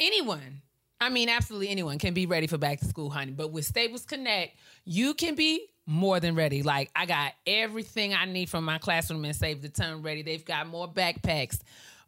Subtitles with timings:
[0.00, 0.62] anyone,
[1.00, 3.32] I mean, absolutely anyone can be ready for back to school, honey.
[3.32, 6.62] But with Staples Connect, you can be more than ready.
[6.62, 10.22] Like I got everything I need from my classroom and Save the Ton ready.
[10.22, 11.58] They've got more backpacks,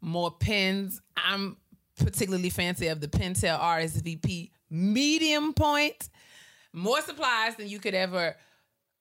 [0.00, 1.00] more pens.
[1.16, 1.56] I'm
[1.96, 6.08] particularly fancy of the Pentel RSVP medium point.
[6.72, 8.36] More supplies than you could ever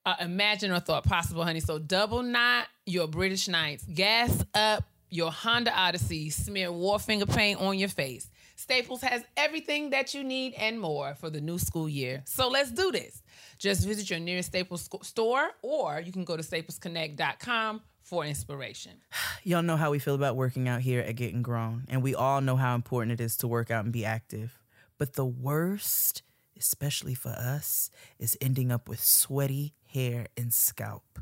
[0.04, 1.60] uh, imagine or thought possible, honey.
[1.60, 7.78] So double knot your British Knights, gas up your Honda Odyssey, smear Wharfinger paint on
[7.78, 8.30] your face.
[8.62, 12.22] Staples has everything that you need and more for the new school year.
[12.26, 13.20] So let's do this.
[13.58, 18.92] Just visit your nearest Staples store or you can go to staplesconnect.com for inspiration.
[19.42, 22.40] Y'all know how we feel about working out here at Getting Grown, and we all
[22.40, 24.60] know how important it is to work out and be active.
[24.96, 26.22] But the worst,
[26.56, 31.18] especially for us, is ending up with sweaty hair and scalp.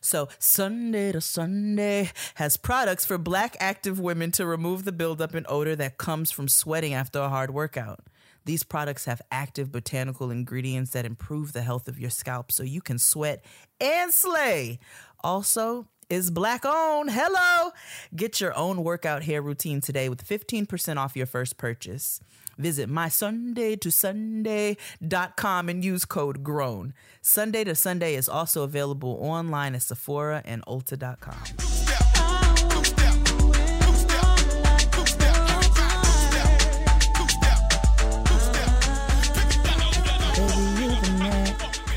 [0.00, 5.46] So, Sunday to Sunday has products for black active women to remove the buildup and
[5.48, 8.00] odor that comes from sweating after a hard workout.
[8.44, 12.82] These products have active botanical ingredients that improve the health of your scalp so you
[12.82, 13.42] can sweat
[13.80, 14.78] and slay.
[15.22, 17.10] Also, is black owned.
[17.10, 17.70] Hello.
[18.14, 22.20] Get your own workout hair routine today with 15% off your first purchase.
[22.58, 26.94] Visit mysundaytosunday.com and use code GROWN.
[27.20, 31.83] Sunday to Sunday is also available online at Sephora and Ulta.com.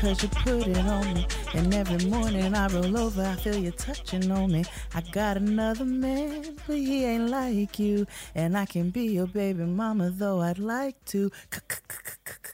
[0.00, 1.26] cause you put it on me.
[1.54, 4.64] And every morning I roll over, I feel you touching on me.
[4.94, 8.06] I got another man, but he ain't like you.
[8.34, 11.30] And I can be your baby mama, though I'd like to.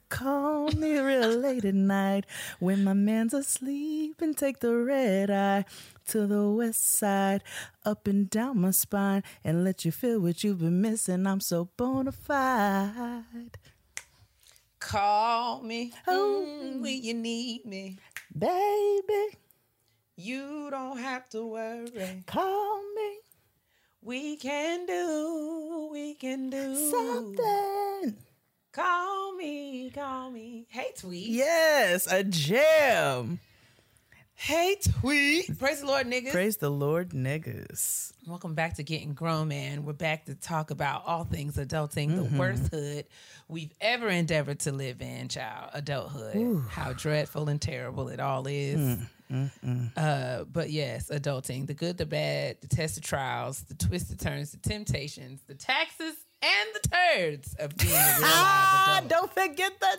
[0.09, 2.25] Call me real late at night
[2.61, 5.65] when my man's asleep and take the red eye
[6.09, 7.42] to the west side,
[7.84, 11.27] up and down my spine, and let you feel what you've been missing.
[11.27, 13.59] I'm so bona fide.
[14.85, 17.97] Call me mm, when you need me.
[18.37, 19.37] Baby,
[20.17, 22.22] You don't have to worry.
[22.27, 23.19] call me
[24.03, 28.17] We can do, we can do something.
[28.73, 30.67] Call me, call me.
[30.69, 31.28] Hey, Tweet.
[31.28, 33.41] Yes, a jam.
[34.44, 35.59] Hey, Tweet.
[35.59, 36.31] Praise the Lord, niggas.
[36.32, 38.12] Praise the Lord, niggas.
[38.27, 39.87] Welcome back to Getting Grown, man.
[39.87, 43.06] We're back to talk about all things adulting, the worst hood
[43.49, 45.71] we've ever endeavored to live in, child.
[45.72, 46.62] Adulthood.
[46.69, 48.99] How dreadful and terrible it all is.
[49.97, 51.66] Uh, but yes, adulting.
[51.66, 56.16] The good, the bad, the test of trials, the twisted turns, the temptations, the taxes,
[56.43, 59.11] and the turds of being a real Ah, live adult.
[59.11, 59.99] don't forget the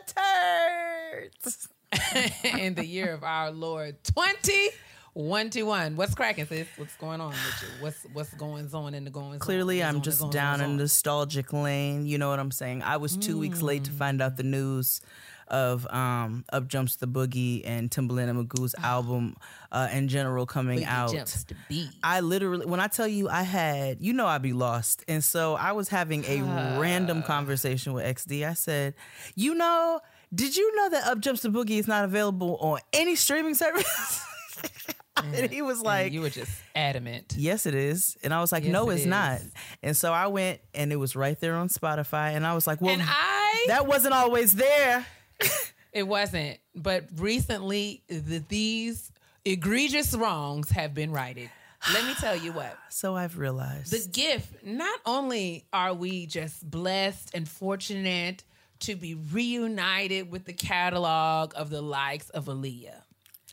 [1.42, 1.68] turds.
[2.60, 5.96] in the year of our Lord 2021.
[5.96, 6.68] What's cracking, sis?
[6.78, 7.68] What's going on with you?
[7.84, 12.06] What's what's going on in the going Clearly, I'm just down in nostalgic lane.
[12.06, 12.84] You know what I'm saying?
[12.84, 13.86] I was two weeks late Mm.
[13.86, 15.02] to find out the news
[15.48, 19.36] of um Up Jumps the Boogie and Timbaland and Magoo's album
[19.72, 21.12] uh, in general coming out.
[21.14, 21.90] jumps the beat.
[22.02, 25.04] I literally, when I tell you, I had, you know, I'd be lost.
[25.08, 26.42] And so I was having a
[26.80, 28.48] random conversation with XD.
[28.50, 28.96] I said,
[29.36, 30.00] you know,
[30.34, 34.26] did you know that Up Jumps the Boogie is not available on any streaming service?
[35.24, 37.36] and he was like, you were just adamant.
[37.38, 38.18] Yes, it is.
[38.24, 39.42] And I was like, Yes, no, it it's not.
[39.82, 42.36] And so I went and it was right there on Spotify.
[42.36, 45.06] And I was like, well, And I that wasn't always there.
[45.94, 49.12] it wasn't, but recently the, these
[49.44, 51.50] egregious wrongs have been righted.
[51.94, 52.78] Let me tell you what.
[52.96, 53.92] So I've realized.
[53.92, 58.46] The gift, not only are we just blessed and fortunate
[58.82, 63.02] to be reunited with the catalog of the likes of Aaliyah,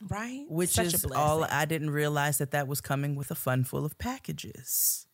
[0.09, 0.45] right?
[0.49, 3.85] which Such is all I didn't realize that that was coming with a fun full
[3.85, 5.05] of packages.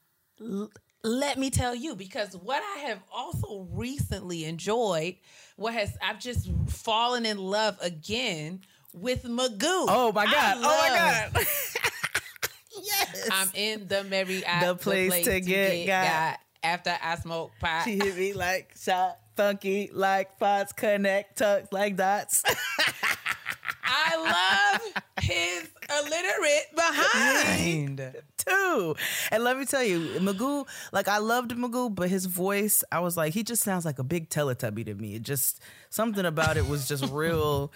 [1.04, 5.16] let me tell you because what I have also recently enjoyed,
[5.56, 8.62] what has I've just fallen in love again
[8.94, 9.86] with Magoo.
[9.88, 10.58] Oh my God.
[10.58, 11.46] Oh my God.
[12.84, 13.30] yes.
[13.32, 16.40] I'm in the merry The place to get got.
[16.64, 17.84] after I smoke pot.
[17.86, 22.44] she hit me like shot, funky like spots, connect, tucks like dots.
[23.86, 28.16] I love his illiterate behind.
[28.36, 28.96] Too.
[29.32, 33.16] And let me tell you, Magoo, like I loved Magoo, but his voice, I was
[33.16, 35.16] like, he just sounds like a big Teletubby to me.
[35.16, 37.72] It just something about it was just real.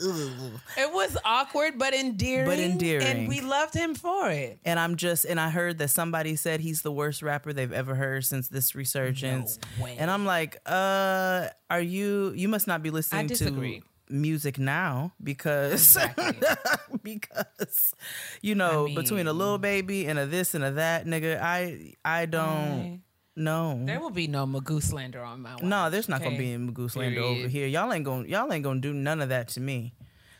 [0.00, 0.60] Ugh.
[0.76, 2.46] It was awkward but endearing.
[2.46, 3.06] But endearing.
[3.06, 4.58] And we loved him for it.
[4.64, 7.94] And I'm just, and I heard that somebody said he's the worst rapper they've ever
[7.94, 9.58] heard since this resurgence.
[9.78, 9.86] No.
[9.86, 15.72] And I'm like, uh, are you, you must not be listening to music now because,
[15.96, 16.38] Exactly.
[17.02, 17.94] because,
[18.42, 21.94] you know, I between a little baby and a this and a that, nigga, I,
[22.04, 23.00] I don't, I-
[23.34, 23.80] No.
[23.84, 25.56] There will be no Magoo slander on my.
[25.62, 27.66] No, there's not gonna be any Magoo slander over here.
[27.66, 29.94] Y'all ain't gonna y'all ain't gonna do none of that to me.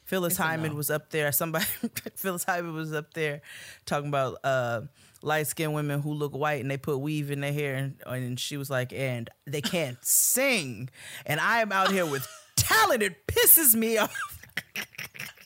[0.04, 0.76] Phyllis It's Hyman no.
[0.76, 1.32] was up there.
[1.32, 1.64] Somebody
[2.16, 3.40] Phyllis Hyman was up there
[3.86, 4.82] talking about uh
[5.22, 8.40] light skinned women who look white and they put weave in their hair and, and
[8.40, 10.90] she was like, and they can't sing.
[11.24, 13.02] And I am out here with talent.
[13.02, 14.14] It pisses me off.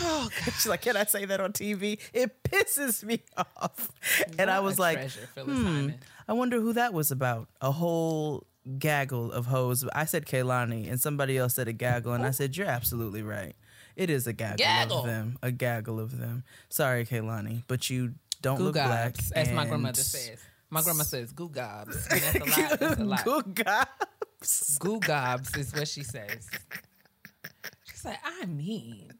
[0.00, 1.98] Oh, She's like, Can I say that on TV?
[2.12, 3.90] It pisses me off.
[4.38, 5.88] And I was like, treasure, hmm,
[6.28, 7.48] I wonder who that was about.
[7.60, 8.46] A whole
[8.78, 9.84] gaggle of hoes.
[9.94, 13.54] I said Kehlani, and somebody else said a gaggle, and I said, You're absolutely right.
[13.96, 14.98] It is a gaggle, Gaggle.
[15.00, 15.38] of them.
[15.42, 16.42] A gaggle of them.
[16.68, 19.14] Sorry, Kehlani, but you don't look black.
[19.14, 20.38] Googobs, as my and- grandmother says.
[20.70, 22.10] My grandma says googobs.
[22.10, 22.80] And that's a lot.
[22.80, 23.24] That's a lot.
[23.24, 24.78] Good gobs.
[24.80, 26.48] Googobs is what she says.
[28.04, 29.12] Like, I mean,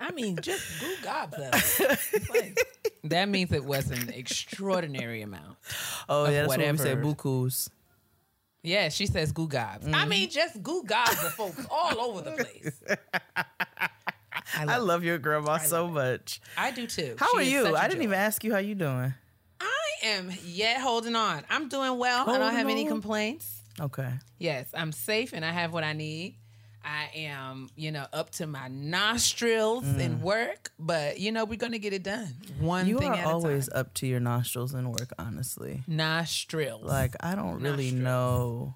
[0.00, 1.34] I mean, just googobs.
[1.34, 2.66] of it." Like,
[3.04, 5.56] that means it was an extraordinary amount.
[6.08, 7.02] Oh, Of yeah, that's what we say, whatever.
[7.02, 7.68] bukus.
[8.62, 9.86] Yeah, she says googobs.
[9.86, 10.08] I Mm-hmm.
[10.08, 12.80] mean, just goo gobs of folks all over the place.
[14.56, 16.40] I love, I love your grandma so much.
[16.56, 17.16] I do too.
[17.18, 17.76] How She are you?
[17.76, 18.04] I didn't joy.
[18.04, 19.14] even ask you how you doing.
[19.60, 21.44] I am yet holding on.
[21.50, 22.22] I'm doing well.
[22.22, 23.62] I don't Holding have any complaints.
[23.80, 24.10] Okay.
[24.38, 26.36] Yes, I'm safe and I have what I need.
[26.84, 31.78] I am, you know, up to my nostrils in work, but you know, we're gonna
[31.78, 32.34] get it done.
[32.60, 32.88] One Mm.
[32.88, 33.80] You thing are at always a time.
[33.80, 35.82] up to your nostrils in work, honestly.
[35.86, 36.84] Nostrils.
[36.84, 38.74] Like I don't really know.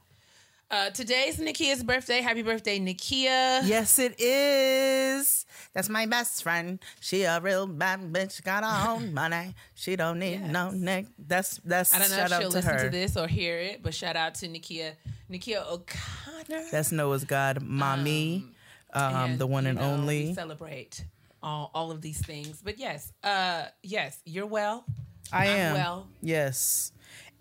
[0.72, 2.20] Uh, today's Nikia's birthday.
[2.22, 3.60] Happy birthday, Nikia.
[3.68, 5.44] Yes, it is.
[5.74, 6.78] That's my best friend.
[7.00, 8.42] She a real bad bitch.
[8.42, 9.54] Got her own money.
[9.74, 10.50] She don't need Yes.
[10.50, 11.06] no neck.
[11.18, 12.84] That's that's I don't know shout if she'll to listen her.
[12.84, 14.92] to this or hear it, but shout out to Nikia,
[15.30, 16.64] Nikia O'Connor.
[16.70, 18.46] That's Noah's God, mommy,
[18.94, 20.34] um, the one and know, only.
[20.34, 21.04] celebrate
[21.42, 24.84] all, all of these things, but yes, uh, yes, you're well.
[25.32, 25.74] I I'm am.
[25.74, 26.06] well.
[26.20, 26.91] Yes.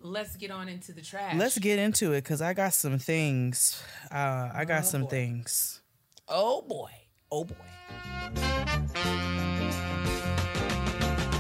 [0.04, 1.36] Let's get on into the trash.
[1.36, 3.82] Let's get into it because I got some things.
[4.12, 5.08] Uh, I got Oh, some boy.
[5.10, 5.82] things.
[6.28, 6.90] Oh boy.
[7.32, 7.56] Oh boy.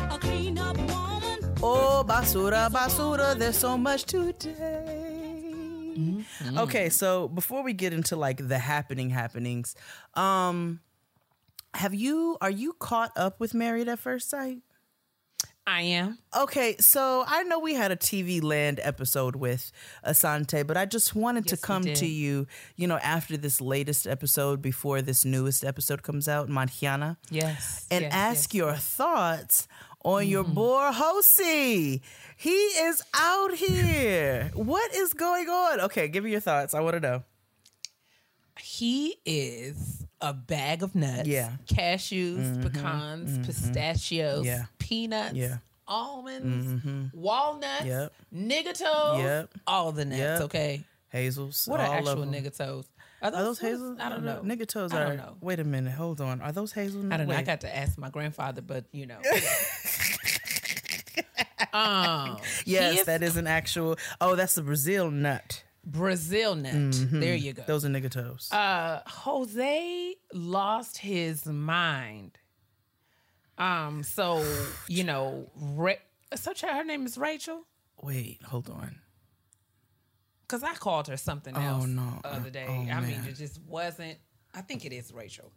[0.09, 1.55] A clean up woman.
[1.63, 4.97] Oh, basura, basura, there's so much today.
[6.57, 9.75] Okay, so before we get into like the happening happenings,
[10.13, 10.79] um
[11.73, 14.59] have you are you caught up with Married at First Sight?
[15.67, 16.17] I am.
[16.35, 19.71] Okay, so I know we had a TV Land episode with
[20.05, 23.61] Asante, but I just wanted to Yes, we come to you, you know, after this
[23.61, 27.85] latest episode, before this newest episode comes out, Manhiana, Yes.
[27.91, 28.47] and yes, ask yes.
[28.47, 28.57] Mm-hmm.
[28.57, 29.67] your thoughts
[30.03, 32.01] on your boy Jose.
[32.37, 34.49] He is out here.
[34.55, 35.81] what is going on?
[35.81, 36.73] Okay, give me your thoughts.
[36.73, 37.23] I want to know.
[38.59, 41.27] He is a bag of nuts.
[41.27, 41.51] Yeah.
[41.67, 44.65] Cashews, pecans, pistachios, Yeah.
[44.91, 45.57] Peanuts, Yeah.
[45.88, 46.83] almonds,
[47.13, 48.13] walnuts, Yep.
[48.35, 49.49] nigga toes, Yep.
[49.65, 50.41] all the nuts, Yep.
[50.41, 50.83] okay?
[51.09, 51.65] Hazels.
[51.67, 52.85] What are actual nigga toes?
[53.21, 53.97] Are Are those hazels?
[54.01, 54.41] I don't know.
[54.43, 55.05] Nigga toes I are.
[55.07, 55.38] don't know.
[55.41, 55.93] Wait a minute.
[55.93, 56.41] Hold on.
[56.41, 57.05] Are those hazels?
[57.11, 57.35] I don't know.
[57.35, 59.19] I got to ask my grandfather, but you know.
[61.73, 63.97] um, Yes, is that is an actual.
[64.19, 65.63] Oh, that's the Brazil nut.
[65.85, 66.94] Brazil nut.
[67.11, 67.63] There you go.
[67.67, 68.49] Those are nigga toes.
[68.51, 72.37] uh Jose lost his mind.
[73.61, 74.43] Um, so
[74.87, 75.93] you know, Ra-
[76.35, 77.61] so her name is Rachel.
[78.01, 78.95] Wait, hold on.
[80.47, 82.19] Cause I called her something Oh, else no.
[82.23, 82.65] the other day.
[82.68, 84.18] Oh, I mean, it just wasn't.
[84.53, 85.51] I think it is Rachel.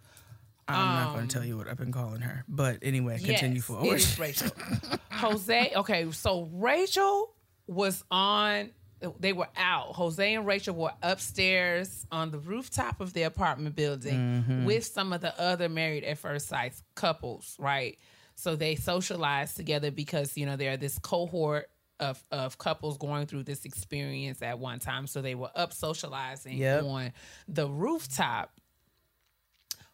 [0.69, 2.45] I'm not going to tell you what I've been calling her.
[2.49, 3.87] But anyway, continue yes, forward.
[3.87, 4.51] It is Rachel.
[5.11, 5.73] Jose.
[5.77, 7.35] Okay, so Rachel
[7.67, 8.71] was on.
[9.21, 9.95] They were out.
[9.95, 14.65] Jose and Rachel were upstairs on the rooftop of the apartment building Mm-hmm.
[14.65, 17.99] with some of the other married at first sight couples, right?
[18.37, 21.69] So they socialized together because you know they're this cohort
[22.01, 25.07] of of couples going through this experience at one time.
[25.07, 26.83] So they were up socializing Yep.
[26.85, 27.13] on
[27.47, 28.51] the rooftop.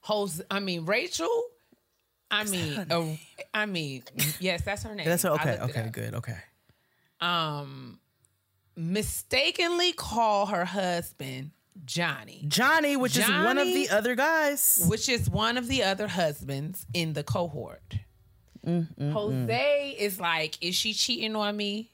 [0.00, 1.29] Jose, I mean Rachel.
[2.33, 3.05] I mean, uh,
[3.52, 4.05] I mean,
[4.38, 5.05] yes, that's her name.
[5.07, 5.59] That's her, okay.
[5.61, 6.14] Okay, good.
[6.14, 6.38] Okay.
[7.21, 7.99] Um,
[8.77, 11.50] mistakenly call her husband
[11.85, 14.85] Johnny, Johnny, which is one of the other guys.
[14.89, 17.97] which is one of the other husbands in the cohort.
[18.67, 21.91] Mm, Jose is like, is she cheating on me?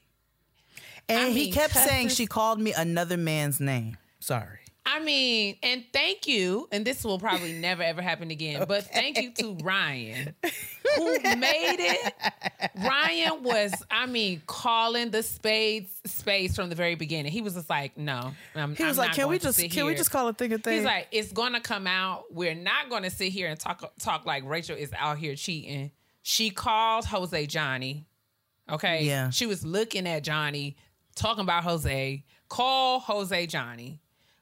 [1.07, 3.95] And I he mean, kept saying she called me another man's name.
[4.19, 4.59] Sorry.
[4.89, 9.21] I mean, and thank you, and this will probably never ever happen again, but thank
[9.21, 10.33] you to Ryan
[10.95, 12.13] who made it.
[12.75, 17.33] Ryan was, I mean, calling the spades spades from the very beginning.
[17.33, 18.31] He was just like, no.
[18.55, 20.57] I'm, He was I'm like, "Can we just can we just call a thing a
[20.57, 22.23] thing?" He's like, it's gonna come out.
[22.31, 25.91] We're not gonna sit here and talk talk like Rachel is out here cheating.
[26.23, 28.05] She called Jose Johnny.
[28.69, 29.03] Okay.
[29.03, 29.31] Yeah.
[29.31, 30.77] She was looking at Johnny
[31.15, 33.99] talking about Jose, call Jose Johnny.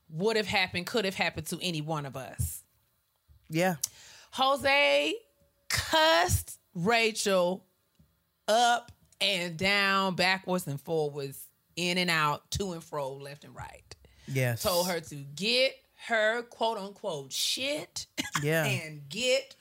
[0.10, 2.64] Would have happened, could have happened to any one of us.
[3.50, 3.76] Yeah.
[4.32, 5.14] Jose
[5.70, 7.66] cussed Rachel
[8.48, 11.40] up and down, backwards and forwards,
[11.76, 13.96] in and out, to and fro, left and right.
[14.28, 14.64] Yes.
[14.64, 15.74] Told her to get
[16.08, 18.06] her quote unquote shit
[18.44, 18.66] Yeah.
[18.86, 19.56] and get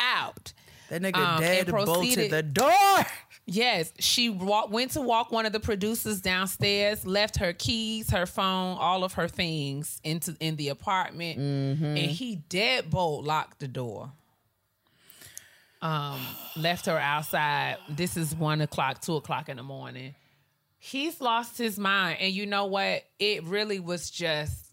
[0.00, 0.52] out.
[0.90, 3.06] That nigga Um, dead and bolted proceeded- the door.
[3.48, 8.26] Yes, she walk, went to walk one of the producers downstairs, left her keys, her
[8.26, 11.84] phone, all of her things into in the apartment, Mm-hmm.
[11.84, 14.10] and he deadbolt locked the door.
[15.82, 16.20] Um,
[16.56, 17.76] left her outside.
[17.88, 20.14] This is one o'clock, two o'clock in the morning.
[20.78, 23.04] He's lost his mind, and you know what?
[23.18, 24.64] It really was just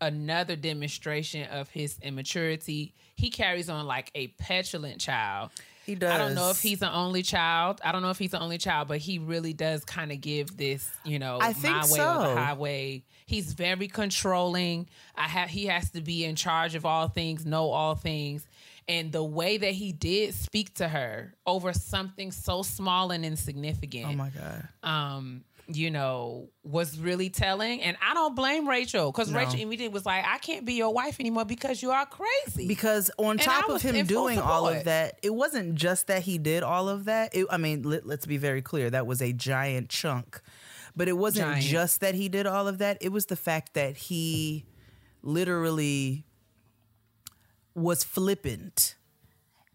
[0.00, 2.94] another demonstration of his immaturity.
[3.16, 5.50] He carries on like a petulant child.
[5.86, 6.12] He does.
[6.12, 7.80] I don't know if he's the only child.
[7.84, 10.56] I don't know if he's the only child, but he really does kind of give
[10.56, 12.22] this, you know, I think my way or so.
[12.34, 13.02] the highway.
[13.26, 14.88] He's very controlling.
[15.16, 18.46] I have he has to be in charge of all things, know all things.
[18.88, 24.06] And the way that he did speak to her over something so small and insignificant,
[24.06, 24.68] Oh my god.
[24.82, 27.80] um, you know, was really telling.
[27.82, 29.38] And I don't blame Rachel because No.
[29.38, 32.66] Rachel immediately was like, I can't be your wife anymore because you are crazy.
[32.66, 36.62] Because on top of him doing all of that, it wasn't just that he did
[36.62, 37.34] all of that.
[37.34, 38.90] It, I mean, let, let's be very clear.
[38.90, 40.40] That was a giant chunk.
[40.94, 41.64] But it wasn't Giant.
[41.64, 42.98] just that he did all of that.
[43.00, 44.66] It was the fact that he
[45.22, 46.26] literally
[47.74, 48.96] was flippant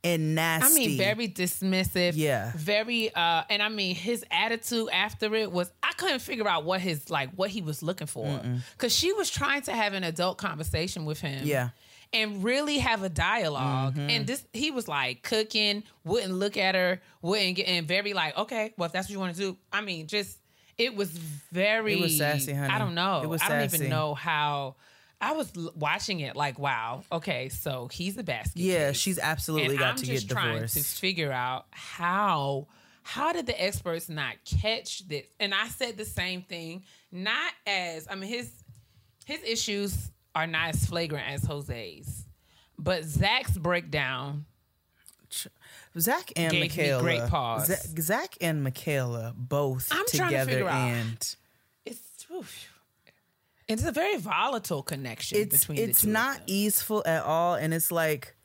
[0.03, 0.83] and nasty.
[0.83, 2.13] I mean, very dismissive.
[2.15, 2.51] Yeah.
[2.55, 6.81] Very uh and I mean his attitude after it was I couldn't figure out what
[6.81, 8.41] his like what he was looking for.
[8.77, 11.41] Cause she was trying to have an adult conversation with him.
[11.45, 11.69] Yeah.
[12.13, 14.09] And really have a dialog Mm-hmm.
[14.09, 18.37] And this he was like cooking, wouldn't look at her, wouldn't get and very like,
[18.37, 19.57] okay, well if that's what you want to do.
[19.71, 20.37] I mean, just
[20.77, 22.71] it was very It was sassy, honey.
[22.71, 23.21] I don't know.
[23.23, 24.75] It was I don't even know how
[25.19, 28.61] I was watching it like, wow, okay, so he's a basket.
[28.61, 28.97] Yeah, case.
[28.97, 30.75] she's absolutely And got I'm to just get trying divorced.
[30.77, 32.67] to figure out how
[33.03, 35.23] how did the experts not catch this?
[35.39, 38.51] And I said the same thing, not as I mean his
[39.25, 42.25] his issues are not as flagrant as Jose's,
[42.77, 44.45] but Zach's breakdown.
[45.99, 47.01] Zach and Gave me Michaela.
[47.01, 47.67] great pause.
[47.67, 50.87] Zach, Zach and Michaela both I'm trying to together figure out.
[50.89, 51.35] and
[51.85, 51.99] It's
[52.31, 52.69] oof.
[53.67, 57.55] It's a very volatile connection it's between it's the two of not easeful at all
[57.55, 58.35] and it's like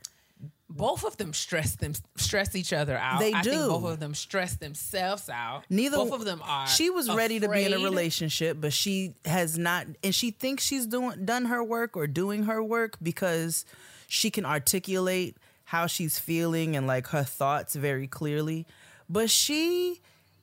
[0.76, 3.20] both of them stress them stress each other out.
[3.20, 3.68] They I think do.
[3.68, 5.64] both of them stress themselves out.
[5.68, 6.66] Neither both of them are.
[6.66, 10.64] She was ready to be in a relationship, but she has not, and she thinks
[10.64, 13.64] she's doing done her work or doing her work because
[14.08, 18.66] she can articulate how she's feeling and like her thoughts very clearly.
[19.08, 20.00] But she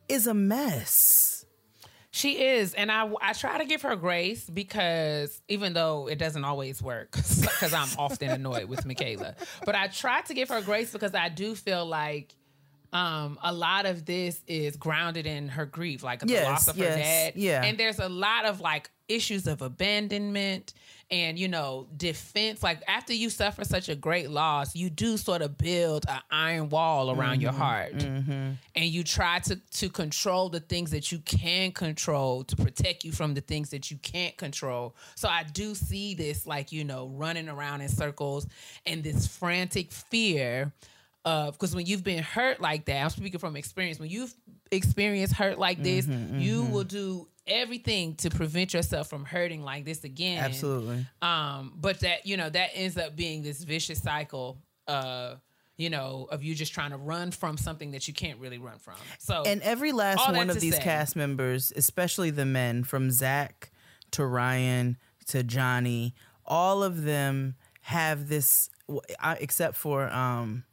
[0.08, 1.39] is a mess.
[2.12, 6.44] She is, and I I try to give her grace because even though it doesn't
[6.44, 9.36] always work, because I'm often annoyed with Michaela,
[9.66, 12.34] but I try to give her grace because I do feel like
[12.92, 16.94] um a lot of this is grounded in her grief, like the loss of yes,
[16.94, 17.34] her dad.
[17.36, 17.64] yeah.
[17.64, 20.74] and there's a lot of like issues of abandonment
[21.12, 25.42] and you know defense like after you suffer such a great loss you do sort
[25.42, 27.94] of build an iron wall around your Mm-hmm, heart.
[28.76, 33.12] And you try to to control the things that you can control to protect you
[33.12, 34.96] from the things that you can't control.
[35.16, 38.48] So i do see this like you know running around in circles
[38.86, 40.72] and this frantic fear
[41.26, 44.34] of because when you've been hurt like that i'm speaking from experience when you've
[44.72, 49.84] experienced hurt like this Mm-hmm, you will do everything to prevent yourself from hurting like
[49.86, 50.44] this again.
[50.44, 51.06] Absolutely.
[51.22, 55.36] um but that you know that ends up being this vicious cycle uh
[55.78, 58.78] you know of you just trying to run from something that you can't really run
[58.80, 58.96] from.
[59.18, 63.72] So And every last one of these say- cast members, especially the men, from Zach
[64.12, 66.16] to Ryan to Johnny,
[66.46, 68.70] all of them have this,
[69.40, 70.64] except for um,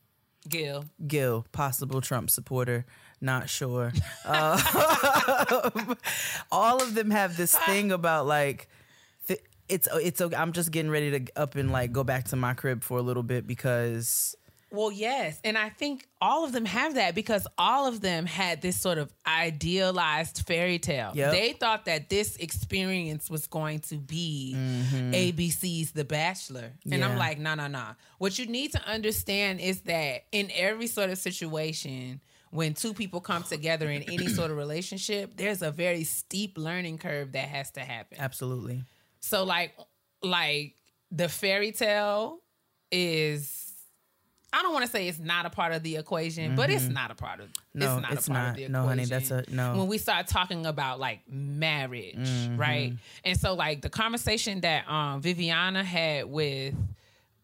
[0.48, 0.86] gil.
[1.06, 2.84] Gil, possible Trump supporter,
[3.20, 3.92] not sure.
[4.24, 5.94] Uh,
[6.52, 8.68] all of them have this thing about like
[9.28, 10.36] th- it's it's okay.
[10.36, 13.02] I'm just getting ready to up and like go back to my crib for a
[13.02, 14.34] little bit because
[14.70, 15.40] Well, yes.
[15.44, 18.98] And I think all of them have that because all of them had this sort
[18.98, 21.12] of idealized fairy tale.
[21.14, 21.32] Yep.
[21.32, 26.72] They thought that this experience was going to be ABC's The Bachelor.
[26.90, 27.18] And I'm Yeah.
[27.18, 27.86] like, no, no, no.
[28.18, 32.20] What you need to understand is that in every sort of situation,
[32.56, 36.98] when two people come together in any sort of relationship, there's a very steep learning
[36.98, 38.18] curve that has to happen.
[38.20, 38.82] absolutely.
[39.20, 39.76] So like
[40.22, 40.74] like
[41.10, 42.40] the fairy tale
[42.90, 43.62] is
[44.52, 47.10] I don't want to say it's not a part of the equation, but it's not
[47.10, 47.48] a part of.
[47.48, 47.78] Mm-hmm.
[47.80, 48.50] No, it's not it's a part not.
[48.50, 48.98] of the No, equation.
[48.98, 49.76] honey, that's a- no.
[49.76, 52.56] When we start talking about like marriage, Mm-hmm.
[52.56, 52.92] right?
[53.24, 56.74] And so like the conversation that um Viviana had with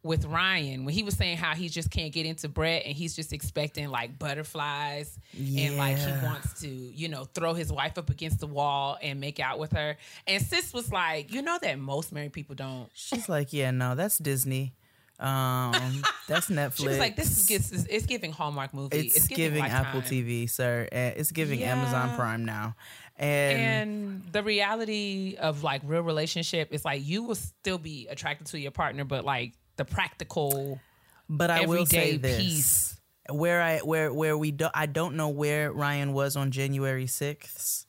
[0.05, 3.15] with Ryan when he was saying how he just can't get into Brett and he's
[3.15, 8.11] just expecting like butterflies and like he wants to, you know, throw his wife up
[8.11, 9.97] against the wall and make out with her.
[10.27, 12.89] And sis was like, you know that most married people don't.
[12.95, 14.75] She's like, yeah, no, that's Disney.
[15.21, 16.79] Um, that's Netflix.
[16.79, 18.99] She was like, this is it's giving Hallmark movie.
[18.99, 20.89] It's, giving, giving Apple TV, sir.
[20.91, 22.75] It's giving Amazon Prime now.
[23.17, 28.49] And, And the reality of like real relationship is like you will still be attracted
[28.49, 30.81] to your partner, but like the practical
[31.29, 32.39] but I will say this.
[32.39, 33.01] piece.
[33.31, 37.87] Where I where where we don't I don't know where Ryan was on January 6th.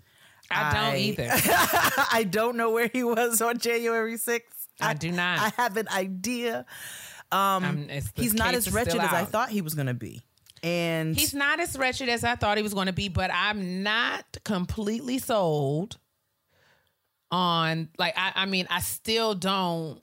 [0.52, 1.28] I don't I- either.
[2.12, 4.42] I don't know where he was on January 6th.
[4.80, 5.40] I do not.
[5.40, 6.66] I have an idea.
[7.32, 10.22] Um, He's not as wretched as I thought he was going to be.
[10.62, 13.84] And He's not as wretched as I thought he was going to be, but I'm
[13.84, 15.98] not completely sold
[17.32, 20.00] on like I, I mean I still don't.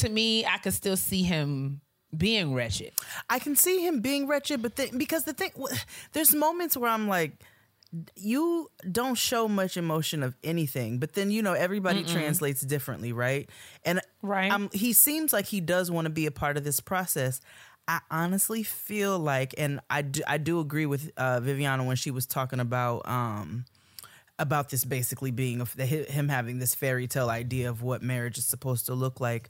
[0.00, 1.80] To me, I could still see him
[2.16, 2.92] being wretched.
[3.28, 5.52] I can see him being wretched, but the, because the thing,
[6.12, 7.32] there's moments where I'm like,
[8.16, 13.50] you don't show much emotion of anything, but then you know everybody translates differently, right?
[13.84, 14.52] And Right.
[14.52, 17.40] um, he seems like he does want to be a part of this process.
[17.88, 22.10] I honestly feel like, and I do, I do agree with uh, Viviana when she
[22.12, 23.64] was talking about um,
[24.40, 28.46] about this basically being a, him having this fairy tale idea of what marriage is
[28.46, 29.48] supposed to look like.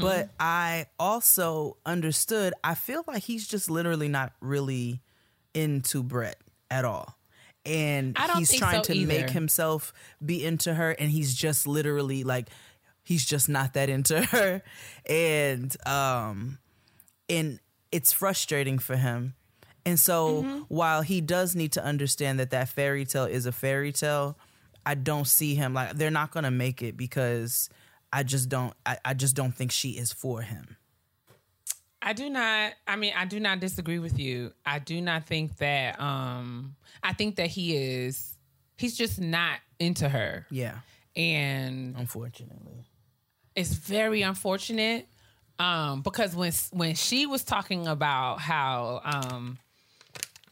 [0.00, 2.54] But I also understood.
[2.64, 5.02] I feel like he's just literally not really
[5.54, 6.36] into Brett
[6.70, 7.16] at all.
[7.64, 9.92] And he's trying so to make himself
[10.24, 12.48] be into her, and he's just literally like,
[13.04, 14.62] he's just not that into her.
[15.08, 16.58] And um,
[17.28, 17.60] and
[17.92, 19.34] it's frustrating for him.
[19.84, 20.58] And so Mm-hmm.
[20.68, 24.36] while he does need to understand that that fairy tale is a fairy tale,
[24.86, 27.68] I don't see him like they're not going to make it because
[28.12, 30.76] I just don't I, I just don't think she is for him.
[32.00, 34.52] I do not I mean I do not disagree with you.
[34.66, 38.36] I do not think that um I think that he is
[38.76, 40.46] he's just not into her.
[40.50, 40.78] Yeah,
[41.16, 42.86] And unfortunately.
[43.54, 45.06] it's very unfortunate
[45.60, 49.58] um because when when she was talking about how um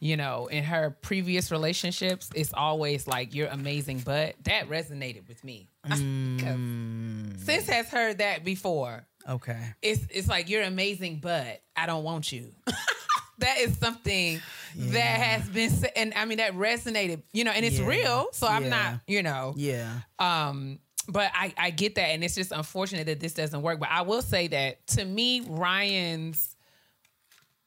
[0.01, 5.41] you know in her previous relationships it's always like you're amazing but that resonated with
[5.43, 9.59] me 'Cause sis has heard that before Okay.
[9.83, 12.51] it's it's like you're amazing, but I don't want you.
[13.37, 14.41] that is something
[14.75, 17.85] that has been and I mean that resonated, you know, and it's Yeah.
[17.85, 18.27] real.
[18.33, 18.69] So I'm Yeah.
[18.69, 19.99] not, you know, Yeah.
[20.17, 23.79] um, but I I get that, and it's just unfortunate that this doesn't work.
[23.79, 26.50] But I will say that to me, Ryan's.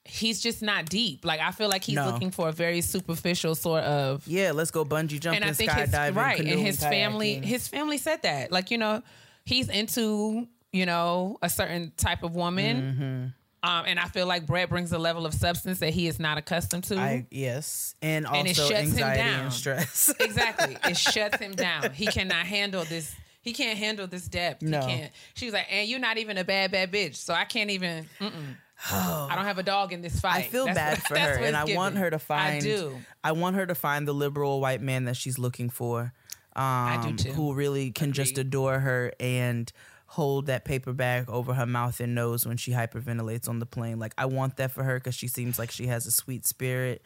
[0.06, 1.24] He's just not deep.
[1.24, 2.06] Like I feel like he's No.
[2.10, 5.70] looking for a very superficial sort of Yeah, let's go bungee jumping, and I think
[5.70, 9.02] his skydiving, right and canoeing, his family his family said that like you know
[9.44, 13.32] he's into you know a certain type of woman
[13.64, 13.70] Mm-hmm.
[13.70, 16.36] um, and I feel like Brett brings a level of substance that he is not
[16.36, 19.40] accustomed to I yes, and also And it shuts him anxiety down.
[19.44, 20.12] and stress.
[20.20, 24.80] exactly it shuts him down he cannot handle this he can't handle this depth No.
[24.82, 27.44] he can't she was like and you're not even a bad bad bitch so I
[27.44, 28.56] can't even mm-mm.
[28.90, 31.44] I don't have a dog in this fight I feel That's bad what- for her,
[31.44, 32.56] and I want her to find.
[32.56, 36.12] I do I want her to find the liberal white man that she's looking for.
[36.56, 37.32] Um, do too.
[37.32, 39.72] Who really can just adore her and
[40.06, 43.98] hold that paper bag over her mouth and nose when she hyperventilates on the plane.
[43.98, 47.02] Like I want that for her because she seems like she has a sweet spirit.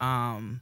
[0.00, 0.60] Um,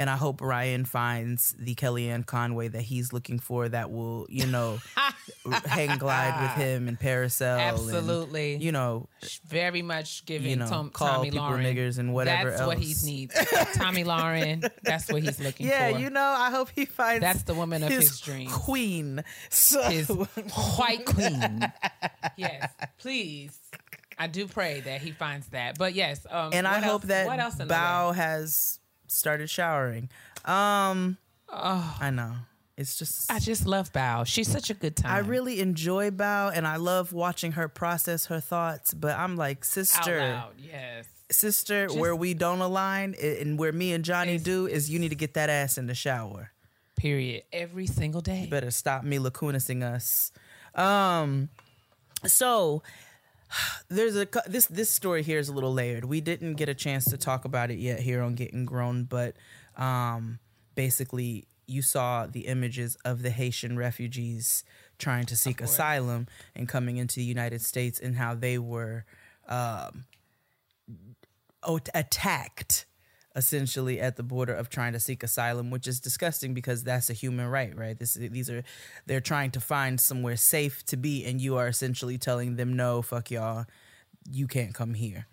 [0.00, 4.46] and I hope Ryan finds the Kellyanne Conway that he's looking for that will, you
[4.46, 4.78] know,
[5.66, 7.58] hang glide with him and Paracel.
[7.58, 8.56] and, Absolutely.
[8.56, 9.10] you know,
[9.46, 12.78] very much giving You know, Tom, call Tommy people Lauren niggers and whatever That's what
[12.78, 13.34] he needs.
[13.74, 14.66] Tomi Lahren.
[14.82, 15.98] That's what he's looking Yeah, for.
[15.98, 18.50] Yeah, you know, I hope he finds That's the woman of his dreams.
[18.54, 19.22] Queen.
[19.50, 21.70] So his white queen.
[22.36, 23.58] Yes, please.
[24.18, 25.76] I do pray that he finds that.
[25.78, 28.79] But yes, um, and I hope else- what else that Bao has
[29.10, 30.08] started showering.
[30.44, 31.18] Um
[31.52, 32.34] Oh, I know.
[32.76, 34.26] It's just I just love Bao.
[34.26, 35.12] She's such a good time.
[35.12, 39.58] I really enjoy Bao and I love watching her process her thoughts, but I'm like,
[39.58, 40.52] out sister, loud.
[40.58, 41.06] Yes.
[41.30, 45.14] sister, where we don't align and where me and Johnny do is you need to
[45.16, 46.52] get that ass in the shower.
[46.96, 47.42] Period.
[47.52, 48.46] Every single day.
[48.50, 50.32] better stop me lacunasing us.
[50.74, 51.50] Um,
[52.26, 52.82] so
[53.88, 56.04] there's a this this story here is a little layered.
[56.04, 59.36] We didn't get a chance to talk about it yet here on Getting Grown, but
[59.76, 60.38] um,
[60.74, 64.64] basically you saw the images of the Haitian refugees
[64.98, 69.04] trying to seek asylum and coming into the United States and how they were
[69.48, 70.04] um,
[71.94, 72.86] attacked
[73.36, 77.12] essentially at the border of trying to seek asylum, which is disgusting because that's a
[77.12, 77.98] human right, right?
[77.98, 78.62] This these are
[79.06, 83.02] they're trying to find somewhere safe to be, and you are essentially telling them, no,
[83.02, 83.66] fuck y'all,
[84.30, 85.26] you can't come here.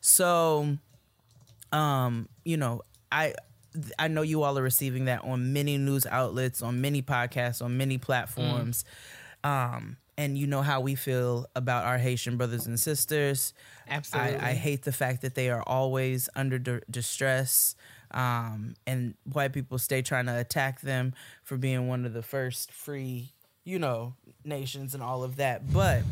[0.00, 0.78] So,
[1.72, 3.34] um, you know, I
[3.98, 7.76] I know you all are receiving that on many news outlets, on many podcasts, on
[7.76, 8.84] many platforms.
[9.44, 13.54] Um, and you know how we feel about our Haitian brothers and sisters.
[13.88, 14.36] Absolutely.
[14.38, 17.74] I, I hate the fact that they are always under di- distress.
[18.10, 22.70] Um, and white people stay trying to attack them for being one of the first
[22.70, 23.32] free,
[23.64, 25.72] you know, nations and all of that.
[25.72, 26.02] But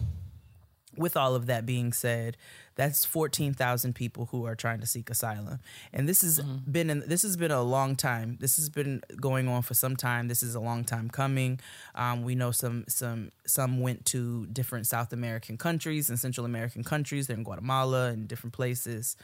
[0.96, 2.36] with all of that being said,
[2.80, 5.58] that's 14,000 people who are trying to seek asylum.
[5.92, 6.72] And this has mm-hmm.
[6.72, 8.38] been in, this has been a long time.
[8.40, 10.28] This has been going on for some time.
[10.28, 11.60] This is a long time coming.
[11.94, 16.82] Um, we know some some some went to different South American countries and Central American
[16.82, 17.26] countries.
[17.26, 19.14] They're in Guatemala and different places.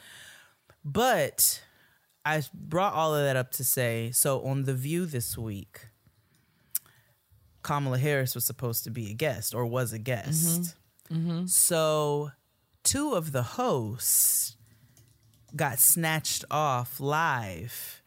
[0.85, 1.63] But
[2.27, 5.87] I brought all of that up to say, so on The View this week,
[7.63, 10.77] Kamala Harris was supposed to be a guest or was a guest.
[11.11, 11.31] Mm-hmm.
[11.31, 11.47] Mm-hmm.
[11.47, 12.33] So
[12.87, 14.57] two of the hosts
[15.55, 18.03] got snatched off live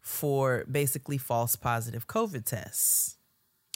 [0.00, 3.16] for basically false positive COVID tests.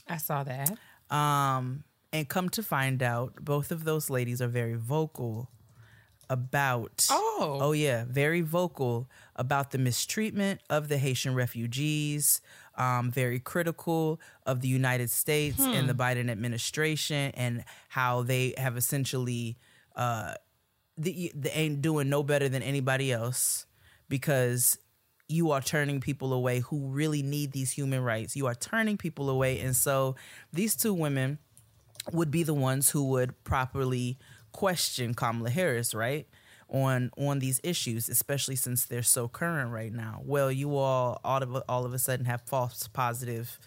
[0.08, 0.70] I saw that.
[1.14, 5.50] Um, and come to find out, both of those ladies are very vocal
[6.30, 7.08] about.
[7.10, 7.58] Oh.
[7.60, 12.40] oh yeah, very vocal about the mistreatment of the Haitian refugees.
[12.76, 18.76] Um, very critical of the United States and the Biden administration and how they have
[18.76, 19.56] essentially
[19.94, 20.34] uh,
[20.96, 23.66] the, they ain't doing no better than anybody else
[24.08, 24.78] because
[25.28, 28.36] you are turning people away who really need these human rights.
[28.36, 29.58] You are turning people away.
[29.60, 30.16] And so
[30.52, 31.38] these two women
[32.12, 34.18] would be the ones who would properly
[34.52, 36.26] question Kamala Harris, right?
[36.68, 40.22] On on these issues, especially since they're so current right now.
[40.24, 43.58] Well, you all all of all of a sudden have false positive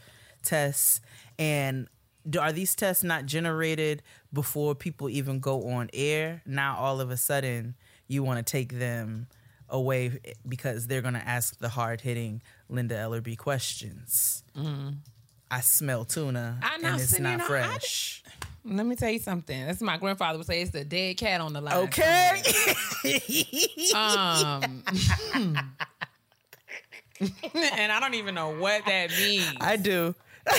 [0.44, 1.00] tests,
[1.38, 1.88] and
[2.40, 6.42] are these tests not generated before people even go on air?
[6.46, 7.76] Now all of a sudden
[8.08, 9.28] you want to take them
[9.70, 14.44] away because they're going to ask the hard hitting Linda Ellerbee questions.
[15.50, 18.24] I smell tuna I know, and it's not know, fresh.
[18.66, 19.66] Let me tell you something.
[19.66, 20.62] That's my grandfather would say.
[20.62, 21.76] It's the dead cat on the line.
[21.88, 22.42] Okay.
[23.96, 24.84] Um,
[27.54, 29.56] and I don't even know what that means.
[29.62, 30.14] I do.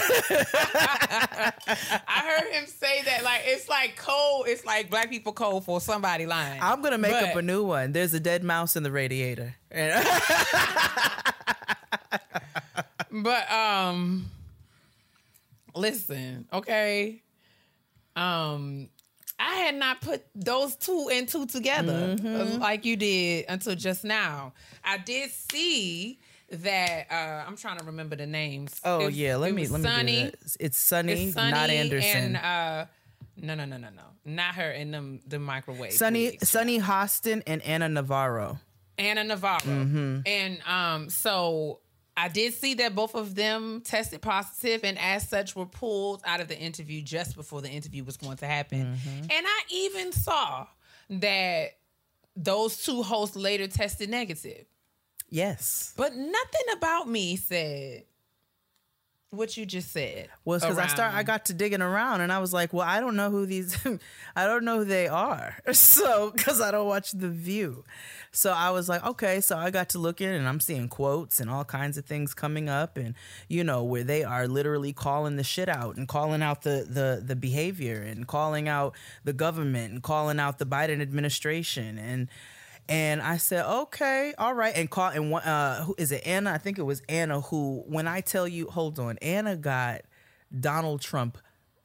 [0.70, 4.46] I heard him say that like it's like code.
[4.48, 6.60] It's like black people code for somebody lying.
[6.62, 7.92] I'm gonna make up a new one.
[7.92, 9.54] There's a dead mouse in the radiator.
[13.10, 14.30] But um
[15.74, 17.22] listen, okay.
[18.14, 18.90] Um
[19.38, 22.60] I had not put those two and two together Mm-hmm.
[22.60, 24.52] like you did until just now.
[24.84, 26.18] I did see
[26.50, 28.80] that uh I'm trying to remember the names.
[28.84, 30.24] oh It- yeah, let me let me Sunny.
[30.24, 30.56] do that.
[30.60, 32.36] It's Sunny, It's Sunny not Anderson.
[32.36, 32.86] And uh
[33.36, 34.02] no no no no no.
[34.24, 35.92] Not her in them the microwave.
[35.92, 36.48] Sunny please.
[36.48, 38.58] Sunny Hostin and Ana Navarro.
[38.98, 39.60] Ana Navarro.
[39.60, 40.20] Mm-hmm.
[40.26, 41.78] And um, so
[42.16, 46.40] I did see that both of them tested positive and as such were pulled out
[46.40, 48.96] of the interview just before the interview was going to happen.
[48.96, 49.20] Mm-hmm.
[49.22, 50.66] And I even saw
[51.10, 51.76] that
[52.34, 54.66] those two hosts later tested negative.
[55.28, 55.92] Yes.
[55.96, 58.04] But nothing about me said
[59.30, 60.28] what you just said.
[60.44, 61.12] Well, it's because I start.
[61.14, 63.76] I got to digging around, and I was like, "Well, I don't know who these.
[64.36, 67.84] I don't know who they are." So, because I don't watch The View,
[68.32, 71.40] so I was like, "Okay." So I got to look in, and I'm seeing quotes
[71.40, 73.14] and all kinds of things coming up, and
[73.48, 77.22] you know where they are literally calling the shit out and calling out the the
[77.24, 82.28] the behavior and calling out the government and calling out the Biden administration and.
[82.88, 84.74] And I said, okay, all right.
[84.74, 86.26] And call and one- uh, who is it?
[86.26, 86.52] Ana.
[86.52, 87.84] I think it was Ana who.
[87.86, 90.02] When I tell you, hold on, Ana got
[90.58, 91.38] Donald Trump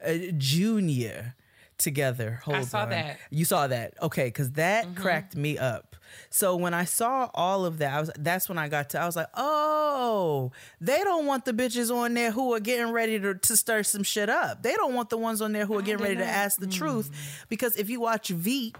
[0.04, 1.34] uh, Jr.
[1.76, 2.40] together.
[2.44, 2.90] Hold saw on.
[2.90, 3.18] that.
[3.30, 4.26] You saw that, okay?
[4.26, 5.96] Because that cracked me up.
[6.30, 9.00] So when I saw all of that, I was that's when I got to.
[9.00, 13.18] I was like, oh, they don't want the bitches on there who are getting ready
[13.20, 14.62] to, to stir some shit up.
[14.62, 17.44] They don't want the ones on there who are getting ready to ask the truth.
[17.48, 18.78] Because if you watch Veep,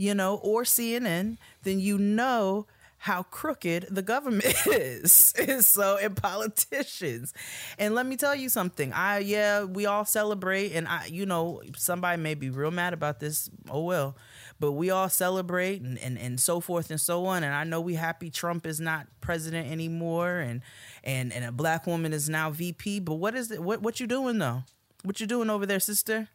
[0.00, 5.34] you know, or CNN, then you know how crooked the government is.
[5.60, 7.34] So, and politicians.
[7.78, 8.94] And let me tell you something.
[8.94, 13.20] I, yeah, we all celebrate, and I, you know, somebody may be real mad about
[13.20, 13.50] this.
[13.68, 14.16] Oh, well.
[14.58, 17.44] But we all celebrate and, and, and so forth and so on.
[17.44, 20.62] And I know we happy Trump is not president anymore and,
[21.04, 23.00] and, and a black woman is now VP.
[23.00, 23.62] But what is it?
[23.62, 24.64] What, what you doing though?
[25.02, 26.28] What you doing over there, sister?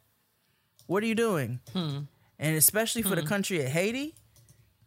[0.86, 1.60] What are you doing?
[1.72, 1.98] Hmm.
[2.38, 3.28] And especially for the hmm.
[3.28, 4.14] country of Haiti,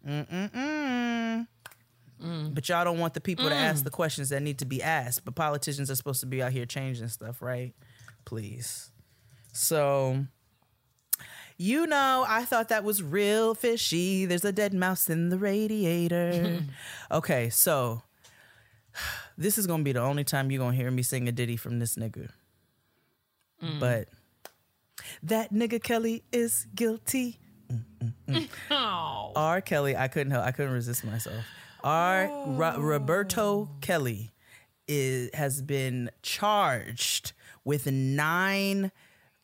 [0.07, 1.47] Mm-mm-mm.
[2.53, 3.85] But y'all don't want the people to ask mm.
[3.85, 5.23] the questions that need to be asked.
[5.23, 7.73] But politicians are supposed to be out here changing stuff, right?
[8.25, 8.91] Please.
[9.53, 10.25] So,
[11.57, 14.25] you know, I thought that was real fishy.
[14.25, 16.61] There's a dead mouse in the radiator.
[17.11, 18.03] okay, so
[19.37, 21.79] this is gonna be the only time you're gonna hear me sing a ditty from
[21.79, 22.29] this nigga.
[23.63, 23.79] Mm.
[23.79, 24.09] But
[25.23, 27.39] that nigga Kelly is guilty.
[28.71, 29.31] Oh.
[29.35, 29.61] R.
[29.61, 31.43] Kelly, I couldn't help, I couldn't resist myself.
[31.83, 32.29] R.
[32.47, 34.31] Ro- Roberto Kelly
[34.87, 37.33] is has been charged
[37.63, 38.91] with nine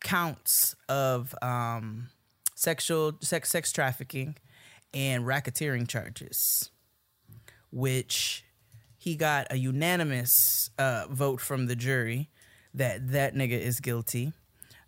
[0.04, 2.10] counts of um,
[2.56, 4.36] sexual sex sex trafficking
[4.94, 6.72] and racketeering charges,
[7.72, 8.44] which
[8.98, 12.30] he got a unanimous uh, vote from the jury
[12.74, 14.34] that that nigga is guilty.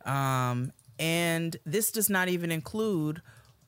[0.08, 3.22] Um, and this does not even include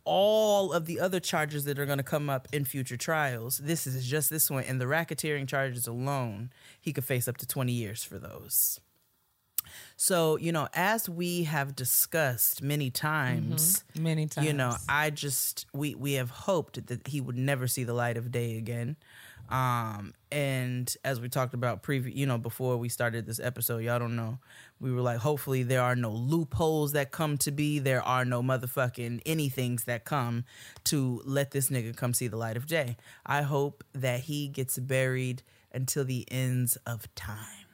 [0.05, 3.57] all of the other charges that are going to come up in future trials.
[3.59, 4.63] This is just this one.
[4.63, 6.49] And the racketeering charges alone,
[6.81, 8.79] he could face up to 20 years for those.
[9.97, 14.47] So, you know, as we have discussed many times, Many times.
[14.47, 18.17] you know, I just we we have hoped that he would never see the light
[18.17, 18.95] of day again.
[19.49, 23.97] Um, and as we talked about previous, you know, before we started this episode, y'all
[23.97, 24.37] don't know,
[24.79, 27.79] we were like, hopefully there are no loopholes that come to be.
[27.79, 30.45] There are no motherfucking anythings that come
[30.85, 32.95] to let this nigga come see the light of day.
[33.25, 35.41] I hope that he gets buried
[35.73, 37.65] until the ends of time.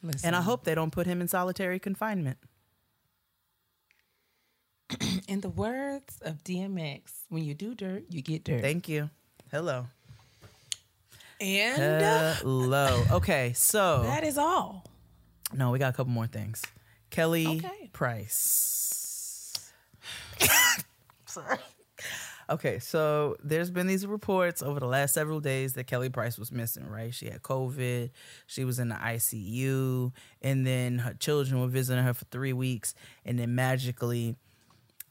[0.00, 2.38] Listen, And I hope they don't put him in solitary confinement.
[5.28, 8.62] in the words of DMX, when you do dirt, you get dirt.
[8.62, 9.10] Thank you.
[9.50, 9.86] Hello.
[11.40, 13.02] And uh, Hello.
[13.12, 14.84] Okay, so that is all.
[15.54, 16.62] no, we got a couple more things.
[17.10, 17.90] Kelly Okay.
[17.92, 19.72] Price.
[21.26, 21.58] Sorry.
[22.50, 26.50] Okay, so there's been these reports over the last several days that Kelly Price was
[26.50, 27.12] missing, right?
[27.12, 28.10] She had COVID,
[28.46, 32.94] she was in the ICU, and then her children were visiting her for three weeks,
[33.26, 34.36] and then magically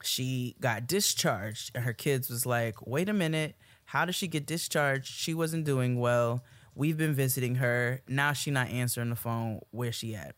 [0.03, 3.55] she got discharged and her kids was like wait a minute
[3.87, 6.43] how did she get discharged she wasn't doing well
[6.75, 10.35] we've been visiting her now she not answering the phone where she at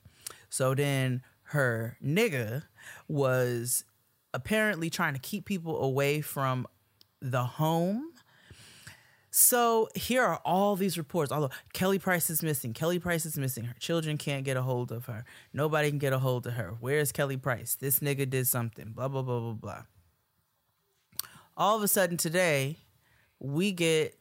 [0.50, 2.64] so then her nigga
[3.08, 3.84] was
[4.34, 6.68] apparently trying to keep people away from
[7.22, 8.10] the home
[9.32, 11.32] so here are all these reports.
[11.32, 13.66] Although Kelly Price is missing, Kelly Price is missing.
[13.66, 15.24] Her children can't get a hold of her.
[15.54, 16.76] Nobody can get a hold of her.
[16.80, 17.76] Where's Kelly Price?
[17.76, 18.92] This nigga did something.
[18.92, 19.84] Blah blah blah blah blah.
[21.56, 22.78] All of a sudden today,
[23.40, 24.18] we get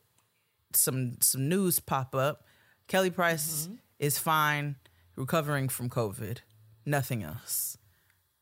[0.74, 2.44] some some news pop up.
[2.86, 4.76] Kelly Price is fine,
[5.16, 6.38] recovering from COVID.
[6.86, 7.76] Nothing else.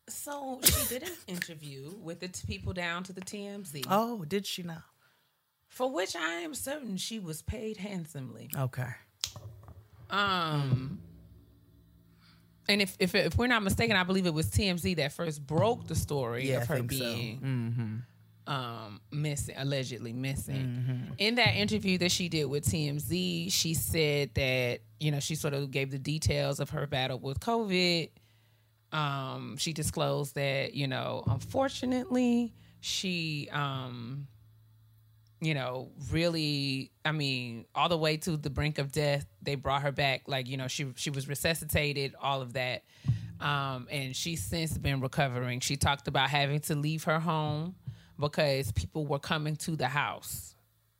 [0.09, 4.47] So she did an interview with the t- people down to the TMZ, Oh, did
[4.47, 4.85] she now?
[5.69, 8.49] for which I am certain she was paid handsomely.
[8.57, 8.87] Okay.
[10.11, 11.01] Um,
[12.69, 15.87] and if, if if we're not mistaken, I believe it was TMZ that first broke
[15.89, 16.99] the story Yeah, of her think so.
[16.99, 18.03] being
[18.47, 20.57] um missing, allegedly missing.
[20.57, 21.13] Mm-hmm.
[21.19, 25.55] In that interview that she did with TMZ, she said that you know she sort
[25.55, 28.11] of gave the details of her battle with COVID.
[28.93, 34.29] Um, she disclosed that you know, unfortunately, she um
[35.41, 39.27] you know, really, I mean, all the way to the brink of death.
[39.43, 42.85] They brought her back, like you know, she she was resuscitated, all of that,
[43.41, 45.61] um, and she's since been recovering.
[45.61, 47.75] She talked about having to leave her home
[48.19, 50.55] because people were coming to the house,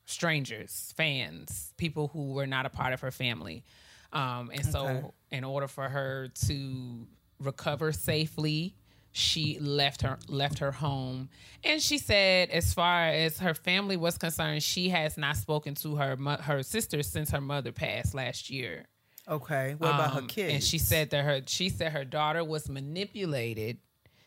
[0.07, 3.65] strangers, fans, people who were not a part of her family,
[4.13, 5.07] um, and so Okay.
[5.39, 7.07] in order for her to
[7.41, 8.75] recover safely
[9.13, 11.29] she left her left her home
[11.65, 15.97] and she said as far as her family was concerned she has not spoken to
[15.97, 18.87] her her sister since her mother passed last year
[19.29, 19.75] Okay.
[19.79, 20.55] What about her Um, kids?
[20.55, 23.79] and she said that her she said her daughter was manipulated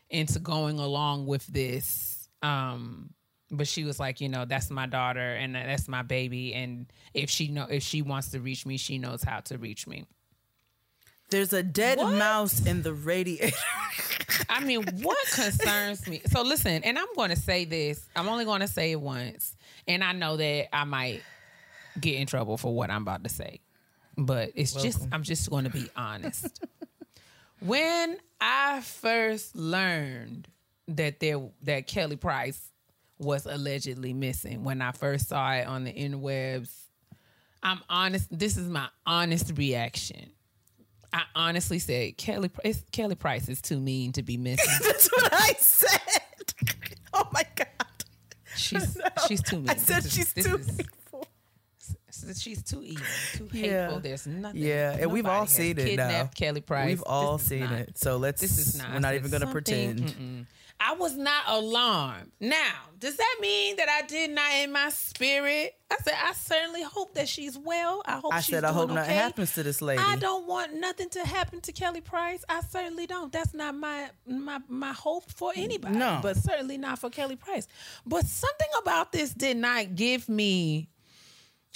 [0.09, 3.09] into going along with this um
[3.51, 7.29] but she was like you know that's my daughter and that's my baby and if
[7.29, 10.05] she know if she wants to reach me she knows how to reach me
[11.29, 12.13] There's a dead What?
[12.15, 13.55] mouse in the radiator.
[14.49, 16.21] I mean, what concerns me?
[16.27, 18.07] So listen, and I'm going to say this.
[18.15, 19.55] I'm only going to say it once,
[19.87, 21.21] and I know that I might
[21.99, 23.59] get in trouble for what I'm about to say,
[24.17, 26.63] but it's just I'm just going to be honest.
[27.59, 30.47] when I first learned
[30.95, 32.61] that there that Kelly Price
[33.17, 36.71] was allegedly missing, when I first saw it on the interwebs,
[37.63, 38.27] I'm honest.
[38.31, 40.31] This is my honest reaction.
[41.11, 44.71] I honestly said Kelly Price, Kelly Price is too mean to be missing.
[44.83, 45.99] That's what I said.
[47.11, 47.67] Oh my god.
[48.55, 48.95] she's
[49.27, 49.69] she's too mean.
[49.69, 51.27] I said is- she's too is- hateful.
[52.37, 53.83] She's too evil, too Yeah.
[53.85, 53.99] hateful.
[54.01, 54.61] There's nothing.
[54.61, 56.29] Yeah, and we've all seen it now.
[56.35, 56.85] Kelly Price.
[56.87, 57.97] We've all seen not- it.
[57.97, 58.41] So let's.
[58.41, 58.93] This is not.
[58.93, 60.01] We're not even gonna pretend.
[60.01, 60.45] mm-mm.
[60.79, 62.31] I was not alarmed.
[62.39, 65.75] Now, does that mean that I did not in my spirit?
[65.91, 68.01] I said I certainly hope that she's well.
[68.05, 70.01] I hope I she's said I hope nothing happens to this lady.
[70.01, 72.45] I don't want nothing to happen to Kelly Price.
[72.47, 73.31] I certainly don't.
[73.31, 75.97] That's not my my my hope for anybody.
[75.97, 76.19] No.
[76.21, 77.67] but certainly not for Kelly Price.
[78.05, 80.89] But something about this did not give me.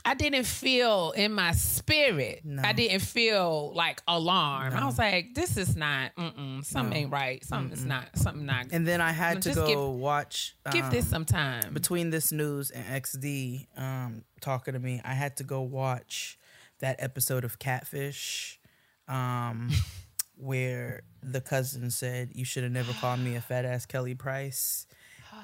[0.06, 2.42] I didn't feel in my spirit.
[2.62, 4.74] I didn't feel like alarm.
[4.74, 6.14] I was like, "This is not.
[6.18, 7.44] Mm-mm, something ain't right.
[7.46, 8.18] Something's not.
[8.18, 10.56] Something not." And then I had to go give- watch.
[10.72, 11.74] give this um, some time.
[11.74, 16.38] between this news and XD um, talking to me, I had to go watch
[16.80, 18.60] that episode of Catfish
[19.08, 19.70] um,
[20.36, 24.86] where the cousin said, You should have never called me a fat ass Kelly Price.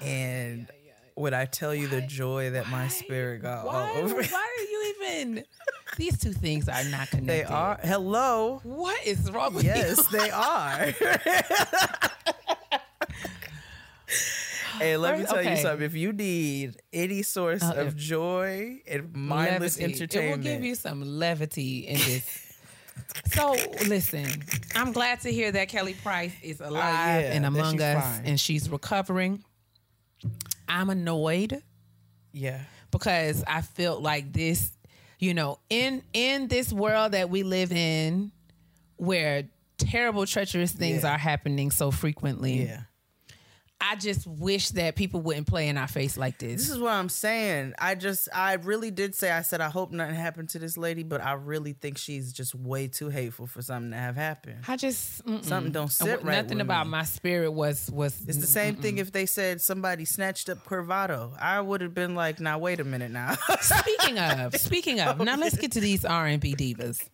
[0.01, 0.69] And
[1.19, 3.91] would I tell you the joy that my spirit got all why?
[4.01, 4.15] over?
[4.15, 4.21] Why
[4.57, 5.43] are you even?
[5.97, 7.27] These two things are not connected.
[7.27, 7.77] They are.
[7.83, 8.61] Hello.
[8.63, 9.69] What is wrong with you?
[9.71, 10.93] Yes, they are.
[14.77, 15.85] Hey, let me tell you something.
[15.85, 19.93] If you need any source Uh, of joy and mindless Levity.
[19.93, 22.55] entertainment, It will give you some levity in this.
[23.33, 24.25] so listen,
[24.75, 28.25] I'm glad to hear that Kelly Price is alive Uh, yeah, and among us, fine.
[28.25, 29.43] and she's recovering.
[30.67, 31.61] I'm annoyed
[32.31, 34.71] yeah, because I felt like this,
[35.17, 38.31] you know, in in this world that we live in,
[38.97, 39.45] where
[39.77, 41.13] terrible, treacherous things Yeah.
[41.15, 42.65] are happening so frequently.
[42.65, 42.81] yeah.
[43.81, 46.61] I just wish that people wouldn't play in our face like this.
[46.61, 47.75] This is what I'm saying.
[47.79, 51.03] I just, I really did say, I said, I hope nothing happened to this lady,
[51.03, 54.65] but I really think she's just way too hateful for something to have happened.
[54.67, 55.45] I just mm-mm.
[55.45, 56.91] Something don't sit what- right Nothing about me.
[56.91, 58.19] my spirit was was.
[58.27, 61.31] It's the same thing if they said somebody snatched up Corvado.
[61.39, 63.35] I would have been like, now wait a minute now.
[63.61, 67.07] Speaking of, speaking of, now let's get to these R and B divas.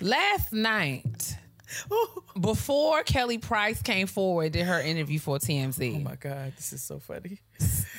[0.00, 1.36] Last night,
[2.40, 5.96] before Kelly Price came forward, did her interview for TMZ.
[5.96, 7.40] oh my God, this is so funny.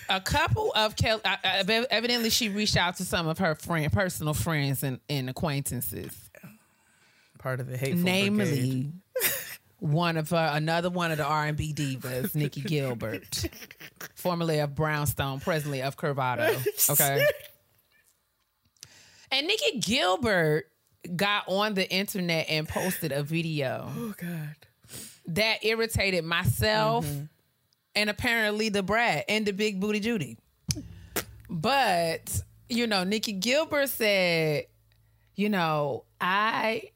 [0.09, 3.91] a couple of Kelly, uh, uh, evidently, she reached out to some of her friend,
[3.91, 6.13] personal friends and, and acquaintances.
[7.39, 8.91] Part of the hateful namely
[9.79, 13.47] one of her, another one of the R and B divas, Nicci Gilbert,
[14.15, 16.65] formerly of Brownstone, presently of Curvado.
[16.89, 17.25] Okay,
[19.31, 20.65] and Nicci Gilbert
[21.15, 24.55] got on the internet and posted a video Oh God.
[25.27, 27.25] that irritated myself mm-hmm.
[27.95, 30.37] and apparently the brat and the big booty Judy.
[31.49, 34.65] But, you know, Nicci Gilbert said,
[35.35, 36.89] you know, I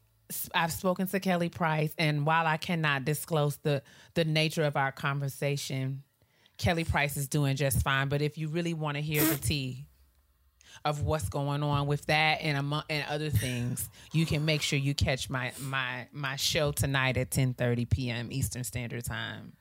[0.54, 3.82] I've spoken to Kelly Price and while I cannot disclose the
[4.14, 6.04] the nature of our conversation,
[6.58, 9.86] Kelly Price is doing just fine, but if you really want to hear the tea
[10.86, 14.80] of what's going on with that and among and other things, you can make sure
[14.80, 18.32] you catch my my my show tonight at 10:30 p.m.
[18.32, 19.54] Eastern Standard Time.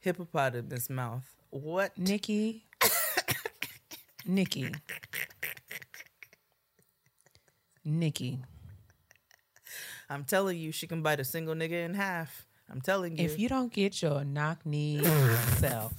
[0.00, 1.24] Hippopotamus mouth.
[1.50, 1.96] What?
[1.98, 2.62] Nicci,
[4.28, 4.74] Nicci,
[7.86, 8.38] Nicci.
[10.08, 12.46] I'm telling you, she can bite a single nigga in half.
[12.70, 13.24] I'm telling you.
[13.24, 15.02] If you don't get your knock knee
[15.58, 15.92] self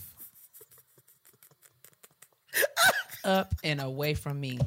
[3.27, 4.59] up and away from me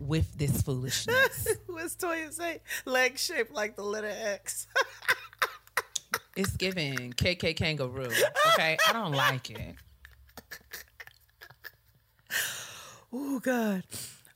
[0.00, 2.60] with this foolishness, What's Toya say?
[2.84, 4.66] Leg shaped like the letter X.
[6.36, 8.10] it's giving KK kangaroo.
[8.54, 9.74] Okay, I don't like it.
[13.12, 13.82] oh God.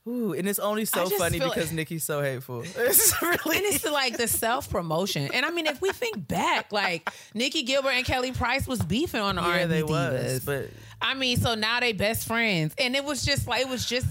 [0.07, 2.63] Ooh, and it's only so funny because Nicci's so hateful.
[2.77, 5.29] It's really And it's like the self promotion.
[5.33, 9.19] And I mean, if we think back, like Nicci Gilbert and Kelly Price was beefing
[9.19, 10.23] on R yeah, and B they divas.
[10.23, 10.69] was, but
[11.01, 14.07] I mean, so now they best friends, and it was just like it was just,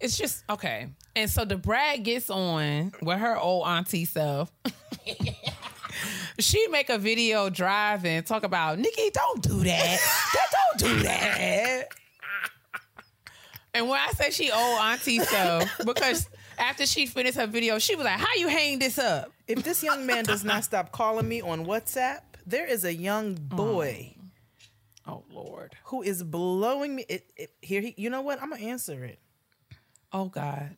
[0.00, 0.88] it's just okay.
[1.14, 4.52] And so the brag gets on with her old auntie self.
[6.38, 9.98] she make a video driving, talk about Nicci, don't do that,
[10.34, 11.88] that don't do that.
[13.72, 16.28] And when I say she old auntie self, because
[16.58, 19.82] after she finished her video, she was like, "How you hang this up?" if this
[19.82, 24.14] young man does not stop calling me on WhatsApp, there is a young boy
[25.06, 25.76] Oh Lord.
[25.84, 27.04] who is blowing me.
[27.08, 28.42] It, it, here, he, you know what?
[28.42, 29.20] I'm gonna answer it.
[30.12, 30.76] Oh God.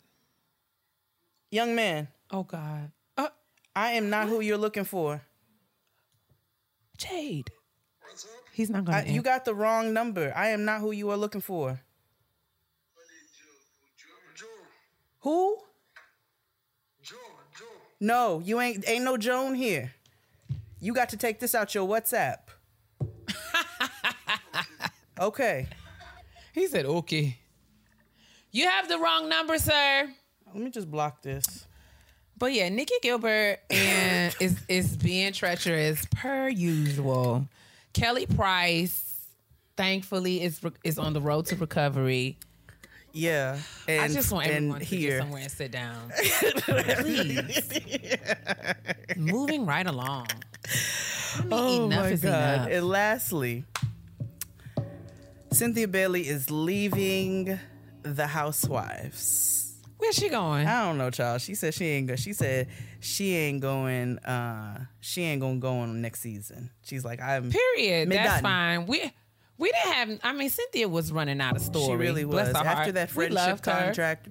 [1.51, 2.91] Young man, Oh God.
[3.17, 3.29] Uh,
[3.75, 5.23] I am not who you're looking for.
[6.97, 7.51] Jade.
[8.53, 8.99] He's not gonna.
[8.99, 10.33] I, you got the wrong number.
[10.35, 11.81] I am not who you are looking for.
[15.21, 15.59] Who?
[18.01, 19.93] No, you ain't ain't no Joan here.
[20.81, 22.39] You got to take this out your WhatsApp.
[25.21, 25.67] Okay.
[26.53, 27.39] He said, okay.
[28.51, 30.09] You have the wrong number, sir.
[30.47, 31.67] Let me just block this.
[32.37, 37.47] But yeah, Nicci Gilbert and is is being treacherous per usual.
[37.93, 39.27] Kelly Price,
[39.77, 42.39] thankfully, is is on the road to recovery.
[43.13, 43.59] Yeah.
[43.89, 45.11] And, I just want everyone to here.
[45.19, 46.13] get somewhere and sit down.
[47.01, 47.71] Please.
[49.17, 50.29] Moving right along.
[51.37, 52.55] I mean, Oh enough my is god.
[52.55, 52.69] enough.
[52.71, 53.65] And lastly,
[55.51, 57.59] Cynthia Bailey is leaving
[58.03, 59.75] the housewives.
[59.99, 60.67] Where's she going?
[60.67, 61.41] I don't know, child.
[61.41, 62.17] She said she ain't go.
[62.17, 62.69] She said
[63.01, 64.19] she ain't going.
[64.19, 66.71] Uh, she ain't gonna go on next season.
[66.83, 67.51] She's like, I'm.
[67.51, 68.09] Period.
[68.11, 68.87] That's fine.
[68.87, 69.11] We
[69.59, 70.21] we didn't have.
[70.23, 71.87] I mean, Cynthia was running out of story.
[71.87, 72.49] She really was.
[72.49, 72.95] After heart.
[72.95, 74.29] that friendship contract,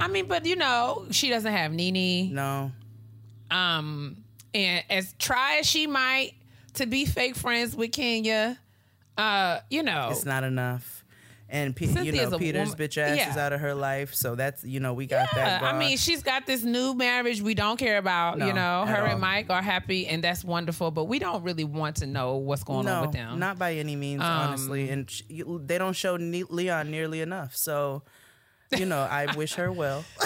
[0.00, 2.34] I mean, but you know, she doesn't have Nene.
[2.34, 2.72] no.
[3.50, 4.18] Um,
[4.54, 6.34] and as try as she might
[6.74, 8.58] to be fake friends with Kenya,
[9.16, 11.04] uh, you know, It's not enough.
[11.52, 13.28] And Pe- you know Peter's woman- bitch ass yeah.
[13.30, 15.60] is out of her life, so that's you know we got that.
[15.62, 18.38] Yeah, I mean, she's got this new marriage we don't care about.
[18.38, 19.06] No, you know, her all.
[19.06, 20.92] and Mike are happy, and that's wonderful.
[20.92, 23.32] But we don't really want to know what's going no, on with them.
[23.32, 24.90] Um, not by any means, honestly.
[24.90, 28.04] And sh- you- they don't show ne- Leon nearly enough, so
[28.78, 30.04] you know I wish her well.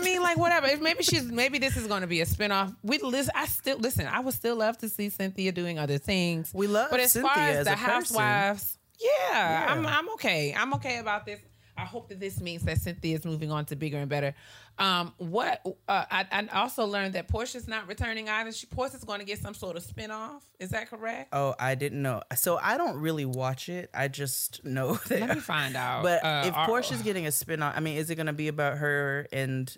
[0.00, 0.66] I mean, like whatever.
[0.66, 2.74] If maybe she's maybe this is going to be a spinoff.
[2.82, 3.32] We listen.
[3.34, 4.06] I still listen.
[4.06, 6.50] I would still love to see Cynthia doing other things.
[6.54, 9.66] We love but as Cynthia far as, as the housewives, yeah, Yeah.
[9.72, 10.54] I'm I'm okay.
[10.56, 11.40] I'm okay about this.
[11.76, 14.34] I hope that this means that Cynthia is moving on to bigger and better.
[14.78, 18.52] Um, what uh, I, I also learned that Porsha's not returning either.
[18.52, 20.42] She Porsha's going to get some sort of spinoff.
[20.58, 21.30] Is that correct?
[21.32, 22.22] Oh, I didn't know.
[22.34, 23.88] So I don't really watch it.
[23.94, 25.20] I just know that.
[25.28, 26.02] Let me find out.
[26.02, 28.48] But Uh, if Porsha's getting a spin off, I mean, is it going to be
[28.48, 29.74] about her and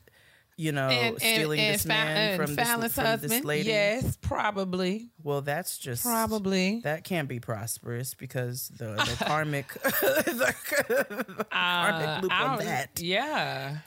[0.57, 3.45] you know and, and, stealing and, this Fa- man and from, this, from husband, this
[3.45, 3.69] lady?
[3.69, 6.81] yes, probably, Well, that's just probably.
[6.85, 10.55] That can't be prosperous because the, the karmic, the,
[11.37, 13.01] the karmic loop Uh, on that.
[13.01, 13.79] Yeah.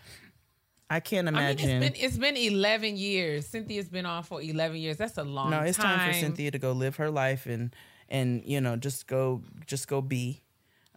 [0.89, 1.83] I can't I mean, imagine.
[1.83, 3.47] it's been it's been eleven years.
[3.47, 4.97] Cynthia's been on for eleven years.
[4.97, 5.63] That's a long time.
[5.63, 5.97] no, it's time.
[5.97, 7.75] time for Cynthia to go live her life and
[8.07, 10.43] and you know just go just go be.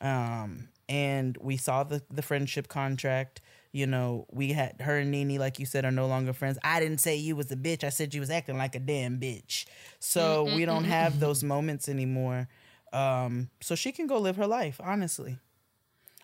[0.02, 3.40] Um, and we saw the the friendship contract.
[3.72, 6.58] You know, we had her and Nene, like you said, are no longer friends.
[6.64, 7.84] I didn't say you was a bitch.
[7.84, 9.66] I said you was acting like a damn bitch.
[9.98, 12.48] So we don't have those moments anymore.
[12.92, 15.38] Um, so she can go live her life, honestly.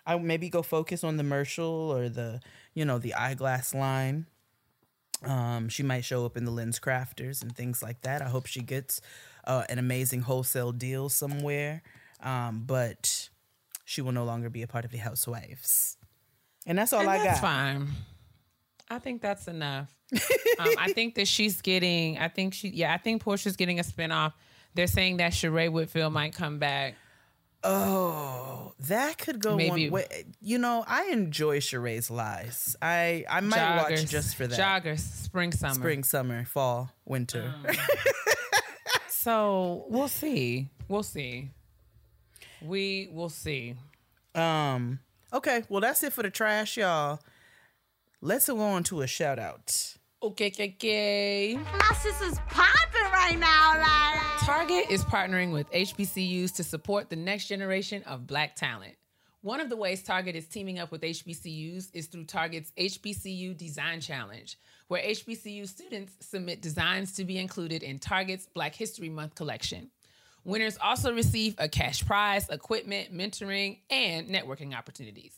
[0.07, 2.39] I maybe go focus on the Mercial or the,
[2.73, 4.25] you know, the eyeglass line.
[5.23, 8.21] Um, she might show up in the lens crafters and things like that.
[8.21, 9.01] I hope she gets
[9.45, 11.81] uh, an amazing wholesale deal somewhere.
[12.21, 13.29] Um, but
[13.83, 15.97] she will no longer be a part of the Housewives.
[16.65, 17.47] And that's all And I that's got.
[17.47, 17.87] fine.
[18.89, 19.89] I think that's enough.
[20.59, 22.17] um, I think that she's getting.
[22.17, 22.69] I think she.
[22.69, 24.33] Yeah, I think Porsha's getting a spinoff.
[24.75, 26.95] They're saying that Sheree Whitfield might come back.
[27.63, 29.89] Oh, that could go Maybe.
[29.89, 30.25] one way.
[30.39, 32.75] You know, I enjoy Sheree's lies.
[32.81, 34.09] I I might watch Joggers.
[34.09, 34.59] just for that.
[34.59, 35.73] Joggers, spring, summer.
[35.73, 37.53] Spring, summer, fall, winter.
[39.07, 40.69] So we'll see.
[40.87, 41.49] We'll see.
[42.61, 43.75] We will see.
[44.35, 44.99] Um.
[45.35, 45.63] Okay.
[45.67, 47.19] Well, that's it for the trash, y'all.
[48.21, 49.69] Let's go on to a shout out.
[50.23, 51.55] Okay, okay, okay.
[51.57, 54.39] My sister's popping right now, like.
[54.45, 58.95] Target is partnering with HBCUs to support the next generation of black talent.
[59.41, 63.99] One of the ways Target is teaming up with HBCUs is through Target's HBCU Design
[63.99, 64.57] Challenge,
[64.87, 69.91] where HBCU students submit designs to be included in Target's Black History Month collection.
[70.45, 75.33] Winners also receive a cash prize, equipment, mentoring, and networking opportunities.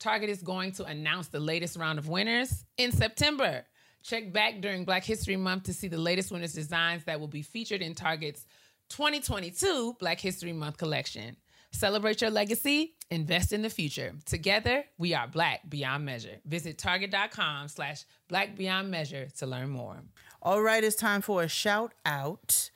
[0.00, 3.64] Target is going to announce the latest round of winners in September.
[4.02, 7.42] Check back during Black History Month to see the latest winners' designs that will be
[7.42, 8.46] featured in Target's
[8.90, 11.36] 2022 Black History Month collection.
[11.70, 14.12] Celebrate your legacy, invest in the future.
[14.24, 16.38] Together, we are Black Beyond Measure.
[16.46, 19.98] Visit target.com slash black beyond measure to learn more.
[20.42, 22.70] All right, it's time for a shout out.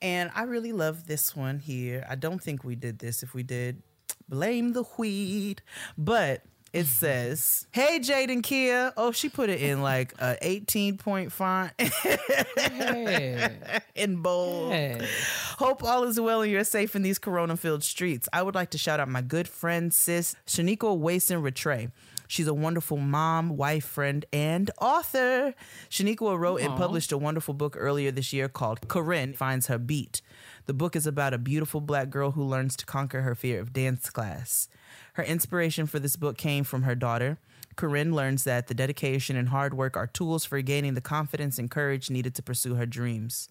[0.00, 2.06] And I really love this one here.
[2.08, 3.22] I don't think we did this.
[3.22, 3.82] If we did,
[4.28, 5.62] blame the weed.
[5.96, 6.42] But
[6.72, 6.88] it mm-hmm.
[6.88, 8.92] says, Hey, Jaden Keia.
[8.96, 13.56] Oh, she put it in like a 18 point font Hey,
[13.94, 14.72] in bold.
[14.72, 15.06] hey.
[15.58, 18.28] Hope all is well and you're safe in these corona filled streets.
[18.32, 21.88] I would like to shout out my good friend, sis, Shaniqua Wason Rattray.
[22.28, 25.54] She's a wonderful mom, wife, friend, and author.
[25.90, 30.20] Shaniqua wrote and published a wonderful book earlier this year called Kerin Finds Her Beat.
[30.66, 33.72] The book is about a beautiful black girl who learns to conquer her fear of
[33.72, 34.68] dance class.
[35.14, 37.38] Her inspiration for this book came from her daughter.
[37.76, 41.70] Corinne learns that the dedication and hard work are tools for gaining the confidence and
[41.70, 43.48] courage needed to pursue her dreams.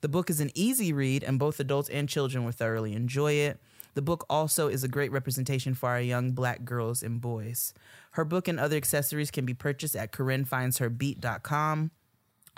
[0.00, 3.58] The book is an easy read, and both adults and children will thoroughly enjoy it.
[3.94, 7.72] The book also is a great representation for our young black girls and boys.
[8.12, 11.90] Her book and other accessories can be purchased at KerinFindsHerBeat.com.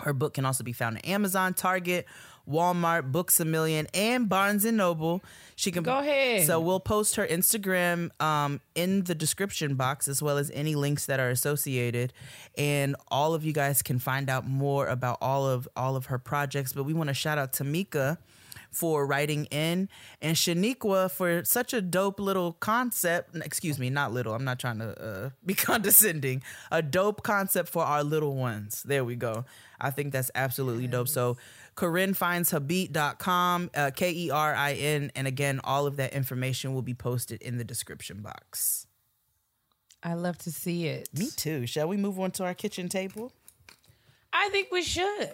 [0.01, 2.05] Her book can also be found at Amazon, Target,
[2.49, 5.23] Walmart, Books a Million, and Barnes and Noble.
[5.55, 6.45] She can Go ahead.
[6.45, 11.07] So we'll post her Instagram um, in the description box as well as any links
[11.07, 12.13] that are associated,
[12.57, 16.19] and all of you guys can find out more about all of all of her
[16.19, 16.73] projects.
[16.73, 18.17] But we want to shout out Tamika
[18.77, 19.89] for writing in
[20.21, 23.35] and Shaniqua for such a dope little concept.
[23.35, 24.35] Excuse me, not little.
[24.35, 26.43] I'm not trying to uh, be condescending.
[26.71, 28.83] A dope concept for our little ones.
[28.83, 29.45] There we go.
[29.81, 31.07] I think that's absolutely dope.
[31.07, 31.37] So
[31.75, 35.11] KerinFindsHerBeat.com, uh, K E R I N.
[35.15, 38.85] And again, all of that information will be posted in the description box.
[40.03, 41.09] I love to see it.
[41.17, 41.65] Me too.
[41.65, 43.33] Shall we move on to our kitchen table?
[44.31, 45.33] I think we should.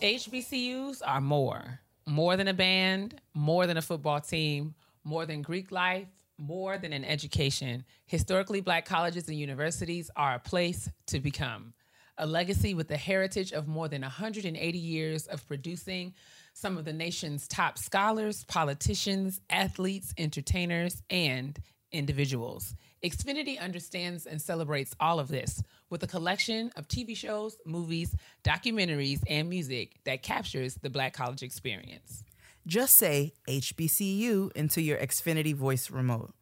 [0.00, 1.80] HBCUs are more.
[2.06, 4.74] More than a band, more than a football team,
[5.04, 7.84] more than Greek life, more than an education.
[8.06, 11.72] Historically black colleges and universities are a place to become.
[12.18, 16.14] A legacy with the heritage of more than 180 years of producing
[16.52, 21.58] some of the nation's top scholars, politicians, athletes, entertainers, and
[21.90, 22.74] individuals.
[23.04, 29.20] Xfinity understands and celebrates all of this with a collection of TV shows, movies, documentaries,
[29.28, 32.24] and music that captures the Black college experience.
[32.66, 36.32] Just say HBCU into your Xfinity voice remote.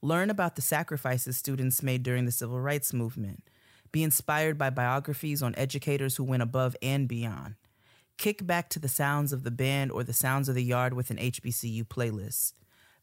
[0.00, 3.42] Learn about the sacrifices students made during the civil rights movement.
[3.90, 7.56] Be inspired by biographies on educators who went above and beyond.
[8.16, 11.10] Kick back to the sounds of the band or the sounds of the yard with
[11.10, 12.52] an HBCU playlist.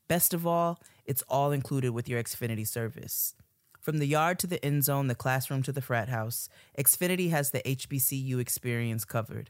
[0.07, 3.33] Best of all, it's all included with your Xfinity service.
[3.81, 7.49] From the yard to the end zone, the classroom to the frat house, Xfinity has
[7.49, 9.49] the HBCU experience covered.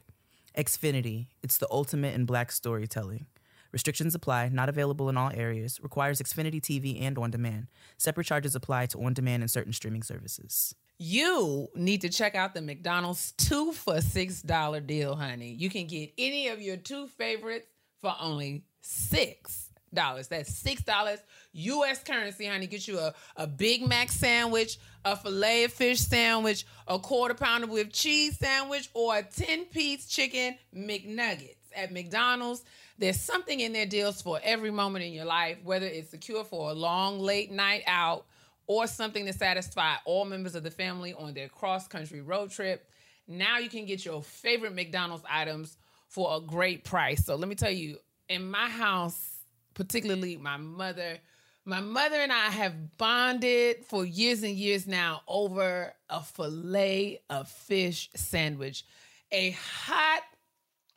[0.56, 3.26] Xfinity, it's the ultimate in black storytelling.
[3.72, 7.66] Restrictions apply, not available in all areas, requires Xfinity TV and on demand.
[7.98, 10.74] Separate charges apply to on demand and certain streaming services.
[10.98, 15.52] You need to check out the McDonald's two for six dollar deal, honey.
[15.52, 17.66] You can get any of your two favorites
[18.00, 20.28] for only six dollars.
[20.28, 21.20] That's six dollars
[21.52, 22.02] U.S.
[22.02, 22.66] currency, honey.
[22.66, 27.66] Get you a, a Big Mac sandwich, a filet of fish sandwich, a quarter pounder
[27.66, 32.64] with cheese sandwich, or a ten piece chicken McNuggets at McDonald's.
[32.98, 36.70] There's something in their deals for every moment in your life, whether it's secure for
[36.70, 38.26] a long late night out
[38.66, 42.88] or something to satisfy all members of the family on their cross country road trip.
[43.26, 45.78] Now you can get your favorite McDonald's items
[46.08, 47.24] for a great price.
[47.24, 47.96] So let me tell you,
[48.28, 49.39] in my house,
[49.74, 51.18] particularly my mother,
[51.64, 57.48] my mother and I have bonded for years and years now over a filet of
[57.48, 58.84] fish sandwich.
[59.32, 60.22] A hot,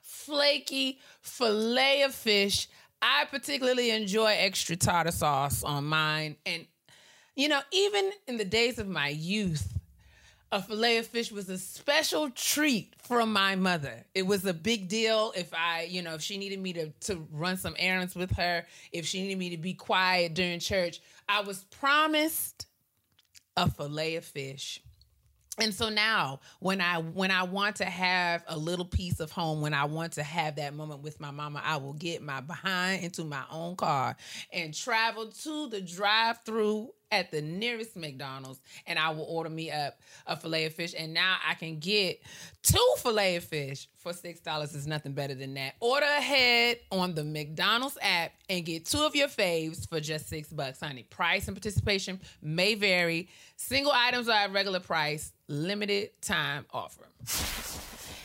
[0.02, 2.68] flaky filet of fish.
[3.02, 6.38] I particularly enjoy extra tartar sauce on mine.
[6.46, 6.66] And,
[7.36, 9.73] you know, even in the days of my youth,
[10.54, 14.06] a filet of fish was a special treat from my mother.
[14.14, 17.28] It was a big deal if I, you know, if she needed me to to
[17.32, 21.42] run some errands with her, if she needed me to be quiet during church, I
[21.42, 22.68] was promised
[23.58, 24.80] a filet of fish.
[25.60, 29.60] And so now when I when I want to have a little piece of home,
[29.60, 33.04] when I want to have that moment with my mama, I will get my behind
[33.04, 34.16] into my own car
[34.52, 40.00] and travel to the drive-through at the nearest McDonald's and I will order me up
[40.26, 40.96] a filet of fish.
[40.98, 42.22] And now I can get
[42.64, 45.76] two filet of fish for six dollars is nothing better than that.
[45.80, 50.50] Order ahead on the McDonald's app and get two of your faves for just six
[50.50, 51.04] bucks, honey.
[51.04, 53.30] Price and participation may vary.
[53.58, 57.06] Single items are at regular price, limited time offer.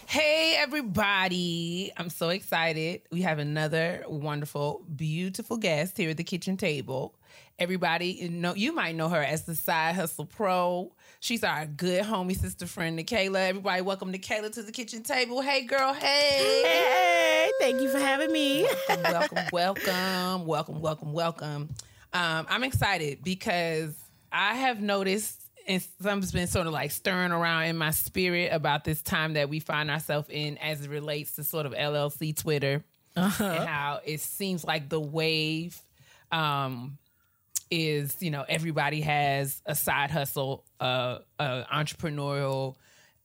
[0.07, 1.93] Hey, everybody.
[1.95, 3.03] I'm so excited.
[3.13, 7.15] We have another wonderful, beautiful guest here at the kitchen table.
[7.59, 10.93] Everybody, you know, you might know her as the Side Hustle Pro.
[11.21, 13.49] She's our good homie sister friend, Nicaila.
[13.49, 15.41] Everybody, welcome Nicaila to the kitchen table.
[15.41, 15.93] Hey, girl.
[15.93, 16.63] Hey.
[16.65, 18.69] Hey, thank you for having me.
[18.89, 21.69] welcome, welcome, welcome, welcome, welcome.
[22.13, 23.95] Um, I'm excited because
[24.31, 28.85] I have noticed and something's been sort of like stirring around in my spirit about
[28.85, 32.83] this time that we find ourselves in as it relates to sort of LLC Twitter
[33.17, 33.45] Uh-huh.
[33.45, 35.79] and how it seems like the wave
[36.33, 36.97] um,
[37.71, 42.77] is, you know, everybody has a side hustle, uh, a entrepreneurial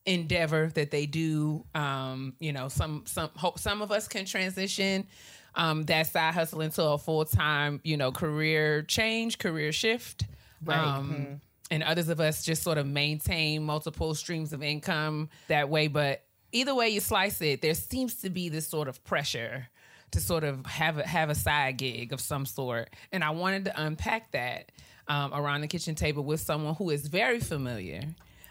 [0.06, 1.64] endeavor that they do.
[1.74, 5.08] Um, you know, some some hope some of us can transition
[5.56, 10.26] um, that side hustle into a full time, you know, career change, career shift.
[10.68, 11.42] Um,
[11.72, 15.88] And others of us just sort of maintain multiple streams of income that way.
[15.88, 19.70] But either way you slice it, there seems to be this sort of pressure
[20.14, 23.66] to sort of have a, have a side gig of some sort, and I wanted
[23.66, 24.72] to unpack that
[25.08, 28.02] um, around the kitchen table with someone who is very familiar.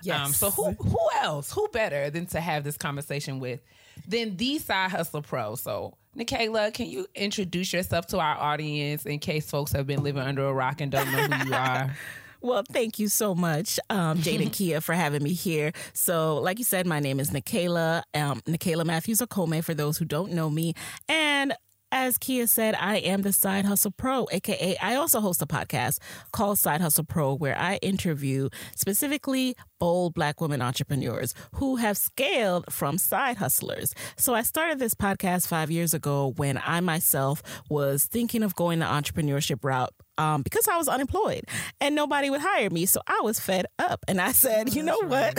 [0.02, 0.26] Yes.
[0.26, 1.52] Um, so who who else?
[1.52, 3.60] Who better than to have this conversation with
[4.06, 5.54] than the side hustle pro?
[5.56, 5.96] So.
[6.14, 10.44] Nicaila, can you introduce yourself to our audience in case folks have been living under
[10.44, 11.96] a rock and don't know who you are?
[12.42, 15.72] Well, thank you so much, um, Jade and Keia, for having me here.
[15.92, 20.04] So, like you said, my name is Nicaila, um, Nicaila Matthews Okome, for those who
[20.04, 20.74] don't know me.
[21.08, 21.54] And
[21.92, 25.98] as Keia said, I am the Side Hustle Pro, aka I also host a podcast
[26.32, 32.72] called Side Hustle Pro, where I interview specifically bold Black women entrepreneurs who have scaled
[32.72, 33.94] from side hustlers.
[34.16, 38.78] So I started this podcast five years ago when I myself was thinking of going
[38.78, 39.92] the entrepreneurship route
[40.22, 41.44] um, because I was unemployed
[41.80, 42.86] and nobody would hire me.
[42.86, 45.38] So I was fed up and I said, you know what?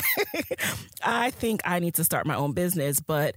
[1.03, 2.99] I think I need to start my own business.
[2.99, 3.35] But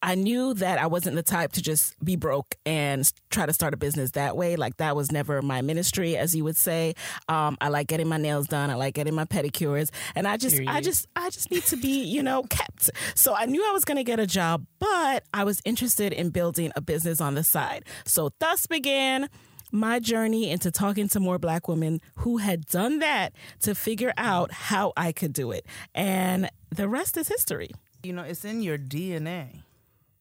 [0.00, 3.74] I knew that I wasn't the type to just be broke and try to start
[3.74, 4.54] a business that way.
[4.54, 6.94] Like that was never my ministry, as you would say.
[7.28, 8.70] Um, I like getting my nails done.
[8.70, 12.04] I like getting my pedicures, and I just, I just, I just need to be,
[12.04, 12.90] you know, kept.
[13.16, 16.30] So I knew I was going to get a job, but I was interested in
[16.30, 17.84] building a business on the side.
[18.04, 19.28] So thus began
[19.72, 24.52] my journey into talking to more black women who had done that to figure out
[24.52, 25.66] how I could do it.
[25.94, 27.70] And the rest is history.
[28.02, 29.62] You know, it's in your DNA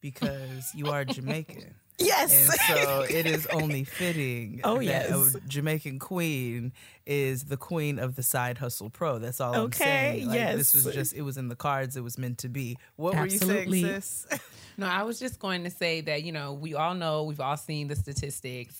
[0.01, 1.75] because you are Jamaican.
[1.99, 2.47] Yes.
[2.69, 5.33] And so it is only fitting Oh, that yes.
[5.33, 6.71] a Jamaican queen
[7.07, 9.17] is the queen of the side hustle pro.
[9.17, 9.83] That's all I'm Okay,
[10.23, 10.27] saying.
[10.27, 11.97] Like, This was just, it was in the cards.
[11.97, 12.77] It was meant to be.
[12.97, 14.27] What were you saying, sis?
[14.77, 17.57] No, I was just going to say that, you know, we all know, we've all
[17.57, 18.79] seen the statistics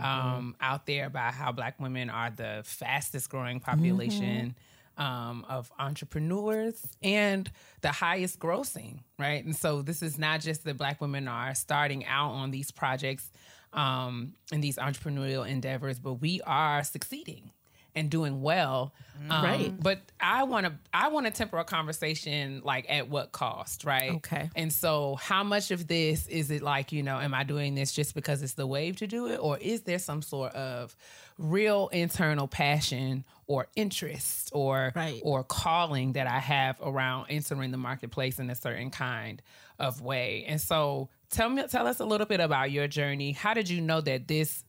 [0.00, 4.54] um, out there about how black women are the fastest growing population
[4.96, 7.50] um, of entrepreneurs and
[7.82, 9.44] the highest grossing, right?
[9.44, 13.30] And so this is not just that black women are starting out on these projects
[13.72, 17.52] um, and these entrepreneurial endeavors, but we are succeeding
[17.98, 18.92] and doing well.
[19.30, 19.74] Um, Right.
[19.78, 24.12] But I want to I want to temper a conversation like at what cost, right?
[24.16, 24.48] Okay.
[24.54, 27.92] And so, how much of this is it like, you know, am I doing this
[27.92, 29.38] just because it's the wave to do it?
[29.38, 30.94] Or is there some sort of
[31.36, 35.20] real internal passion or interest or Right.
[35.24, 39.42] or calling that I have around entering the marketplace in a certain kind
[39.80, 40.44] of way?
[40.46, 43.32] And so tell me tell us a little bit about your journey.
[43.32, 44.62] How did you know that this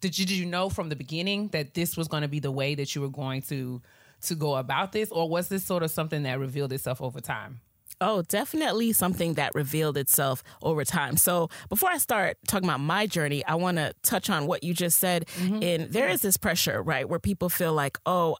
[0.00, 2.50] did you, did you know from the beginning that this was going to be the
[2.50, 3.80] way that you were going to
[4.22, 7.60] to go about this or was this sort of something that revealed itself over time?
[8.02, 11.18] Oh, definitely something that revealed itself over time.
[11.18, 14.72] So, before I start talking about my journey, I want to touch on what you
[14.72, 15.26] just said.
[15.38, 15.62] Mm-hmm.
[15.62, 18.36] And there is this pressure, right, where people feel like, oh,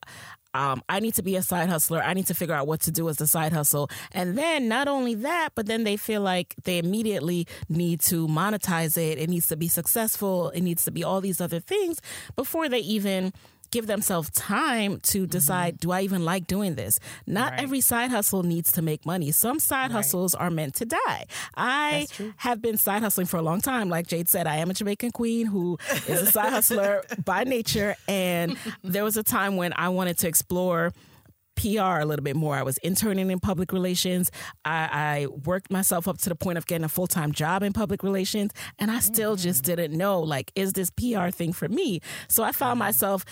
[0.55, 2.03] um, I need to be a side hustler.
[2.03, 3.90] I need to figure out what to do as a side hustle.
[4.12, 8.96] And then not only that, but then they feel like they immediately need to monetize
[8.96, 9.18] it.
[9.18, 10.51] It needs to be successful.
[10.51, 12.01] It needs to be all these other things
[12.36, 13.32] before they even
[13.70, 15.30] give themselves time to mm-hmm.
[15.30, 16.98] decide do I even like doing this?
[17.26, 17.62] Not Right.
[17.62, 19.30] every side hustle needs to make money.
[19.32, 21.26] Some side hustles are meant to die.
[21.56, 22.06] I
[22.36, 23.88] have been side hustling for a long time.
[23.88, 27.96] Like Jade said, I am a Jamaican queen who is a side hustler by nature.
[28.06, 30.92] And there was a time when I wanted to explore
[31.60, 32.56] PR a little bit more.
[32.56, 34.30] I was interning in public relations.
[34.64, 37.72] I, I worked myself up to the point of getting a full time job in
[37.72, 39.66] public relations, and I still just mm.
[39.66, 42.00] didn't know like, is this PR thing for me?
[42.28, 42.88] So I found uh-huh.
[42.88, 43.24] myself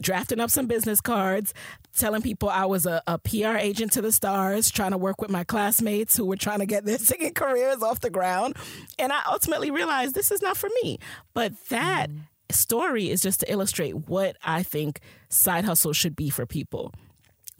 [0.00, 1.54] drafting up some business cards,
[1.96, 5.30] telling people I was a, a PR agent to the stars, trying to work with
[5.30, 8.56] my classmates who were trying to get their singing careers off the ground.
[8.98, 10.98] And I ultimately realized this is not for me.
[11.34, 12.20] But that mm.
[12.50, 16.92] story is just to illustrate what I think side hustle should be for people.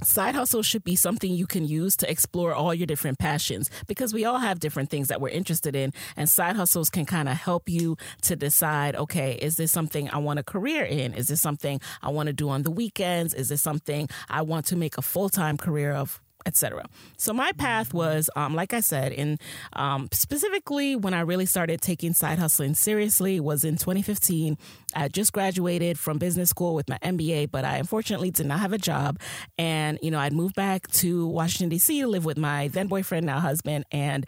[0.03, 4.15] Side hustle should be something you can use to explore all your different passions because
[4.15, 5.93] we all have different things that we're interested in.
[6.17, 10.19] And side hustles can kind of help you to decide okay, is this something I
[10.19, 11.13] want a career in?
[11.13, 13.35] Is this something I want to do on the weekends?
[13.35, 16.21] Is this something I want to make a full time career of?
[16.47, 16.85] Etc.
[17.17, 19.39] So my path was, um, like I said, in
[19.75, 24.57] um, specifically when I really started taking side hustling seriously was in 2015.
[24.95, 28.73] I just graduated from business school with my MBA, but I unfortunately did not have
[28.73, 29.21] a job.
[29.59, 32.01] And, you know, I'd moved back to Washington, D.C.
[32.01, 33.85] to live with my then boyfriend, now husband.
[33.93, 34.27] And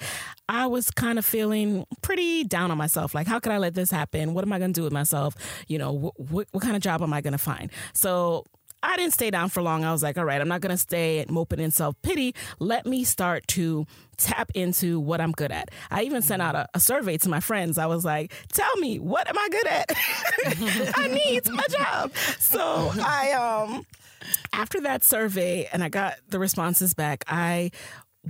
[0.49, 3.15] I was kind of feeling pretty down on myself.
[3.15, 4.35] Like, how could I let this happen?
[4.35, 5.35] What am I going to do with myself?
[5.67, 7.71] You know, wh- wh- what kind of job am I going to find?
[7.95, 8.45] So,
[8.83, 9.85] I didn't stay down for long.
[9.85, 12.35] I was like, all right, I'm not going to stay moping in self pity.
[12.59, 15.71] Let me start to tap into what I'm good at.
[15.91, 17.79] I even sent out a, a survey to my friends.
[17.79, 19.91] I was like, tell me, what am I good at?
[20.99, 22.13] I need a job.
[22.39, 23.87] So I, um,
[24.53, 27.71] after that survey and I got the responses back, I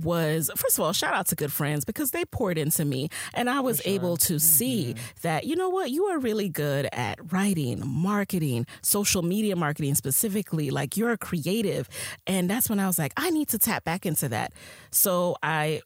[0.01, 3.49] was first of all shout out to good friends because they poured into me and
[3.49, 3.93] i was sure.
[3.93, 4.39] able to mm-hmm.
[4.39, 9.93] see that you know what you are really good at writing marketing social media marketing
[9.93, 11.87] specifically like you're a creative
[12.25, 14.51] and that's when i was like i need to tap back into that
[14.89, 15.79] so i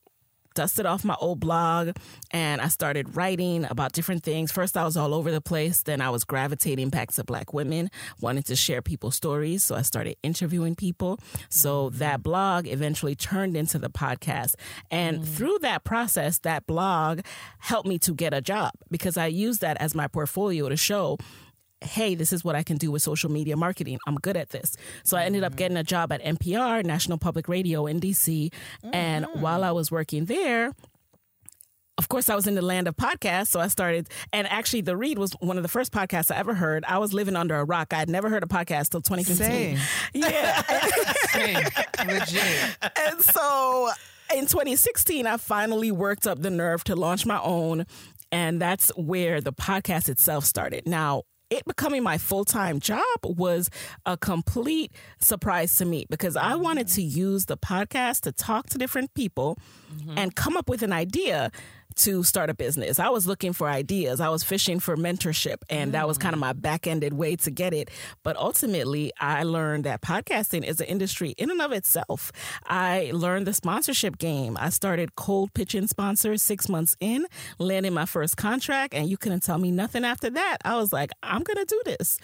[0.57, 1.91] dusted off my old blog
[2.31, 4.51] and I started writing about different things.
[4.51, 5.83] First, I was all over the place.
[5.83, 7.91] Then I was gravitating back to Black women,
[8.21, 9.63] wanted to share people's stories.
[9.63, 11.19] So I started interviewing people.
[11.49, 14.55] So that blog eventually turned into the podcast.
[14.89, 15.27] And mm.
[15.27, 17.19] through that process, that blog
[17.59, 21.19] helped me to get a job because I used that as my portfolio to show
[21.81, 23.99] hey, this is what I can do with social media marketing.
[24.07, 24.75] I'm good at this.
[25.03, 25.57] So I ended up mm-hmm.
[25.57, 28.51] getting a job at NPR, National Public Radio in DC.
[28.51, 28.95] Mm-hmm.
[28.95, 30.73] And while I was working there,
[31.97, 34.07] of course, I was in the land of podcasts, so I started.
[34.31, 36.85] And actually, The Read was one of the first podcasts I ever heard.
[36.85, 37.91] I was living under a rock.
[37.91, 39.77] I had never heard a podcast till 2015.
[39.77, 39.79] Same.
[40.13, 40.61] Yeah.
[41.29, 41.67] Same.
[42.07, 42.77] Legit.
[43.07, 43.89] And so
[44.35, 47.85] in 2016, I finally worked up the nerve to launch my own.
[48.31, 50.87] And that's where the podcast itself started.
[50.87, 53.69] Now, it becoming my full time job was
[54.05, 58.77] a complete surprise to me because I wanted to use the podcast to talk to
[58.77, 59.57] different people
[59.93, 60.17] mm-hmm.
[60.17, 61.51] and come up with an idea
[61.97, 62.99] to start a business.
[62.99, 64.19] I was looking for ideas.
[64.21, 65.91] I was fishing for mentorship, and mm.
[65.93, 67.89] that was kind of my back ended way to get it.
[68.23, 72.31] But ultimately, I learned that podcasting is an industry in and of itself.
[72.65, 74.57] I learned the sponsorship game.
[74.59, 77.25] I started cold pitching sponsors six months in,
[77.59, 80.57] landing my first contract, and you couldn't tell me nothing after that.
[80.63, 82.19] I was like, I'm going to do this.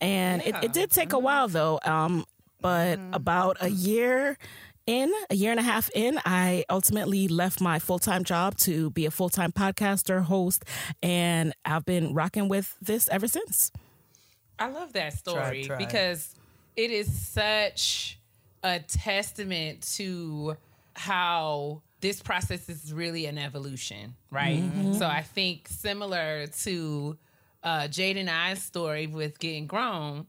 [0.00, 0.58] And yeah.
[0.58, 1.78] it, it, did take a while, though.
[1.84, 2.24] Um,
[2.60, 3.14] but mm.
[3.14, 4.38] about a year
[4.86, 8.90] in, a year and a half in, I ultimately left my full time job to
[8.90, 10.64] be a full time podcaster, host,
[11.02, 13.72] and I've been rocking with this ever since.
[14.58, 15.76] I love that story try, try.
[15.76, 16.34] because
[16.76, 18.18] it is such
[18.62, 20.56] a testament to
[20.94, 24.60] how this process is really an evolution, right?
[24.60, 24.94] Mm-hmm.
[24.94, 27.16] So I think similar to
[27.62, 30.26] uh, Jade and I's story with getting grown,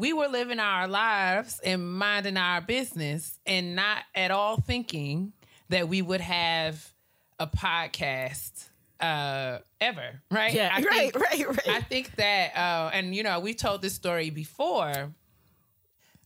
[0.00, 5.34] we were living our lives and minding our business and not at all thinking
[5.68, 6.92] that we would have
[7.38, 10.54] a podcast uh ever right?
[10.54, 11.68] Yeah I right think, right right.
[11.68, 15.12] I think that uh and you know we've told this story before.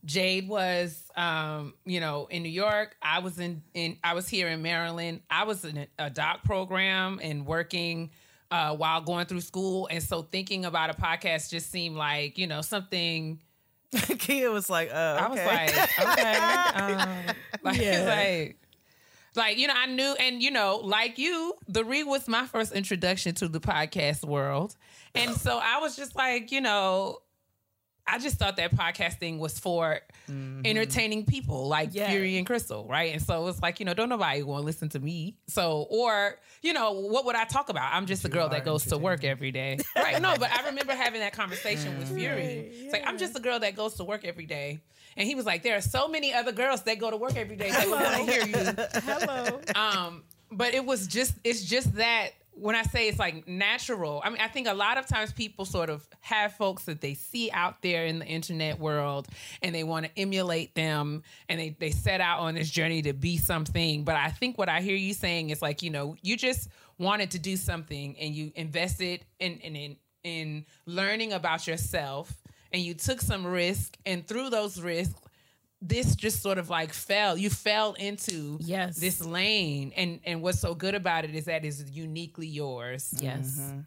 [0.05, 2.95] Jade was um you know in new york.
[3.01, 5.21] I was in in i was here in maryland.
[5.29, 8.11] I was in a doc program and working
[8.51, 9.87] uh while going through school.
[9.91, 13.39] And so thinking about a podcast just seemed like you know something
[14.17, 15.43] Keia was like, uh, okay.
[15.43, 16.37] I was like, okay.
[16.93, 18.03] um, like, yeah.
[18.05, 18.57] like,
[19.35, 22.71] like, you know, I knew, and you know, like you, the read was my first
[22.71, 24.75] introduction to the podcast world.
[25.13, 27.19] And so I was just like, you know,
[28.07, 29.99] I just thought that podcasting was for
[30.29, 30.61] mm-hmm.
[30.63, 32.09] entertaining people like yeah.
[32.09, 33.11] Fury and Crissle, right?
[33.13, 35.37] And so it's like, you know, don't nobody want to listen to me.
[35.47, 37.93] So, or, you know, what would I talk about?
[37.93, 39.79] I'm just a girl that goes to work every day.
[39.95, 40.21] right.
[40.21, 42.35] No, but I remember having that conversation with Fury.
[42.35, 42.71] Right.
[42.71, 44.81] It's like, I'm just a girl that goes to work every day.
[45.17, 47.55] And he was like, there are so many other girls that go to work every
[47.55, 48.55] day that want to hear you.
[49.01, 49.61] Hello.
[49.73, 54.29] Um, but it was just, it's just that when I say it's like natural, I
[54.29, 57.51] mean, I think a lot of times people sort of have folks that they see
[57.51, 59.27] out there in the internet world
[59.61, 63.13] and they want to emulate them and they, they set out on this journey to
[63.13, 64.03] be something.
[64.03, 67.31] But I think what I hear you saying is like, you know, you just wanted
[67.31, 72.41] to do something and you invested in, in, in, in learning about yourself
[72.71, 75.19] and you took some risk and through those risks
[75.87, 78.97] this just sort of like fell you fell into yes.
[78.97, 79.93] this lane.
[79.95, 83.13] And and what's so good about it is that is uniquely yours.
[83.17, 83.59] Yes.
[83.59, 83.79] Mm-hmm.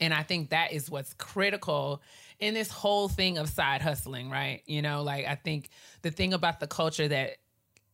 [0.00, 2.02] and i think that is what's critical
[2.40, 4.62] in this whole thing of side hustling right?
[4.66, 5.68] You know like i think
[6.02, 7.36] the thing about the culture that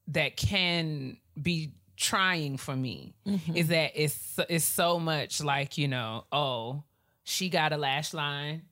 [0.08, 3.56] that can be trying for me mm-hmm.
[3.56, 6.82] is that it's it's so much like you know oh
[7.24, 8.62] she got a lash line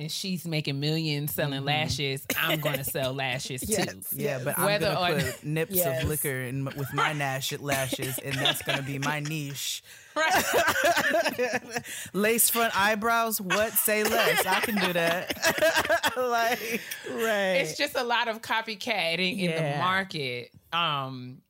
[0.00, 1.66] and she's making millions selling mm-hmm.
[1.66, 4.16] lashes, I'm going to sell lashes yes, too.
[4.16, 6.02] Yeah, but Whether I'm going to put nips yes.
[6.02, 9.82] of liquor in with my lash lashes, and that's going to be my niche.
[10.16, 11.82] Right.
[12.14, 13.42] Lace front eyebrows.
[13.42, 13.72] What?
[13.72, 14.46] Say less.
[14.46, 15.36] I can do that.
[16.16, 16.80] like,
[17.10, 17.56] right.
[17.56, 19.50] It's just a lot of copycatting yeah.
[19.50, 20.50] in the market.
[20.72, 21.42] Um,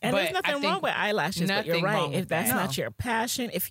[0.00, 2.12] and there's nothing wrong with eyelashes, but you're right.
[2.14, 2.56] If that's that.
[2.56, 3.70] not your passion, if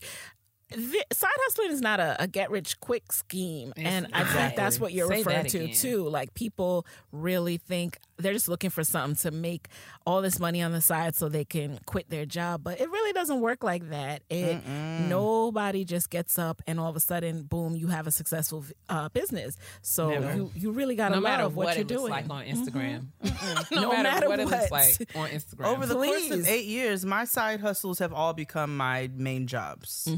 [0.69, 4.79] the, side hustling is not a, a, get rich quick scheme, and I think that's
[4.79, 6.09] what you're Say referring to too.
[6.09, 9.69] Like people really think they're just looking for something to make
[10.05, 12.63] all this money on the side so they can quit their job.
[12.63, 14.23] But it really doesn't work like that.
[14.29, 18.65] It nobody just gets up and all of a sudden, boom, you have a successful
[18.89, 19.57] uh, business.
[19.81, 22.11] So you you really got to no matter love what, what, you're it looks doing.
[22.11, 23.07] like on Instagram.
[23.71, 25.65] No no, matter, matter what, it looks like on Instagram.
[25.65, 30.09] Over the course of eight years, my side hustles have all become my main jobs.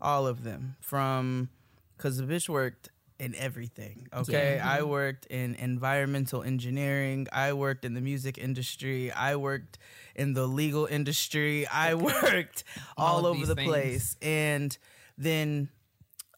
[0.00, 0.76] All of them.
[0.80, 1.48] From,
[1.96, 4.08] because the bitch worked in everything.
[4.12, 4.58] Okay.
[4.58, 7.26] I worked in environmental engineering.
[7.32, 9.10] I worked in the music industry.
[9.10, 9.78] I worked
[10.14, 11.66] in the legal industry.
[11.66, 12.64] I worked
[12.96, 13.68] all, All over the things.
[13.68, 14.16] place.
[14.20, 14.76] And
[15.16, 15.70] then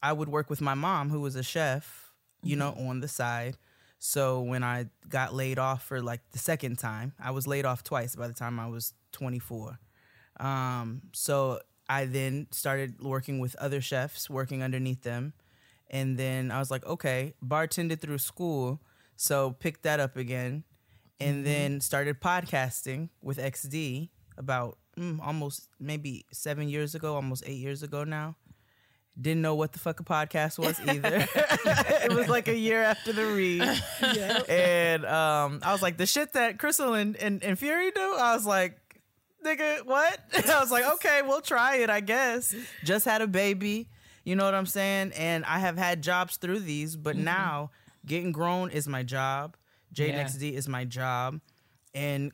[0.02, 2.12] I would work with my mom, who was a chef,
[2.44, 3.56] you know, on the side.
[3.98, 7.82] So when I got laid off for like the second time, I was laid off
[7.82, 9.80] twice by the time I was 24.
[10.38, 11.58] Um, so
[11.88, 15.32] I then started working with other chefs, working underneath them.
[15.90, 18.80] And then I was like, okay, bartended through school.
[19.16, 20.64] So picked that up again.
[21.20, 27.58] And then started podcasting with XD about mm, almost maybe seven years ago, almost eight
[27.58, 28.36] years ago now.
[29.20, 31.16] Didn't know what the fuck a podcast was either.
[31.34, 33.62] it was like a year after the read.
[34.48, 38.34] And um, I was like, the shit that Crissle and, and, and Fury do, I
[38.34, 38.78] was like,
[39.44, 40.20] nigga, what?
[40.48, 42.54] I was like, okay, we'll try it, I guess.
[42.84, 43.88] Just had a baby.
[44.24, 45.12] You know what I'm saying?
[45.16, 47.24] And I have had jobs through these, but mm-hmm.
[47.24, 47.70] now
[48.04, 49.56] getting grown is my job.
[49.92, 50.48] Jade Yeah.
[50.50, 51.40] Is my job.
[51.94, 52.32] And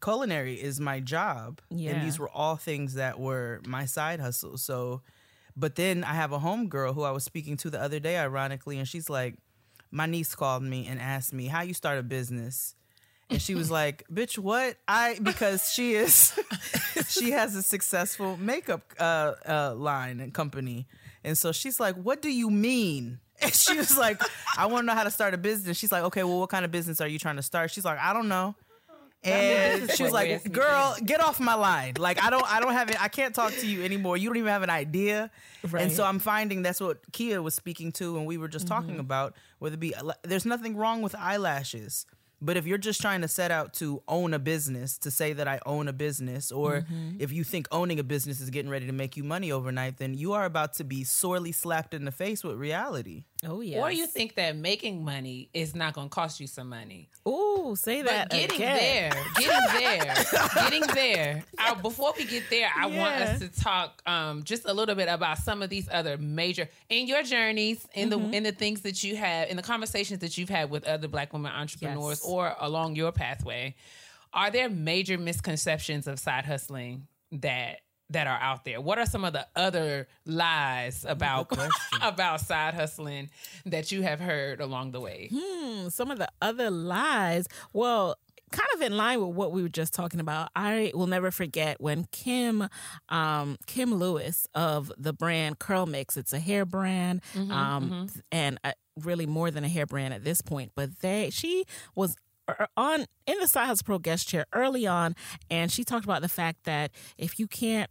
[0.00, 1.60] culinary is my job.
[1.70, 1.92] Yeah.
[1.92, 4.56] And these were all things that were my side hustle.
[4.56, 5.02] So,
[5.56, 8.78] but then I have a homegirl who I was speaking to the other day, ironically,
[8.78, 9.36] and she's like,
[9.90, 12.75] my niece called me and asked me how you start a business.
[13.28, 16.38] And she was like, "Bitch, what?" I because she is
[17.08, 20.86] she has a successful makeup uh, uh, line and company,
[21.24, 24.22] and so she's like, "What do you mean?" And she was like,
[24.56, 26.64] "I want to know how to start a business." She's like, "Okay, well, what kind
[26.64, 28.54] of business are you trying to start?" She's like, "I don't know."
[29.24, 31.94] And she was like, "Girl, get off my line!
[31.98, 33.02] Like, I don't, I don't have it.
[33.02, 34.16] I can't talk to you anymore.
[34.16, 35.30] You don't even have an idea."
[35.68, 35.82] Right.
[35.82, 38.98] And so I'm finding that's what Keia was speaking to, and we were just talking
[39.00, 39.34] about.
[39.58, 42.06] Whether it be, there's nothing wrong with eyelashes,
[42.40, 45.48] but if you're just trying to set out to own a business, to say that
[45.48, 47.16] I own a business, or mm-hmm.
[47.18, 50.14] if you think owning a business is getting ready to make you money overnight, then
[50.14, 53.24] you are about to be sorely slapped in the face with reality.
[53.44, 53.80] Oh yeah.
[53.80, 57.10] Or you think that making money is not going to cost you some money.
[57.28, 58.76] Ooh, say that But getting again.
[59.12, 60.14] there, getting there,
[60.54, 61.44] getting there.
[61.58, 65.08] Uh, before we get there, I want us to talk um, just a little bit
[65.08, 68.30] about some of these other major in your journeys, in Mm-hmm.
[68.30, 71.06] the in the things that you have, in the conversations that you've had with other
[71.08, 72.24] Black women entrepreneurs, Yes.
[72.24, 73.74] or along your pathway.
[74.32, 77.80] Are there major misconceptions of side hustling that?
[78.10, 78.80] That are out there.
[78.80, 81.50] What are some of the other lies about
[82.02, 83.30] about side hustling
[83.64, 85.28] that you have heard along the way?
[85.34, 87.48] Hmm, some of the other lies.
[87.72, 88.16] Well,
[88.52, 90.50] kind of in line with what we were just talking about.
[90.54, 92.68] I will never forget when Kim,
[93.08, 96.16] um, Kim Lewis of the brand CurlMix.
[96.16, 100.40] It's a hair brand, um, and uh, really more than a hair brand at this
[100.42, 100.72] point.
[100.76, 101.64] But they, she
[101.96, 102.14] was
[102.48, 105.16] er- on in the Side Hustle Pro guest chair early on,
[105.50, 107.90] and she talked about the fact that if you can't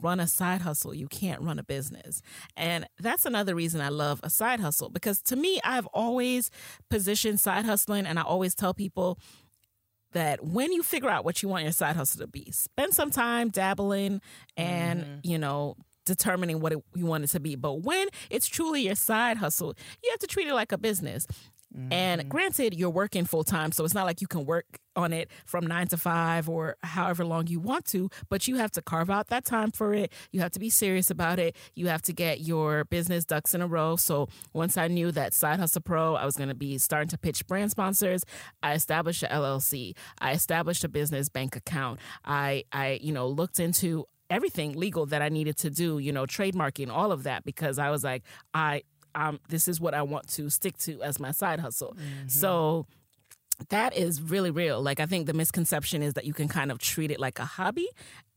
[0.00, 2.22] run a side hustle, you can't run a business.
[2.56, 6.50] And that's another reason I love a side hustle because to me, I've always
[6.90, 9.18] positioned side hustling and I always tell people
[10.12, 13.10] that when you figure out what you want your side hustle to be, spend some
[13.10, 14.20] time dabbling
[14.56, 15.18] and, mm-hmm.
[15.22, 15.76] you know,
[16.06, 17.54] determining what it, you want it to be.
[17.54, 21.26] But when it's truly your side hustle, you have to treat it like a business.
[21.90, 22.28] And mm-hmm.
[22.28, 24.64] granted, you're working full time, so it's not like you can work
[24.96, 28.70] on it from nine to five or however long you want to, but you have
[28.72, 30.12] to carve out that time for it.
[30.32, 31.54] You have to be serious about it.
[31.74, 33.96] You have to get your business ducks in a row.
[33.96, 37.18] So once I knew that Side Hustle Pro, I was going to be starting to
[37.18, 38.24] pitch brand sponsors,
[38.62, 39.94] I established a LLC.
[40.20, 42.00] I established a business bank account.
[42.24, 46.24] I, I, you know, looked into everything legal that I needed to do, you know,
[46.24, 48.82] trademarking, all of that, because I was like, I,
[49.18, 51.96] um, this is what I want to stick to as my side hustle.
[52.28, 52.86] So
[53.70, 54.80] that is really real.
[54.80, 57.44] Like I think the misconception is that you can kind of treat it like a
[57.44, 57.88] hobby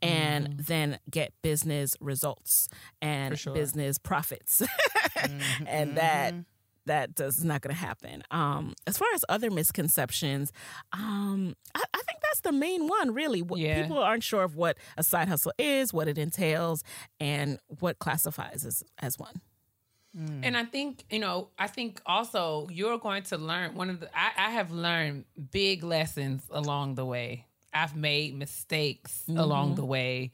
[0.02, 2.68] and then get business results
[3.02, 3.54] and sure.
[3.54, 4.64] business profits.
[5.68, 6.34] and that
[6.88, 8.24] that does not going to happen.
[8.32, 10.52] Um, as far as other misconceptions,
[10.94, 13.14] um, I, I think that's the main one.
[13.14, 13.84] Really, Yeah.
[13.84, 16.84] people aren't sure of what a side hustle is, what it entails,
[17.20, 19.42] and what classifies as as one.
[20.43, 24.09] And I think, you know, I think also you're going to learn one of the,
[24.18, 27.45] I, I have learned big lessons along the way.
[27.74, 30.32] I've made mistakes along the way.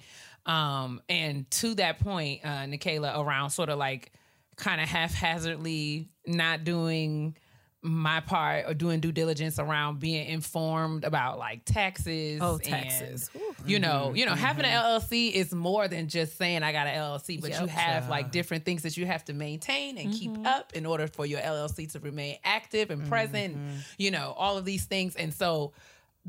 [0.47, 4.11] Um, and to that point, uh, Nicaila, around sort of like
[4.55, 7.37] kind of haphazardly not doing
[7.87, 12.39] my part or doing due diligence around being informed about like taxes.
[12.41, 13.29] Oh, and, taxes.
[13.65, 14.15] You know, mm-hmm.
[14.15, 15.13] you know, having an mm-hmm.
[15.13, 17.69] LLC is more than just saying I got an LLC, but you Yep.
[17.69, 20.45] have like different things that you have to maintain and keep mm-hmm.
[20.45, 23.57] up in order for your LLC to remain active and present.
[23.97, 25.73] You know, all of these things, and so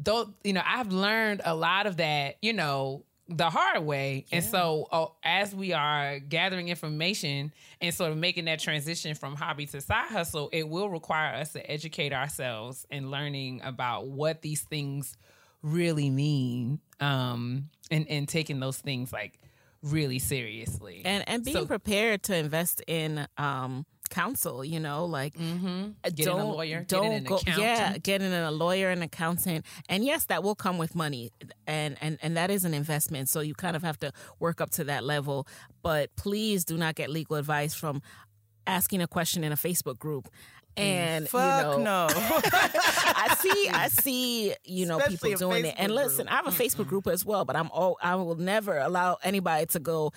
[0.00, 4.24] though you know i've learned a lot of that you know the hard way.
[4.32, 9.36] And so uh, as we are gathering information and sort of making that transition from
[9.36, 14.40] hobby to side hustle it will require us to educate ourselves and learning about what
[14.42, 15.16] these things
[15.62, 19.38] really mean um and and taking those things like
[19.82, 21.02] really seriously.
[21.04, 25.90] And and being So- prepared to invest in um counsel you know like mm-hmm.
[26.04, 27.62] uh, getting a don't lawyer don't getting an go accountant.
[27.62, 29.64] yeah getting a lawyer and accountant.
[29.88, 31.30] And yes that will come with money.
[31.66, 33.28] And and and that is an investment.
[33.28, 35.46] So you kind of have to work up to that level.
[35.82, 38.02] But please do not get legal advice from
[38.66, 40.28] asking a question in a facebook group.
[40.76, 42.08] And Fuck you know no.
[42.14, 45.74] I see, I see, you know, Especially people a doing it.
[45.76, 46.32] And listen, group.
[46.32, 49.66] I have a Facebook group as well, but I'm all I will never allow anybody
[49.66, 50.12] to go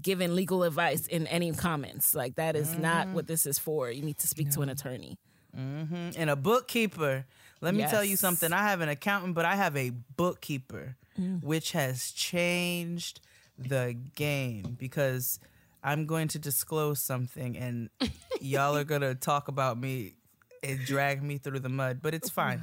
[0.00, 2.14] giving legal advice in any comments.
[2.14, 3.90] Like that is not what this is for.
[3.90, 5.18] You need to speak to an attorney.
[5.56, 6.10] Mm-hmm.
[6.16, 7.24] and a bookkeeper.
[7.60, 8.52] Let me tell you something.
[8.52, 11.42] I have an accountant, but I have a bookkeeper, mm.
[11.42, 13.20] which has changed
[13.58, 15.40] the game because
[15.82, 17.90] I'm going to disclose something and
[18.40, 20.14] y'all are going to talk about me
[20.62, 22.60] and drag me through the mud, but it's fine.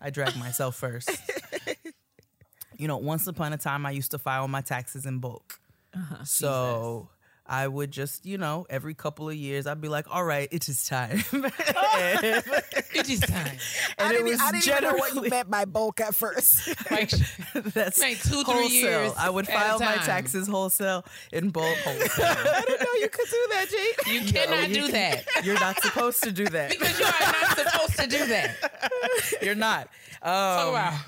[0.00, 1.10] I drag myself first.
[2.76, 5.58] you know, once upon a time, I used to file my taxes in bulk.
[6.24, 7.08] So
[7.46, 10.66] I would just, you know, every couple of years, I'd be like, all right, it
[10.68, 11.22] is time.
[11.32, 11.44] and
[12.94, 13.56] it is time
[13.98, 16.68] and it was generally know what you meant by bulk at first.
[16.90, 17.10] like
[17.74, 18.70] that's Like two, three wholesale.
[18.70, 21.76] years I would file my taxes wholesale in bulk.
[21.84, 22.24] Wholesale.
[22.28, 24.14] I didn't know you could do that, Jade.
[24.14, 26.70] you cannot you do can- that You're not supposed to do that.
[26.70, 29.38] because you are not supposed to do that.
[29.42, 29.88] You're not.
[30.22, 30.98] Um, Oh wow,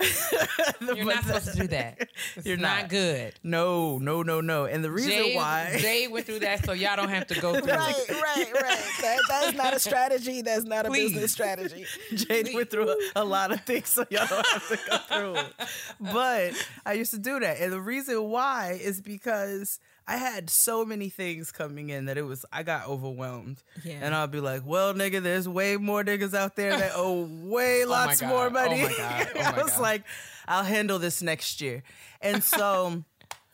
[0.80, 2.08] you're not supposed to do that.
[2.36, 2.90] It's You're not, not.
[2.90, 3.34] good.
[3.42, 4.64] No, no, no, no.
[4.64, 7.52] And the reason Jay, why Jay went through that, so y'all don't have to go
[7.60, 8.10] through right, it.
[8.10, 8.84] right, right.
[9.02, 10.42] That, that is not a strategy.
[10.42, 11.12] That's not a Please.
[11.12, 11.86] business strategy.
[12.14, 15.36] Jade went through a, a lot of things, so y'all don't have to go through
[15.36, 15.68] it.
[16.00, 16.54] But
[16.84, 17.60] I used to do that.
[17.60, 22.22] And the reason why is because I had so many things coming in that it
[22.26, 23.62] was, I got overwhelmed.
[23.84, 24.00] Yeah.
[24.02, 27.84] And I'll be like, well, nigga, there's way more niggas out there that owe way
[27.84, 28.28] oh lots God.
[28.28, 28.82] more Oh money.
[28.82, 29.28] God.
[29.34, 29.80] Oh I was God.
[29.80, 30.02] like,
[30.46, 31.82] I'll handle this next year.
[32.20, 33.02] And so,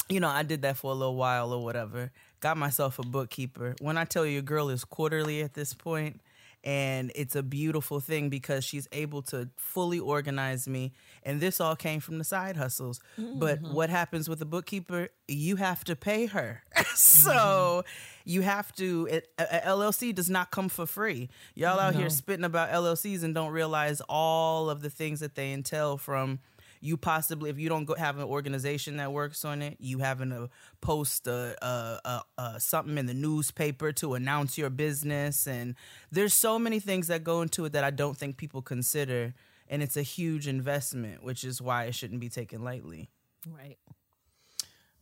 [0.08, 2.10] you know, I did that for a little while or whatever.
[2.40, 3.76] Got myself a bookkeeper.
[3.80, 6.20] When I tell you, girl is quarterly at this point,
[6.62, 10.92] and it's a beautiful thing because she's able to fully organize me.
[11.22, 13.00] And this all came from the side hustles.
[13.16, 13.74] But mm-hmm.
[13.74, 15.08] what happens with a bookkeeper?
[15.26, 16.62] You have to pay her.
[16.94, 18.30] so mm-hmm.
[18.30, 21.30] you have to, it, a, a LLC does not come for free.
[21.54, 25.52] Y'all out here spitting about LLCs and don't realize all of the things that they
[25.52, 26.40] entail from
[26.80, 30.30] you possibly if you don't go have an organization that works on it you having
[30.30, 30.48] to
[30.80, 35.46] post a, a, a, something in the newspaper to announce your business.
[35.46, 35.74] And
[36.10, 39.34] there's so many things that go into it that i don't think people consider.
[39.68, 43.08] And it's a huge investment which is why it shouldn't be taken lightly.
[43.46, 43.78] Right.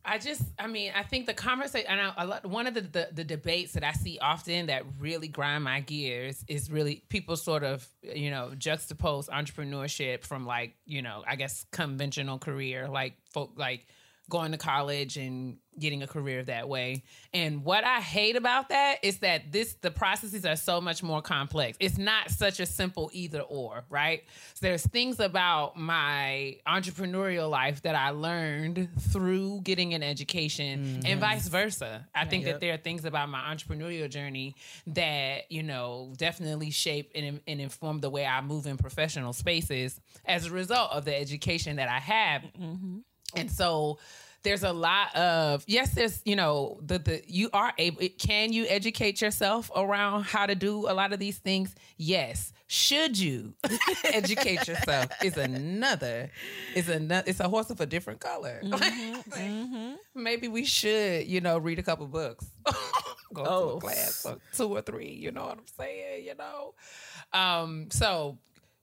[0.09, 3.09] I just, I mean, I think the conversation, and I, lot, one of the, the
[3.13, 7.63] the debates that I see often that really grind my gears is really people sort
[7.63, 13.51] of, you know, juxtapose entrepreneurship from like, you know, I guess conventional career, like folk
[13.55, 13.85] like
[14.29, 17.03] going to college and getting a career that way.
[17.33, 21.21] And what I hate about that is that this the processes are so much more
[21.21, 21.77] complex.
[21.79, 24.23] It's not such a simple either or, right?
[24.53, 31.03] So there's things about my entrepreneurial life that I learned through getting an education and
[31.03, 31.19] mm-hmm.
[31.19, 32.07] vice versa.
[32.13, 34.55] I think that there are things about my entrepreneurial journey
[34.87, 39.99] that, you know, definitely shape and, and inform the way I move in professional spaces
[40.25, 42.41] as a result of the education that I have.
[42.59, 42.97] Mm-hmm.
[43.35, 43.99] And so
[44.41, 48.01] there's a lot of yes, there's you know the the you are able.
[48.17, 51.75] Can you educate yourself around how to do a lot of these things?
[51.97, 52.53] Yes.
[52.71, 53.53] Should you
[54.13, 55.07] educate yourself?
[55.23, 56.29] Is another
[56.75, 57.23] is another.
[57.27, 58.61] It's a horse of a different color.
[60.15, 62.45] Maybe we should you know read a couple books,
[63.33, 63.77] go to Oh.
[63.77, 65.09] a class or two or three.
[65.11, 66.25] You know what I'm saying?
[66.25, 66.73] You know.
[67.33, 67.87] Um.
[67.91, 68.37] So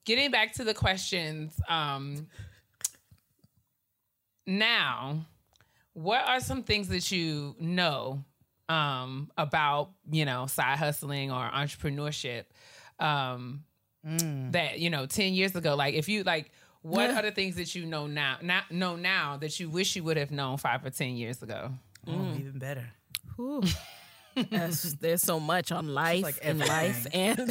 [0.04, 1.52] getting back to the questions.
[1.68, 2.26] Um
[4.46, 5.26] now
[5.92, 8.22] what are some things that you know
[8.68, 12.44] um, about you know side hustling or entrepreneurship
[12.98, 13.64] um,
[14.04, 15.74] that you know 10 years ago?
[15.74, 16.50] Like if you like
[16.82, 20.04] what are the things that you know now not know now that you wish you
[20.04, 21.72] would have known five or ten years ago?
[22.06, 22.84] Oh even better.
[24.50, 27.38] There's, there's so much on life, like in life, and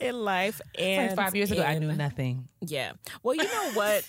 [0.00, 2.48] in life, and Like five years ago, I knew nothing.
[2.60, 2.92] Yeah.
[3.22, 4.06] Well, you know what?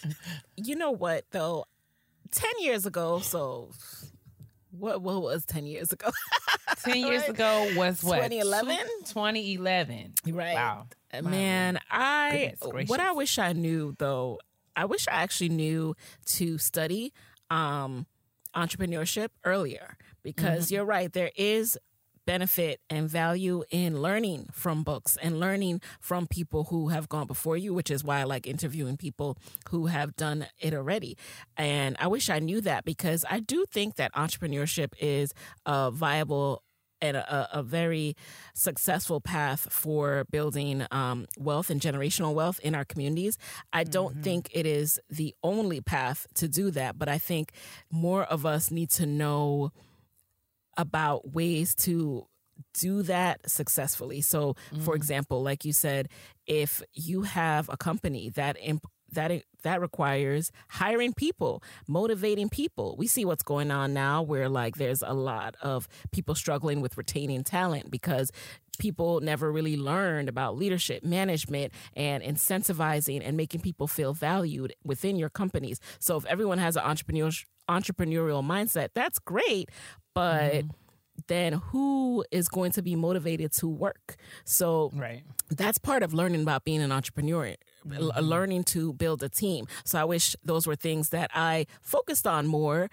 [0.56, 1.66] you know what though?
[2.32, 3.72] Ten years ago, so
[4.72, 5.02] what?
[5.02, 6.10] What was ten years ago?
[6.84, 7.30] Ten years Right.
[7.32, 8.18] ago was what?
[8.30, 8.78] 2011?
[9.06, 10.14] 2011.
[10.28, 10.54] Right.
[10.54, 10.88] Wow.
[11.24, 12.54] Man, I
[12.88, 14.40] what I wish I knew though,
[14.76, 15.96] I wish I actually knew
[16.26, 17.14] to study
[17.50, 18.06] um
[18.56, 21.78] entrepreneurship earlier because you're right, there is
[22.28, 27.58] benefit and value in learning from books and learning from people who have gone before
[27.58, 29.38] you, which is why I like interviewing people
[29.70, 31.18] who have done it already.
[31.56, 35.34] And I wish I knew that because I do think that entrepreneurship is
[35.66, 36.62] a viable
[37.02, 38.16] and a, a very
[38.54, 43.38] successful path for building um, wealth and generational wealth in our communities.
[43.72, 47.52] I don't think it is the only path to do that, but I think
[47.92, 49.72] more of us need to know
[50.78, 52.26] about ways to
[52.74, 54.22] do that successfully.
[54.22, 54.96] So, for mm.
[54.96, 56.10] example, like you said,
[56.46, 59.32] if you have a company that imp- that
[59.64, 62.96] that requires hiring people, motivating people.
[62.98, 66.98] We see what's going on now where like there's a lot of people struggling with
[66.98, 68.32] retaining talent because
[68.80, 75.18] people never really learned about leadership, management, and incentivizing and making people feel valued within
[75.18, 75.80] your companies.
[76.00, 79.70] So if everyone has an entrepreneurial entrepreneurial mindset, that's great,
[80.14, 80.66] but
[81.28, 84.16] then who is going to be motivated to work?
[84.46, 85.24] So Right.
[85.50, 87.56] that's part of learning about being an entrepreneur
[87.96, 92.28] l- learning to build a team so i wish those were things that i focused
[92.28, 92.90] on more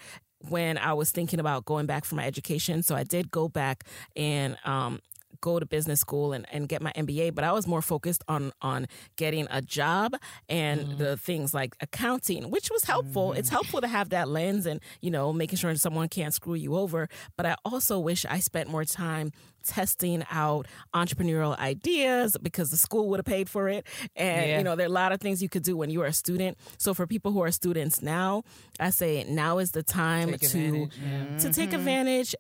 [0.49, 3.83] when i was thinking about going back for my education so i did go back
[4.15, 5.01] and um,
[5.45, 8.51] go to business school and, and get my MBA, but I was more focused on
[8.63, 8.87] on
[9.17, 10.17] getting a job
[10.49, 10.97] and mm-hmm.
[10.97, 13.35] the things like accounting, which was helpful.
[13.35, 13.57] It's mm-hmm.
[13.57, 17.09] helpful to have that lens and, you know, making sure someone can't screw you over.
[17.37, 19.33] But I also wish I spent more time
[19.67, 23.87] testing out entrepreneurial ideas because the school would have paid for it.
[24.17, 24.59] And, Yeah.
[24.59, 26.13] you know, there are a lot of things you could do when you are a
[26.13, 26.57] student.
[26.79, 28.45] So for people who are students now,
[28.81, 31.39] I say now is the time Take to yeah.
[31.39, 31.79] to take mm-hmm.
[31.79, 32.35] advantage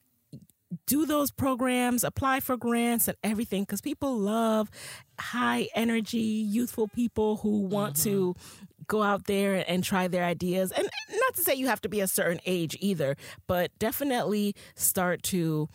[0.86, 4.70] do those programs, apply for grants and everything because people love
[5.18, 8.64] high energy, youthful people who want to mm-hmm.
[8.86, 10.72] go out there and try their ideas.
[10.72, 13.16] And not to say you have to be a certain age either,
[13.46, 15.68] but definitely start to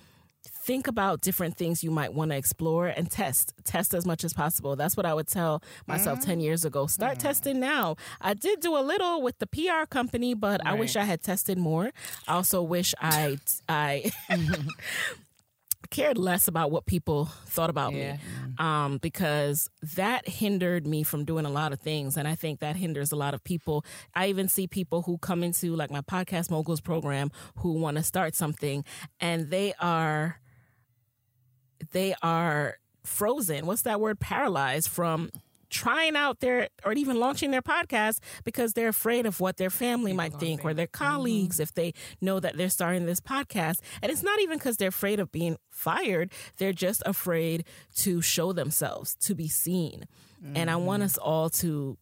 [0.69, 4.33] think about different things you might want to explore and test test as much as
[4.33, 4.75] possible.
[4.75, 6.85] That's what i would tell myself 10 years ago.
[6.85, 7.95] Start testing now.
[8.21, 11.57] I did do a little with the pr company but i wish i had tested
[11.57, 11.89] more.
[12.27, 14.11] I also wish i i
[15.89, 18.13] cared less about what people thought about Yeah.
[18.13, 18.19] me
[18.59, 22.75] um, because that hindered me from doing a lot of things and i think that
[22.75, 23.83] hinders a lot of people.
[24.13, 28.03] I even see people who come into like my podcast moguls program who want to
[28.03, 28.85] start something
[29.19, 30.39] and they are
[31.91, 34.19] they are frozen what's that word?
[34.19, 35.31] Paralyzed from
[35.69, 40.13] trying out their or even launching their podcast because they're afraid of what their family
[40.13, 43.79] might think or their colleagues if they know that they're starting this podcast.
[44.01, 46.31] And it's not even because they're afraid of being fired.
[46.57, 47.65] They're just afraid
[47.97, 50.05] to show themselves to be seen.
[50.55, 51.97] And i want us all to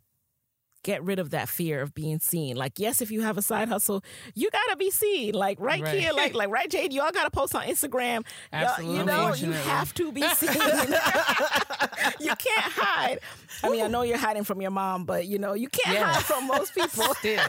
[0.84, 2.56] get rid of that fear of being seen.
[2.56, 4.04] Like, yes, if you have a side hustle,
[4.36, 5.34] you gotta be seen.
[5.34, 6.00] Like right, Right.
[6.00, 8.26] here, like like right, Jade, y'all gotta post on Instagram.
[8.54, 8.98] Y'all- Absolutely.
[9.00, 10.52] You know, you have to be seen.
[12.20, 13.20] you can't hide.
[13.64, 16.14] I mean, I know you're hiding from your mom, but you know, you can't Yeah.
[16.14, 17.04] hide from most people.
[17.16, 17.42] Still.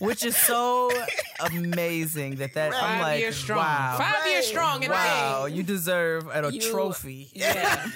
[0.00, 0.90] which is so
[1.40, 3.58] amazing that that I'm Five like, years strong.
[3.58, 7.30] wow, Five years strong in wow, you deserve a You- trophy.
[7.32, 7.90] Yeah.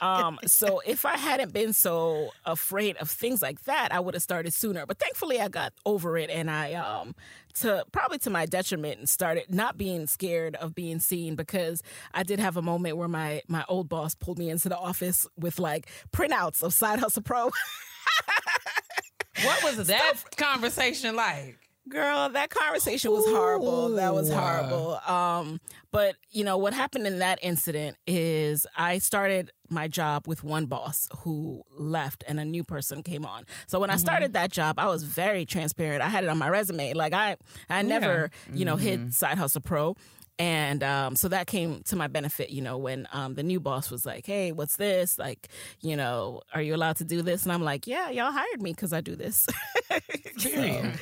[0.00, 4.22] um, so if I hadn't been so afraid of things like that, I would have
[4.22, 4.86] started sooner.
[4.86, 7.14] But thankfully I got over it and I um
[7.54, 11.82] to probably to my detriment and started not being scared of being seen because
[12.14, 15.26] I did have a moment where my my old boss pulled me into the office
[15.36, 17.50] with like printouts of Side Hustle Pro.
[19.42, 21.58] What was that conversation like?
[21.90, 23.90] Girl, that conversation was horrible.
[23.90, 25.00] That was horrible.
[25.06, 25.60] Um,
[25.90, 30.66] but you know what happened in that incident is I started my job with one
[30.66, 33.44] boss who left and a new person came on.
[33.66, 36.00] So when I started that job, I was very transparent.
[36.02, 36.92] I had it on my resume.
[36.94, 37.36] Like I
[37.68, 39.96] I never, you know, hit side hustle pro.
[40.38, 43.90] And um, so that came to my benefit, you know, when um, the new boss
[43.90, 45.18] was like, "Hey, what's this?
[45.18, 45.48] Like,
[45.82, 48.72] you know, are you allowed to do this?" And I'm like, "Yeah, y'all hired me
[48.72, 49.46] because I do this."
[50.38, 50.98] Period.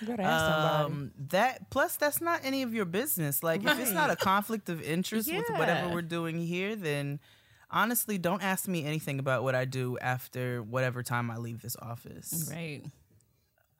[0.00, 0.84] You better ask somebody.
[0.84, 3.42] Um, that plus that's not any of your business.
[3.42, 7.18] Like if it's not a conflict of interest with whatever we're doing here, then
[7.70, 11.76] honestly, don't ask me anything about what I do after whatever time I leave this
[11.80, 12.48] office.
[12.52, 12.82] right.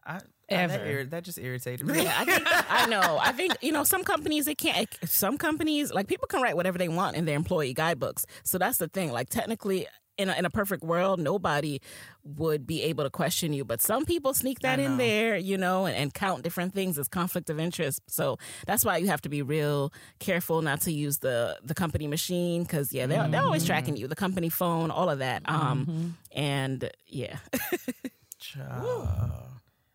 [0.04, 0.72] I, Ever.
[0.72, 2.04] That, irri- that just irritated me.
[2.04, 3.18] Yeah, I think I know.
[3.20, 4.78] I think you know some companies they can't.
[4.78, 8.24] Eh, some companies like people can write whatever they want in their employee guidebooks.
[8.44, 9.12] So that's the thing.
[9.12, 9.86] Like technically,
[10.18, 11.80] in a, in a perfect world, nobody
[12.24, 13.64] would be able to question you.
[13.64, 17.08] But some people sneak that in there, you know, and, and count different things as
[17.08, 18.02] conflict of interest.
[18.08, 22.06] So that's why you have to be real careful not to use the the company
[22.06, 24.02] machine because yeah, they're they're always tracking mm-hmm.
[24.02, 24.08] you.
[24.08, 25.42] The company phone, all of that.
[25.44, 26.08] Um, mm-hmm.
[26.32, 27.38] and yeah.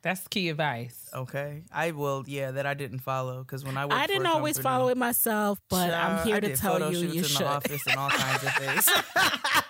[0.03, 0.17] Child.
[0.17, 1.09] That's key advice.
[1.13, 2.23] Okay, I will.
[2.27, 4.89] Yeah, that I didn't follow because when I worked I didn't for always company- follow
[4.89, 7.39] it myself, but I'm here I to did tell photo you shoots you in should.
[7.41, 8.89] the office and all kinds of things.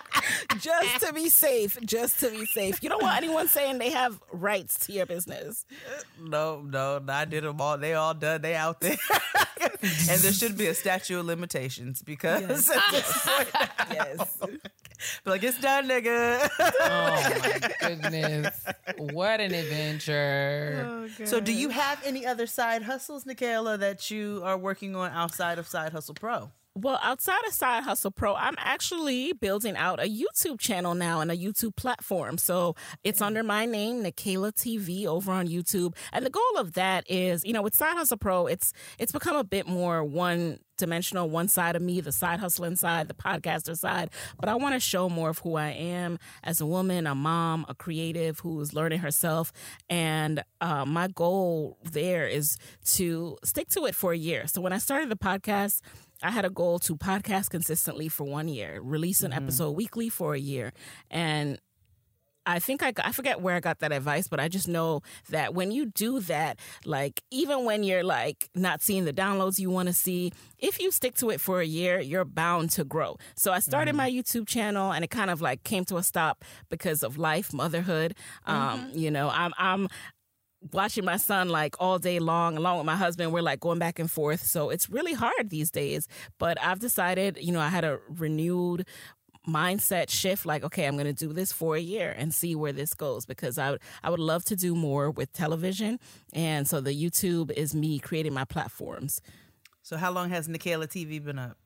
[0.58, 2.82] just to be safe, just to be safe.
[2.82, 5.64] You don't want anyone saying they have rights to your business.
[6.20, 7.78] no, no, no, I did them all.
[7.78, 8.42] They all done.
[8.42, 8.96] They out there,
[9.60, 13.48] and there should be a statute of limitations because at this point,
[13.92, 14.36] Yes.
[15.24, 16.48] be like it's done, nigga.
[16.60, 18.64] Oh my goodness.
[18.98, 20.86] What an adventure.
[21.20, 25.10] Oh, so, do you have any other side hustles, Nicaila, that you are working on
[25.12, 26.50] outside of Side Hustle Pro?
[26.76, 31.30] Well, outside of Side Hustle Pro, I'm actually building out a YouTube channel now and
[31.30, 32.36] a YouTube platform.
[32.36, 32.74] So
[33.04, 35.94] it's under my name, Nicaila TV, over on YouTube.
[36.12, 39.36] And the goal of that is, you know, with Side Hustle Pro, it's it's become
[39.36, 43.76] a bit more one dimensional, one side of me, the side hustling side, the podcaster
[43.76, 44.10] side.
[44.38, 47.64] But I want to show more of who I am as a woman, a mom,
[47.68, 49.52] a creative who's learning herself.
[49.88, 52.56] And uh, my goal there is
[52.94, 54.46] to stick to it for a year.
[54.46, 55.80] So when I started the podcast,
[56.22, 59.44] I had a goal to podcast consistently for one year, release an mm-hmm.
[59.44, 60.72] episode weekly for a year.
[61.10, 61.58] And
[62.46, 65.00] I think I, I forget where I got that advice, but I just know
[65.30, 69.70] that when you do that, like even when you're like not seeing the downloads you
[69.70, 73.16] want to see, if you stick to it for a year, you're bound to grow.
[73.34, 74.18] So I started my mm-hmm.
[74.18, 78.14] YouTube channel and it kind of like came to a stop because of life, motherhood.
[78.46, 78.98] Um, mm-hmm.
[78.98, 79.88] you know, I'm I'm
[80.72, 83.98] watching my son like all day long along with my husband we're like going back
[83.98, 84.44] and forth.
[84.44, 86.08] So it's really hard these days.
[86.38, 88.86] But i've decided you know i had a renewed
[89.46, 92.72] mindset shift like okay i'm going to do this for a year and see where
[92.72, 95.98] this goes because i would i would love to do more with television.
[96.32, 99.20] And so the youtube is me creating my platforms.
[99.82, 101.58] So, how long has Nicaila TV been up?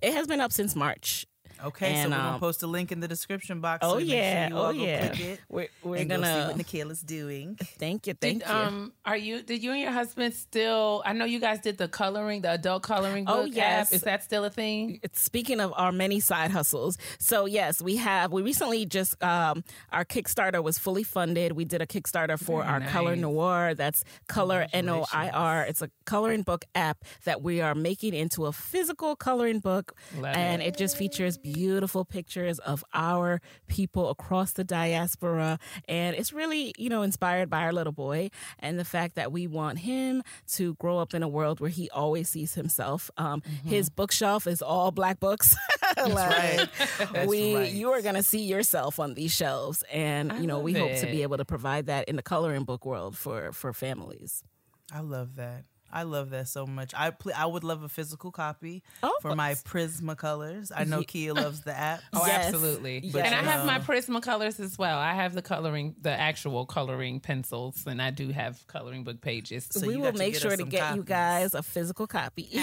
[0.00, 1.26] it has been up since march
[1.64, 3.80] Okay, And, so we're gonna um, post a link in the description box.
[3.82, 6.22] oh so make sure yeah you oh all yeah click it we're, we're and gonna
[6.22, 7.56] go see what Nicaila's doing.
[7.78, 9.42] thank you thank Did, you um, are you?
[9.42, 11.02] Did you and your husband still?
[11.04, 13.88] I know you guys did the coloring, the adult coloring book Oh, yes.
[13.88, 13.92] app.
[13.94, 15.00] Is that still a thing?
[15.02, 19.62] it's speaking of our many side hustles so yes we have we recently just um
[19.92, 24.04] our kickstarter was fully funded we did a kickstarter for Very our color noir that's
[24.28, 29.58] color n-o-i-r it's a coloring book app that we are making into a physical coloring
[29.60, 35.58] book Love and it just features beautiful pictures of our people across the diaspora.
[35.88, 39.46] And it's really you know inspired by our little boy and the fact that we
[39.46, 40.22] want him
[40.54, 43.10] to grow up in a world where he always sees himself.
[43.16, 45.56] Um, his bookshelf is all black books.
[45.96, 47.26] Like, right.
[47.26, 47.72] We right.
[47.72, 49.82] you are going to see yourself on these shelves.
[49.90, 52.22] And I you know we love hope to be able to provide that in the
[52.22, 54.44] coloring book world for for families.
[54.92, 55.64] I love that.
[55.90, 56.92] I love that so much.
[56.96, 60.70] I pl- I would love a physical copy Oh, for my Prisma colors.
[60.74, 62.00] I know Ye- Keia loves the app.
[62.12, 62.46] Oh, Yes.
[62.46, 63.08] absolutely.
[63.12, 64.98] But and I you have my know- Prisma colors as well.
[64.98, 69.66] I have the coloring, the actual coloring pencils, and I do have coloring book pages.
[69.70, 72.06] So we you will got to make sure to some get you guys a physical
[72.06, 72.48] copy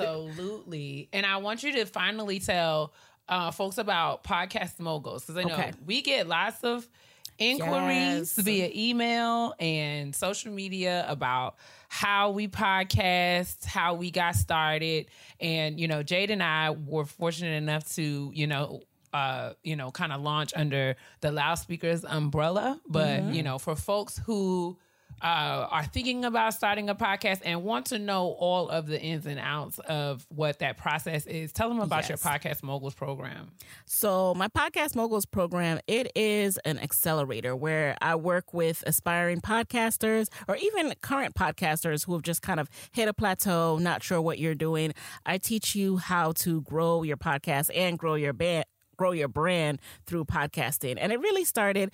[0.00, 1.08] Absolutely.
[1.12, 2.92] and I want you to finally tell
[3.28, 5.72] uh, folks about podcast moguls because I know Okay.
[5.86, 6.88] we get lots of
[7.40, 8.38] inquiries Yes.
[8.38, 11.56] via email and social media about
[11.88, 15.06] how we podcast, how we got started.
[15.40, 19.90] And, you know, Jade and I were fortunate enough to, you know, uh, you know,
[19.90, 22.80] kind of launch under the loudspeakers umbrella.
[22.86, 24.78] But, you know, for folks who
[25.22, 29.26] uh, are thinking about starting a podcast and want to know all of the ins
[29.26, 33.50] and outs of what that process is, tell them about your podcast moguls program.
[33.86, 40.28] So my podcast moguls program, it is an accelerator where I work with aspiring podcasters
[40.48, 44.38] or even current podcasters who have just kind of hit a plateau, not sure what
[44.38, 44.94] you're doing.
[45.26, 48.64] I teach you how to grow your podcast and grow your band
[48.96, 50.98] grow your brand through podcasting.
[51.00, 51.90] And it really started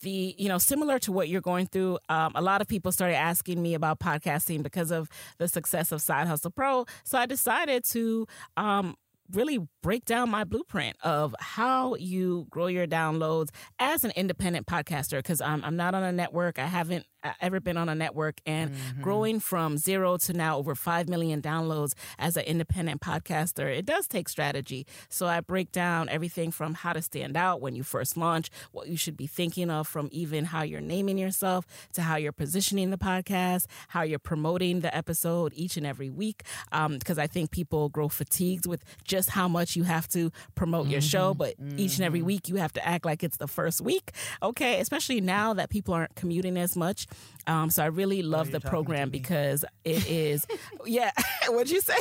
[0.00, 3.16] the you know similar to what you're going through um, a lot of people started
[3.16, 5.08] asking me about podcasting because of
[5.38, 6.84] the success of side hustle pro.
[7.04, 8.26] So i decided to
[8.56, 8.96] um,
[9.32, 13.48] really break down my blueprint of how you grow your downloads
[13.78, 16.58] as an independent podcaster because I'm, I'm not on a network.
[16.58, 17.06] I haven't
[17.40, 19.02] ever been on a network and Mm-hmm.
[19.02, 24.06] growing from zero to now over 5 million downloads as an independent podcaster, it does
[24.08, 24.86] take strategy.
[25.08, 28.88] So I break down everything from how to stand out when you first launch, what
[28.88, 32.90] you should be thinking of from even how you're naming yourself to how you're positioning
[32.90, 36.42] the podcast, how you're promoting the episode each and every week.
[36.70, 41.00] Because I think people grow fatigued with just how much you have to promote your
[41.00, 41.38] show, Mm-hmm.
[41.38, 44.12] but each and every week you have to act like it's the first week.
[44.42, 47.06] Okay, especially now that people aren't commuting as much.
[47.48, 50.44] Um, so I really love you're the program because it is,
[50.86, 51.12] yeah.
[51.48, 51.94] What'd you say?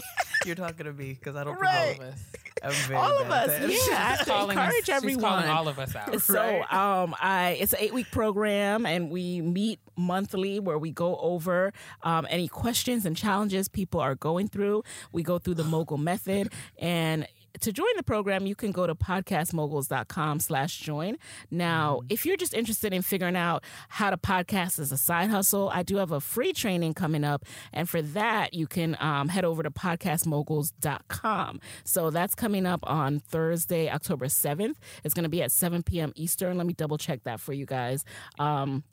[0.45, 1.97] You're talking to me because I don't Right.
[1.97, 2.15] promote.
[2.63, 3.69] I'm very All of us, at that.
[3.69, 3.77] yeah.
[3.91, 5.21] I have to calling us- encourage she's everyone.
[5.23, 6.19] calling all of us out.
[6.21, 11.15] So um, I it's an eight week program, and we meet monthly where we go
[11.17, 14.83] over um, any questions and challenges people are going through.
[15.11, 17.27] We go through the mogul method and.
[17.61, 21.17] To join the program, you can go to podcastmoguls.com slash join.
[21.51, 25.69] Now, if you're just interested in figuring out how to podcast as a side hustle,
[25.73, 27.45] I do have a free training coming up.
[27.73, 31.59] And for that, you can um, head over to podcastmoguls.com.
[31.83, 34.75] So that's coming up on Thursday, October 7th.
[35.03, 36.13] It's going to be at 7 p.m.
[36.15, 36.57] Eastern.
[36.57, 38.03] Let me double check that for you guys.
[38.39, 38.83] Um,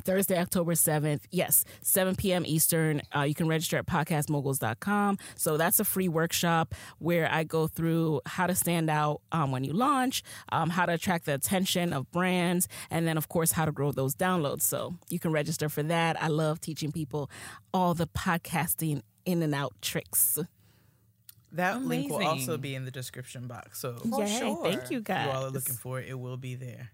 [0.00, 1.22] Thursday, October 7th.
[1.30, 2.44] Yes, 7 p.m.
[2.46, 3.02] Eastern.
[3.14, 5.18] Uh, you can register at podcastmoguls.com.
[5.36, 9.64] So that's a free workshop where I go through how to stand out um, when
[9.64, 10.22] you launch,
[10.52, 13.92] um, how to attract the attention of brands, and then, of course, how to grow
[13.92, 14.62] those downloads.
[14.62, 16.20] So you can register for that.
[16.22, 17.30] I love teaching people
[17.72, 20.38] all the podcasting in and out tricks.
[21.52, 23.80] That link will also be in the description box.
[23.80, 24.64] So For Yay, sure.
[24.64, 25.26] Thank you if guys.
[25.26, 26.90] you all are looking for it, it will be there.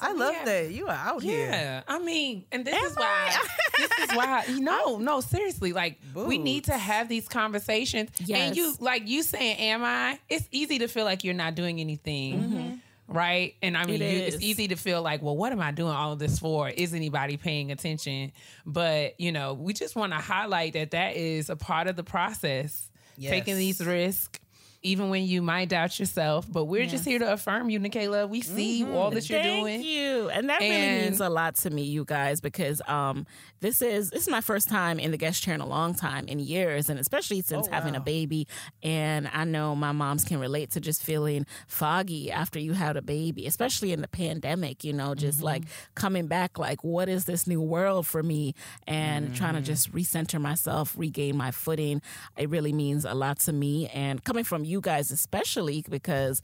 [0.00, 0.44] I love yeah.
[0.44, 1.48] that you are out here.
[1.48, 3.36] Yeah, I mean, and this is why.
[3.78, 4.44] this is why.
[4.58, 5.72] No, no, seriously.
[5.72, 8.10] Like we need to have these conversations.
[8.24, 8.48] Yes.
[8.48, 11.80] And you, like you saying, "Am I?" It's easy to feel like you're not doing
[11.80, 12.42] anything.
[12.42, 12.74] Mm-hmm.
[13.08, 13.54] Right.
[13.62, 15.92] And I mean, It you, it's easy to feel like, well, what am I doing
[15.92, 16.68] all of this for?
[16.68, 18.32] Is anybody paying attention?
[18.64, 22.02] But, you know, we just want to highlight that that is a part of the
[22.02, 22.90] process,
[23.20, 24.40] taking these risks.
[24.86, 28.28] Even when you might doubt yourself, but we're just here to affirm you, Nicaila.
[28.28, 28.94] We see mm-hmm.
[28.94, 29.80] all that you're Thank doing.
[29.80, 30.28] Thank you.
[30.30, 33.26] And that really means a lot to me, you guys, because um
[33.60, 36.26] this is this is my first time in the guest chair in a long time,
[36.28, 38.46] in years, and especially since oh, having a baby.
[38.82, 43.02] And I know my moms can relate to just feeling foggy after you had a
[43.02, 45.94] baby, especially in the pandemic, you know, just like mm-hmm.
[45.94, 48.54] coming back like, what is this new world for me?
[48.86, 49.66] And trying to mm-hmm.
[49.66, 52.02] just recenter myself, regain my footing.
[52.36, 53.88] It really means a lot to me.
[53.88, 56.42] And coming from you guys especially because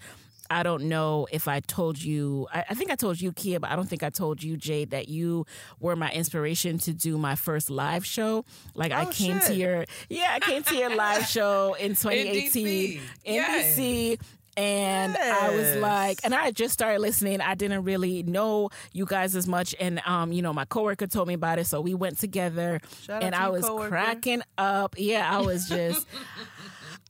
[0.50, 2.46] I don't know if I told you.
[2.52, 4.90] I, I think I told you, Keia, but I don't think I told you, Jade,
[4.90, 5.46] that you
[5.80, 8.44] were my inspiration to do my first live show.
[8.74, 12.66] Like I Oh, came to your, yeah, I came to your live show in 2018
[12.66, 13.00] DC.
[13.24, 13.78] in Yes.
[13.78, 14.20] DC.
[14.54, 17.40] And I was like, and I just started listening.
[17.40, 19.74] I didn't really know you guys as much.
[19.80, 21.66] And, um, you know, my coworker told me about it.
[21.66, 23.88] So we went together Shout out and I was coworker.
[23.88, 24.96] cracking up.
[24.98, 26.06] Yeah, I was just,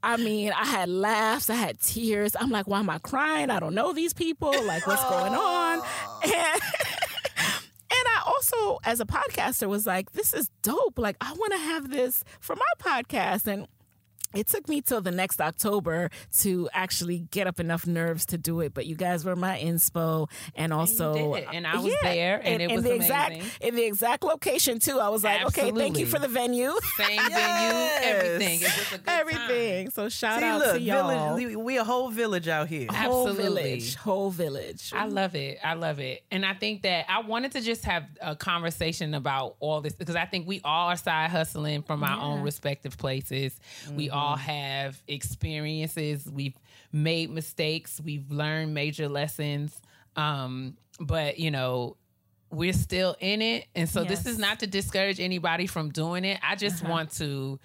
[0.03, 2.35] I mean, I had laughs, I had tears.
[2.39, 3.51] I'm like, why am I crying?
[3.51, 4.51] I don't know these people.
[4.65, 5.81] Like, what's going on?
[6.25, 7.53] And, and
[7.91, 10.99] I also, as a podcaster, was like, this is dope.
[10.99, 13.47] Like, I want to have this for my podcast.
[13.47, 13.69] And
[14.35, 16.11] it took me till the next October
[16.41, 20.29] to actually get up enough nerves to do it, but you guys were my inspo,
[20.55, 23.51] and also did it, and I was there, and it in was the exact amazing.
[23.61, 24.99] in the exact location too.
[24.99, 27.99] I was like, okay, thank you for the venue, Same Yes.
[28.03, 28.61] venue, everything.
[28.61, 29.21] It was a good time.
[29.21, 29.91] everything.
[29.91, 31.37] So shout See, out look, to y'all.
[31.37, 32.87] village, we a whole village out here.
[32.91, 33.63] whole Absolutely.
[33.63, 34.93] village, whole village.
[34.95, 35.59] I love it.
[35.63, 36.25] I love it.
[36.31, 40.17] And I think that I wanted to just have a conversation about all this because
[40.17, 43.59] I think we all are side hustling from our own respective places.
[43.91, 44.17] We mm-hmm.
[44.17, 46.29] all have experiences.
[46.31, 46.57] We've
[46.93, 48.01] made mistakes.
[48.03, 49.81] We've learned major lessons.
[50.17, 51.97] Um, but, you know,
[52.51, 53.67] we're still in it.
[53.75, 56.39] And so this is not to discourage anybody from doing it.
[56.43, 57.59] I just want to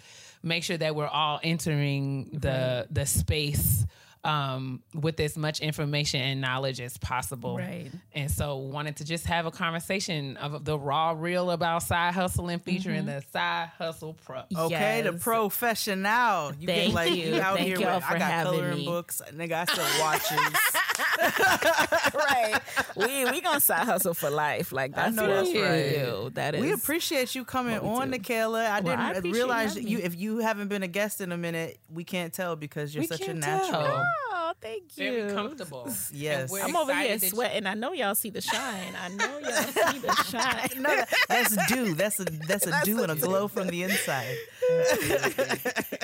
[0.43, 3.85] make sure that we're all entering the the space
[4.23, 7.57] um, with as much information and knowledge as possible.
[7.57, 7.89] Right.
[8.13, 12.27] And so wanted to just have a conversation of the raw real about side hustle
[12.27, 14.41] hustling featuring the side hustle pro.
[14.55, 15.23] Okay, the Yes.
[15.23, 16.53] professional.
[16.59, 17.35] You Thank get like you.
[17.35, 18.85] you out Thank here y'all with I got having coloring me.
[18.85, 19.21] books.
[19.33, 20.59] Nigga, I sell watches.
[22.13, 22.59] right.
[22.95, 24.71] We we gonna side hustle for life.
[24.71, 25.89] Like that's know what that's we right.
[25.91, 26.31] do.
[26.33, 26.61] That is.
[26.61, 28.17] we appreciate you coming on, do.
[28.17, 28.65] Nicaila.
[28.65, 31.31] I Well, didn't appreciate you realize having you if you haven't been a guest in
[31.31, 33.83] a minute, we can't tell because you're We such a can't natural.
[33.83, 33.95] tell.
[33.97, 35.11] Oh, oh thank you.
[35.11, 35.89] Very comfortable.
[36.13, 36.51] Yes.
[36.53, 37.65] And I'm over here excited you- sweating.
[37.67, 38.93] I know y'all see the shine.
[38.99, 39.51] I know y'all
[39.91, 40.81] see the shine.
[40.81, 41.93] No, that's dew.
[41.93, 44.35] That's a that's a dew and a glow from the inside.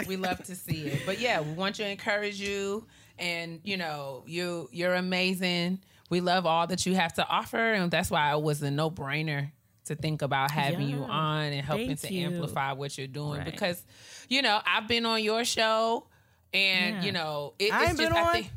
[0.08, 1.02] we love to see it.
[1.06, 2.86] But yeah, we want to encourage you
[3.20, 5.80] and you know, you you're amazing.
[6.10, 9.52] We love all that you have to offer and that's why it was a no-brainer
[9.86, 12.28] to think about having you on and helping Thank to you.
[12.28, 13.46] amplify what you're doing Right.
[13.46, 13.82] because
[14.30, 16.06] you know i've been on your show
[16.54, 17.04] and Yeah.
[17.04, 18.34] you know it, I it's ain't just been I on.
[18.34, 18.52] think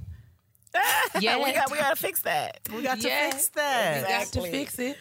[1.21, 2.61] yeah, we got we got to fix that.
[2.75, 3.31] We got to Yeah.
[3.31, 4.03] fix that.
[4.03, 4.99] we got to fix it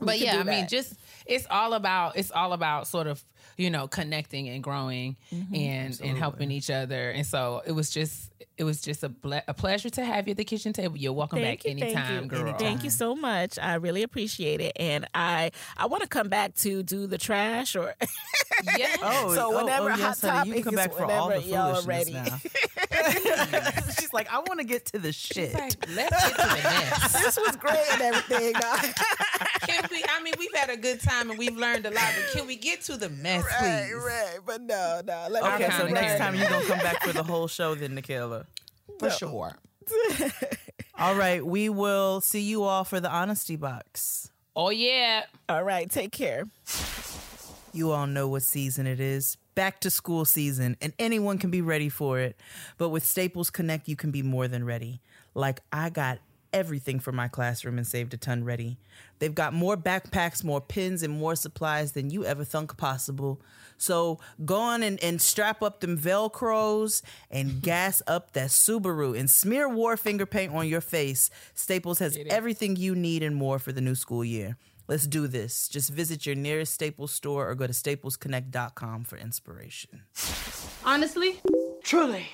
[0.00, 0.94] but yeah i mean just
[1.26, 3.20] it's all about it's all about sort of
[3.56, 5.54] you know connecting and growing Mm-hmm.
[5.56, 9.40] and and helping each other and so it was just it was just a, ble-
[9.48, 12.28] a pleasure to have you at the kitchen table you're welcome Thank back you, anytime
[12.28, 12.38] thank you.
[12.44, 13.58] girl Thank you so much.
[13.58, 17.74] I really appreciate it, and I I want to come back to do the trash
[17.76, 17.94] or
[18.78, 21.28] yeah Oh, So oh, whenever oh, Hot yes, honey, you can come back for all
[21.28, 22.30] the whenever y'all are foolishness ready.
[22.30, 22.38] now.
[23.98, 25.52] She's like, I want to get to the shit.
[25.52, 27.12] It's like, let's get to the mess.
[27.22, 28.54] this was great and everything.
[29.62, 30.02] Can we?
[30.08, 32.56] I mean, we've had a good time and we've learned a lot, but can we
[32.56, 33.66] get to the mess, please?
[33.68, 33.92] right.
[33.94, 34.38] Right.
[34.44, 35.26] But no, no.
[35.30, 37.94] Let Okay, I'm so next time you're gonna come back for the whole show, then
[37.96, 38.27] Nicaila.
[38.98, 39.56] For sure.
[40.98, 44.30] All right, we will see you all for the honesty box.
[44.56, 45.24] Oh yeah.
[45.48, 45.88] All right.
[45.88, 46.44] Take care.
[47.72, 49.36] You all know what season it is.
[49.54, 52.36] Back to school season, and anyone can be ready for it.
[52.76, 55.00] But with Staples Connect, you can be more than ready.
[55.34, 56.18] Like, I got
[56.52, 58.78] everything for my classroom and saved a ton ready.
[59.18, 63.40] They've got more backpacks, more pins, and more supplies than you ever thunk possible.
[63.76, 69.30] So go on and, and strap up them Velcros and gas up that Subaru and
[69.30, 71.30] smear war finger paint on your face.
[71.54, 74.56] Staples has everything you need and more for the new school year.
[74.88, 75.68] Let's do this.
[75.68, 80.02] Just visit your nearest Staples store or go to staplesconnect.com for inspiration.
[80.82, 81.40] Honestly?
[81.82, 82.26] Truly.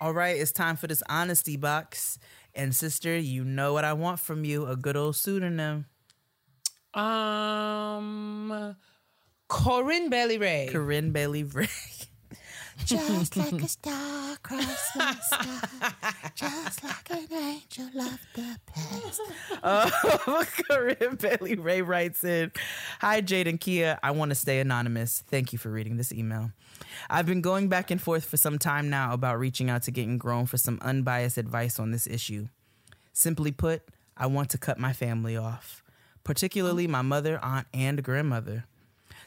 [0.00, 2.18] All right, it's time for this honesty box.
[2.56, 5.84] And sister, you know what I want from you a good old pseudonym.
[6.94, 8.74] Um,
[9.46, 10.68] Corinne Bailey Rae.
[10.72, 11.68] Corinne Bailey Rae.
[12.84, 15.90] Just like a star across the sky,
[16.34, 19.20] just like an angel of the past.
[19.62, 22.52] Oh, Corinne Bailey Rae writes in
[23.00, 23.98] Hi, Jade and Keia.
[24.02, 25.24] I want to stay anonymous.
[25.26, 26.52] Thank you for reading this email.
[27.10, 30.18] I've been going back and forth for some time now about reaching out to Getting
[30.18, 32.48] Grown for some unbiased advice on this issue.
[33.12, 33.82] Simply put,
[34.16, 35.82] I want to cut my family off,
[36.22, 38.66] particularly my mother, aunt, and grandmother.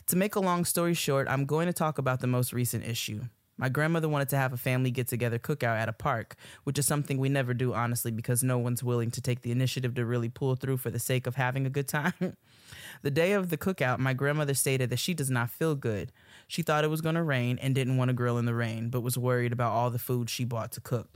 [0.07, 3.23] To make a long story short, I'm going to talk about the most recent issue.
[3.59, 6.85] My grandmother wanted to have a family get together cookout at a park, which is
[6.85, 10.29] something we never do, honestly, because no one's willing to take the initiative to really
[10.29, 12.13] pull through for the sake of having a good time.
[13.01, 16.13] the day of the cookout, my grandmother stated that she does not feel good.
[16.47, 18.89] She thought it was going to rain and didn't want to grill in the rain,
[18.89, 21.09] but was worried about all the food she bought to cook.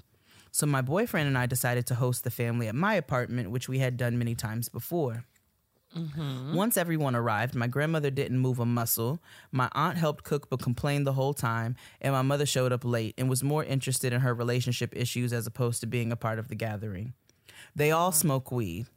[0.51, 3.79] So my boyfriend and I decided to host the family at my apartment, which we
[3.79, 5.23] had done many times before.
[6.53, 9.19] Once everyone arrived, my grandmother didn't move a muscle.
[9.51, 13.13] My aunt helped cook but complained the whole time, and my mother showed up late
[13.17, 16.47] and was more interested in her relationship issues as opposed to being a part of
[16.47, 17.13] the gathering.
[17.75, 18.87] They all smoke weed.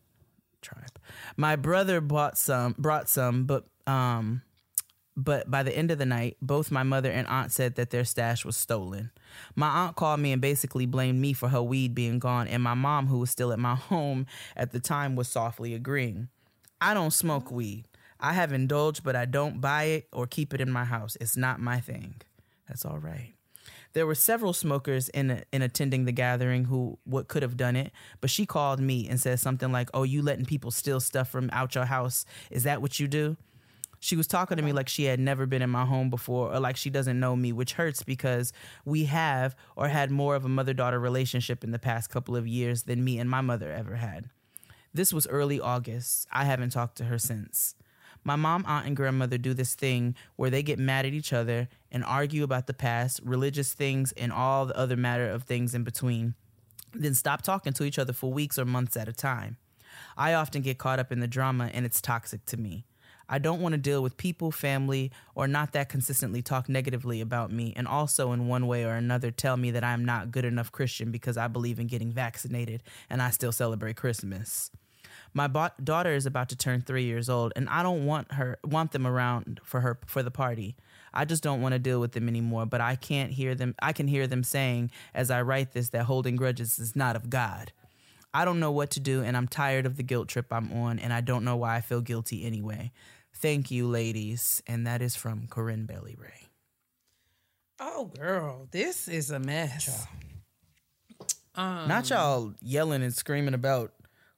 [0.63, 0.99] Tribe.
[1.37, 4.43] My brother bought some, brought some, but um,
[5.17, 8.05] but by the end of the night, both my mother and aunt said that their
[8.05, 9.11] stash was stolen.
[9.55, 12.75] My aunt called me and basically blamed me for her weed being gone, and my
[12.75, 16.29] mom, who was still at my home at the time, was softly agreeing.
[16.81, 17.85] I don't smoke weed.
[18.19, 21.17] I have indulged, but I don't buy it or keep it in my house.
[21.21, 22.17] It's not my thing.
[22.69, 23.35] That's all right.
[23.93, 27.93] There were several smokers in in attending the gathering who what could have done it,
[28.21, 31.49] but she called me and said something like, "Oh, you letting people steal stuff from
[31.53, 32.27] out your house?
[32.51, 33.37] Is that what you do?"
[33.99, 36.61] She was talking to me like she had never been in my home before or
[36.61, 38.53] like she doesn't know me, which hurts because
[38.85, 42.83] we have or had more of a mother-daughter relationship in the past couple of years
[42.83, 44.29] than me and my mother ever had.
[44.97, 46.27] This was early August.
[46.33, 47.75] I haven't talked to her since.
[48.25, 51.69] My mom, aunt, and grandmother do this thing where they get mad at each other
[51.93, 55.85] and argue about the past, religious things, and all the other matter of things in
[55.85, 56.35] between,
[56.95, 59.59] then stop talking to each other for weeks or months at a time.
[60.17, 62.87] I often get caught up in the drama, and it's toxic to me.
[63.29, 67.53] I don't want to deal with people, family, or not that consistently talk negatively about
[67.53, 70.73] me, and also in one way or another tell me that I'm not good enough
[70.73, 74.71] Christian because I believe in getting vaccinated and I still celebrate Christmas.
[75.37, 78.59] My bo- daughter is about to turn three years old, and I don't want her
[78.65, 80.77] want them around for her for the party.
[81.13, 82.65] I just don't want to deal with them anymore.
[82.65, 83.75] But I can't hear them.
[83.83, 87.29] I can hear them saying as I write this that holding grudges is not of
[87.29, 87.73] God.
[88.33, 90.99] I don't know what to do, and I'm tired of the guilt trip I'm on,
[90.99, 92.91] and I don't know why I feel guilty anyway.
[93.35, 96.49] Thank you, ladies, and that is from Corinne Belly Ray.
[97.79, 100.07] Oh, girl, this is a mess.
[101.55, 103.93] Um, Not y'all yelling and screaming about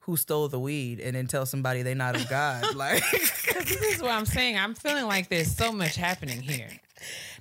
[0.08, 2.74] who stole the weed, and then tell somebody they're not of God.
[2.74, 3.04] like.
[3.10, 4.56] this is what I'm saying.
[4.56, 6.70] I'm feeling like there's so much happening here.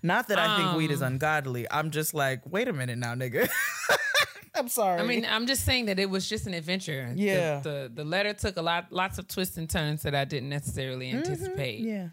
[0.04, 1.66] Not that I think weed is Um, ungodly.
[1.72, 3.50] I'm just like, wait a minute now, nigga.
[4.54, 5.00] I'm sorry.
[5.00, 7.14] I mean, I'm just saying that it was just an adventure.
[7.16, 7.62] Yeah.
[7.62, 11.10] The the, letter took a lot lots of twists and turns that I didn't necessarily
[11.12, 11.80] anticipate.
[11.80, 12.10] yeah.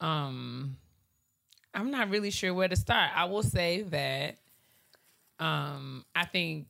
[0.00, 0.78] Um
[1.74, 3.10] I'm not really sure where to start.
[3.14, 4.38] I will say that
[5.38, 6.68] um I think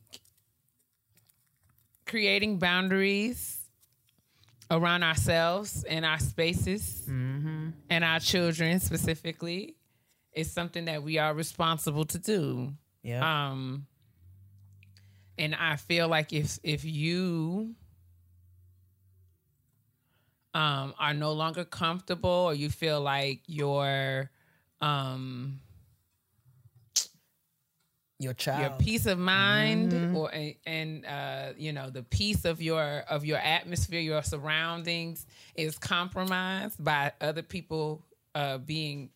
[2.05, 3.61] creating boundaries
[4.71, 7.03] around ourselves and our spaces
[7.89, 9.75] and our children specifically
[10.33, 12.73] is something that we are responsible to do.
[13.03, 13.49] Yeah.
[13.51, 13.85] Um,
[15.37, 17.75] and I feel like if if you
[20.53, 24.31] um are no longer comfortable or you feel like your
[24.81, 25.59] um
[28.17, 28.61] your child.
[28.61, 30.31] your peace of mind or
[30.65, 35.25] and uh you know the peace of your of your atmosphere your surroundings
[35.55, 38.01] is compromised by other people
[38.33, 39.09] uh being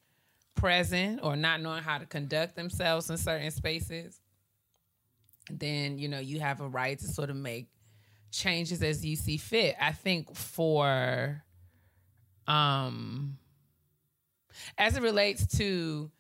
[0.55, 4.19] present or not knowing how to conduct themselves in certain spaces.
[5.49, 7.69] Then you know you have a right to sort of make
[8.31, 9.76] changes as you see fit.
[9.81, 11.41] I think for
[12.47, 13.38] um
[14.77, 16.11] as it relates to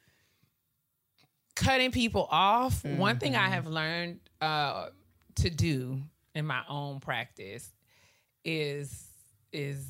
[1.59, 4.87] cutting people off one thing i have learned uh
[5.35, 5.99] to do
[6.33, 7.71] in my own practice
[8.45, 9.05] is
[9.51, 9.85] is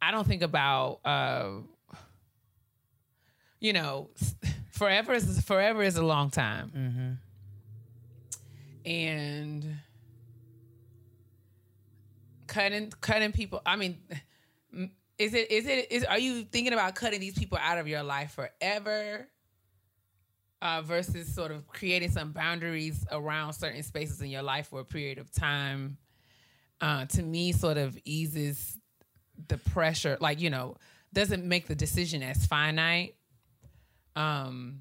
[0.00, 1.48] i don't think about uh
[3.60, 4.10] you know
[4.70, 7.18] forever is forever is a long time.
[8.84, 9.76] And
[12.48, 13.96] cutting cutting people i mean
[15.22, 18.02] is it is it is are you thinking about cutting these people out of your
[18.02, 19.28] life forever
[20.60, 24.84] uh, versus sort of creating some boundaries around certain spaces in your life for a
[24.84, 25.96] period of time
[26.80, 28.78] uh, to me sort of eases
[29.48, 30.76] the pressure like you know
[31.12, 33.14] doesn't make the decision as finite
[34.16, 34.80] um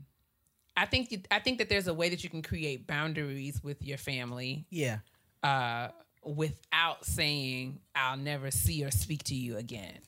[0.75, 3.97] i think i think that there's a way that you can create boundaries with your
[3.97, 4.97] family yeah.
[5.43, 5.87] uh,
[6.23, 9.99] without saying I'll never see or speak to you again.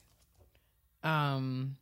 [1.04, 1.78] Um,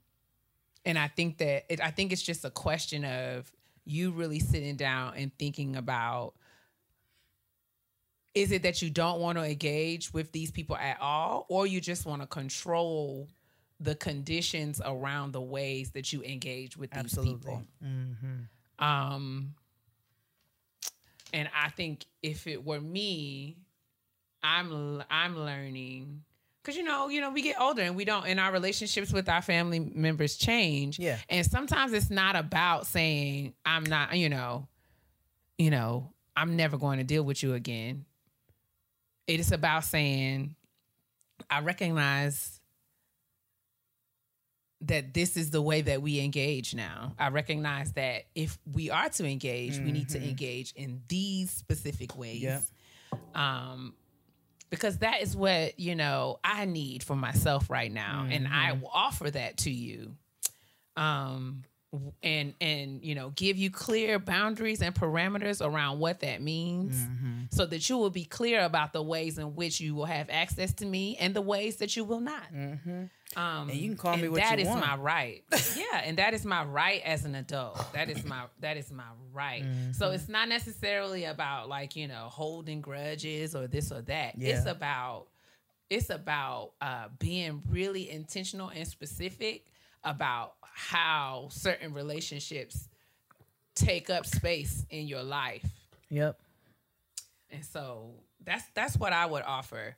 [0.86, 3.52] and I think that it, I think it's just a question of
[3.86, 6.34] you really sitting down and thinking about
[8.34, 11.82] is it that you don't want to engage with these people at all, or you
[11.82, 13.28] just want to control
[13.80, 17.36] the conditions around the ways that you engage with these Absolutely.
[17.36, 17.64] people?
[18.80, 19.56] Um,
[21.34, 23.58] and I think if it were me,
[24.44, 26.24] I'm I'm learning
[26.62, 29.28] because you know you know we get older and we don't and our relationships with
[29.30, 31.00] our family members change.
[31.00, 31.18] Yeah.
[31.30, 34.68] and sometimes it's not about saying I'm not you know,
[35.58, 38.06] you know I'm never going to deal with you again.
[39.28, 40.56] It is about saying
[41.50, 42.60] I recognize
[44.82, 47.14] that this is the way that we engage now.
[47.20, 52.18] I recognize that if we are to engage, we need to engage in these specific
[52.18, 52.42] ways.
[52.42, 52.64] Yep.
[53.36, 53.94] Um
[54.72, 58.26] because that is what, you know, I need for myself right now.
[58.28, 58.82] And I mm-hmm.
[58.82, 60.16] will offer that to you.
[60.98, 61.64] Um
[62.24, 67.42] and and you know give you clear boundaries and parameters around what that means mm-hmm.
[67.52, 70.72] so that you will be clear about the ways in which you will have access
[70.74, 73.04] to me and the ways that you will not mm-hmm.
[73.38, 74.82] Um, And you can call me what that you is want.
[74.82, 75.44] my right.
[75.78, 77.94] yeah, and that is my right as an adult.
[77.94, 79.04] That is my that is my
[79.34, 79.64] right.
[79.94, 80.16] So Mm-hmm.
[80.16, 84.38] it's not necessarily about like you know holding grudges or this or that.
[84.38, 84.58] Yeah.
[84.58, 85.28] It's about
[85.90, 89.66] it's about uh, being really intentional and specific
[90.04, 92.88] about how certain relationships
[93.76, 95.66] take up space in your life.
[96.10, 96.40] Yep.
[97.52, 98.12] And so
[98.44, 99.96] that's that's what I would offer.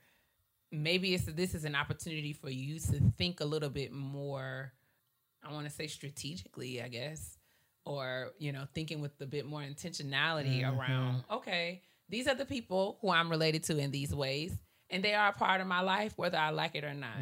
[0.74, 4.72] Maybe it's this is an opportunity for you to think a little bit more.
[5.42, 7.38] I want to say strategically, I guess,
[7.84, 11.24] or you know, thinking with a bit more intentionality around.
[11.30, 14.52] Okay, these are the people who I'm related to in these ways,
[14.90, 17.16] and they are a part of my life, whether I like it or not.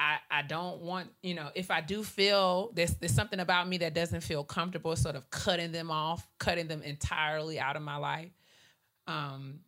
[0.00, 3.78] I, I don't want, you know, if I do feel there's there's something about me
[3.78, 7.96] that doesn't feel comfortable sort of cutting them off, cutting them entirely out of my
[7.96, 8.30] life.
[9.08, 9.60] Um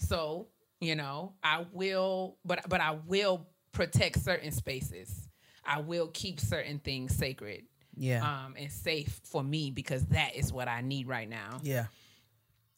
[0.00, 0.48] so,
[0.80, 5.28] you know, I will but but I will protect certain spaces.
[5.64, 7.64] I will keep certain things sacred
[7.96, 8.22] Yeah.
[8.44, 11.86] um and safe for me because that is what I need right now yeah.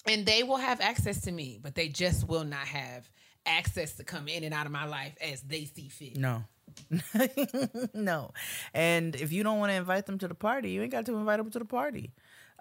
[0.06, 3.08] and they will have access to me, but they just will not have
[3.46, 6.16] access to come in and out of my life as they see fit.
[6.16, 6.44] No.
[7.94, 8.32] no.
[8.74, 11.16] And if you don't want to invite them to the party, you ain't got to
[11.16, 12.12] invite them to the party.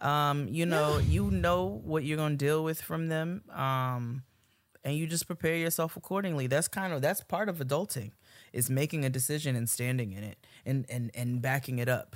[0.02, 3.44] Um, you know, you know what you're going to deal with from them.
[3.54, 4.24] Um,
[4.84, 6.48] and you just prepare yourself accordingly.
[6.48, 8.12] That's kind of that's part of adulting
[8.54, 12.16] is making a decision and standing in it and and and backing it up.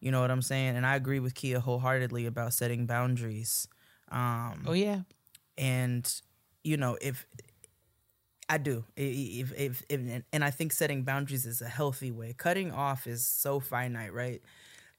[0.00, 0.76] You know what I'm saying?
[0.76, 3.68] And I agree with Keia wholeheartedly about setting boundaries.
[4.10, 5.00] Um, Oh yeah.
[5.56, 6.10] and
[6.62, 7.26] you know if
[8.48, 12.34] I do if, if, if and I think setting boundaries is a healthy way.
[12.36, 14.42] Cutting off is so finite, right?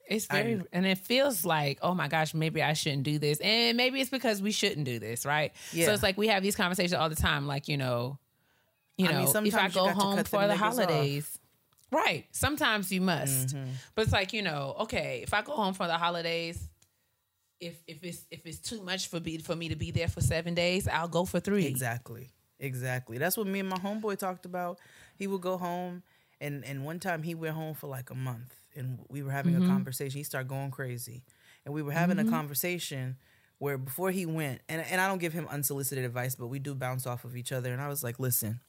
[0.07, 3.75] It's very, and it feels like, oh my gosh, maybe I shouldn't do this, and
[3.75, 5.51] maybe it's because we shouldn't do this, right?
[5.73, 5.87] Yeah.
[5.87, 8.19] So it's like we have these conversations all the time, like you know,
[8.97, 10.57] you I know, mean, if I go home for the niggas off.
[10.59, 11.39] holidays,
[11.91, 12.25] right?
[12.31, 13.69] Sometimes you must, Mm-hmm.
[13.95, 16.67] but it's like you know, okay, if I go home for the holidays.
[17.61, 20.19] If, if it's if it's too much for be for me to be there for
[20.19, 21.65] seven days, I'll go for three.
[21.65, 22.29] Exactly.
[22.59, 23.17] Exactly.
[23.17, 24.77] That's what me and my homeboy talked about.
[25.15, 26.03] He would go home
[26.41, 29.55] and and one time he went home for like a month and we were having
[29.55, 29.69] a mm-hmm.
[29.69, 30.17] conversation.
[30.17, 31.23] He started going crazy.
[31.65, 32.31] And we were having a mm-hmm.
[32.31, 33.17] conversation
[33.57, 36.75] where before he went and and I don't give him unsolicited advice, but we do
[36.75, 38.59] bounce off of each other and I was like, "Listen,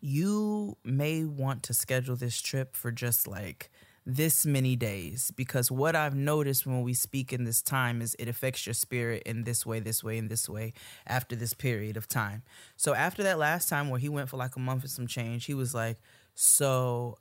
[0.00, 3.70] you may want to schedule this trip for just like
[4.06, 8.28] this many days because what I've noticed when we speak in this time is it
[8.28, 10.72] affects your spirit in this way, this way, and this way
[11.06, 12.42] after this period of time.
[12.76, 15.44] So after that last time where he went for like a month and some change,
[15.44, 15.98] he was like,
[16.34, 17.18] So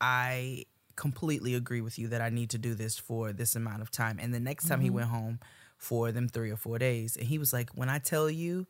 [0.00, 0.64] I
[0.96, 4.18] completely agree with you that I need to do this for this amount of time.
[4.20, 4.96] And the next time he mm-hmm.
[4.96, 5.40] went home
[5.76, 8.66] for them three or four days, and he was like, When I tell you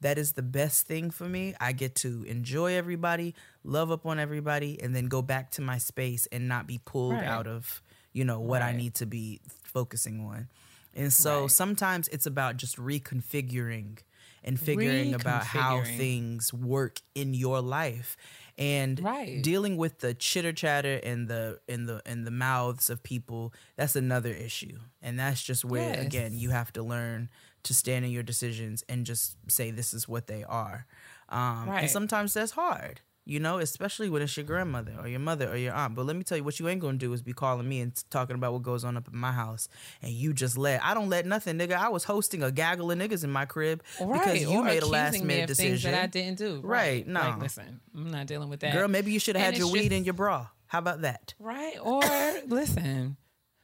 [0.00, 1.54] that is the best thing for me.
[1.60, 3.34] I get to enjoy everybody,
[3.64, 7.14] love up on everybody, and then go back to my space and not be pulled
[7.14, 7.24] Right.
[7.24, 7.82] out of,
[8.12, 10.48] you know, what I need to be focusing on.
[10.94, 11.50] And so Right.
[11.50, 13.98] sometimes it's about just reconfiguring
[14.42, 18.16] and figuring about how things work in your life
[18.60, 19.42] and Right.
[19.42, 23.96] dealing with the chitter chatter and the in the in the mouths of people that's
[23.96, 26.06] another issue and that's just where Yes.
[26.06, 27.28] again you have to learn
[27.64, 30.86] to stand in your decisions and just say this is what they are
[31.30, 35.48] um, and sometimes that's hard you know especially when it's your grandmother or your mother
[35.50, 37.32] or your aunt but let me tell you what you ain't gonna do is be
[37.32, 39.68] calling me and talking about what goes on up in my house
[40.02, 42.98] and you just let i don't let nothing nigga i was hosting a gaggle of
[42.98, 44.20] niggas in my crib right?
[44.20, 46.60] because you or made a last minute decision that I didn't do.
[46.62, 47.20] Right, no.
[47.20, 48.72] Like, listen, I'm not dealing with that.
[48.72, 51.34] girl maybe you should have had your it's weed in your bra how about that
[51.38, 51.76] Right.
[51.82, 52.00] Or
[52.46, 53.16] listen.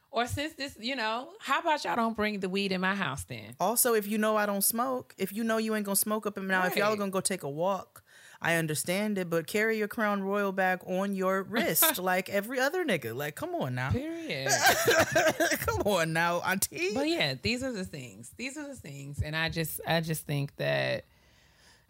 [0.09, 3.23] Or since this, you know, how about y'all don't bring the weed in my house
[3.25, 3.55] then?
[3.59, 6.37] Also, if you know I don't smoke, if you know you ain't gonna smoke up
[6.37, 8.03] and now, if y'all are gonna go take a walk,
[8.41, 12.85] I understand it, but carry your Crown Royal bag on your wrist like every other
[12.85, 13.15] nigga.
[13.15, 14.51] Like, come on now, Period.
[15.59, 16.91] come on now, auntie.
[16.93, 18.31] but yeah, these are the things.
[18.37, 19.21] These are the things.
[19.21, 21.05] And I just I just think that,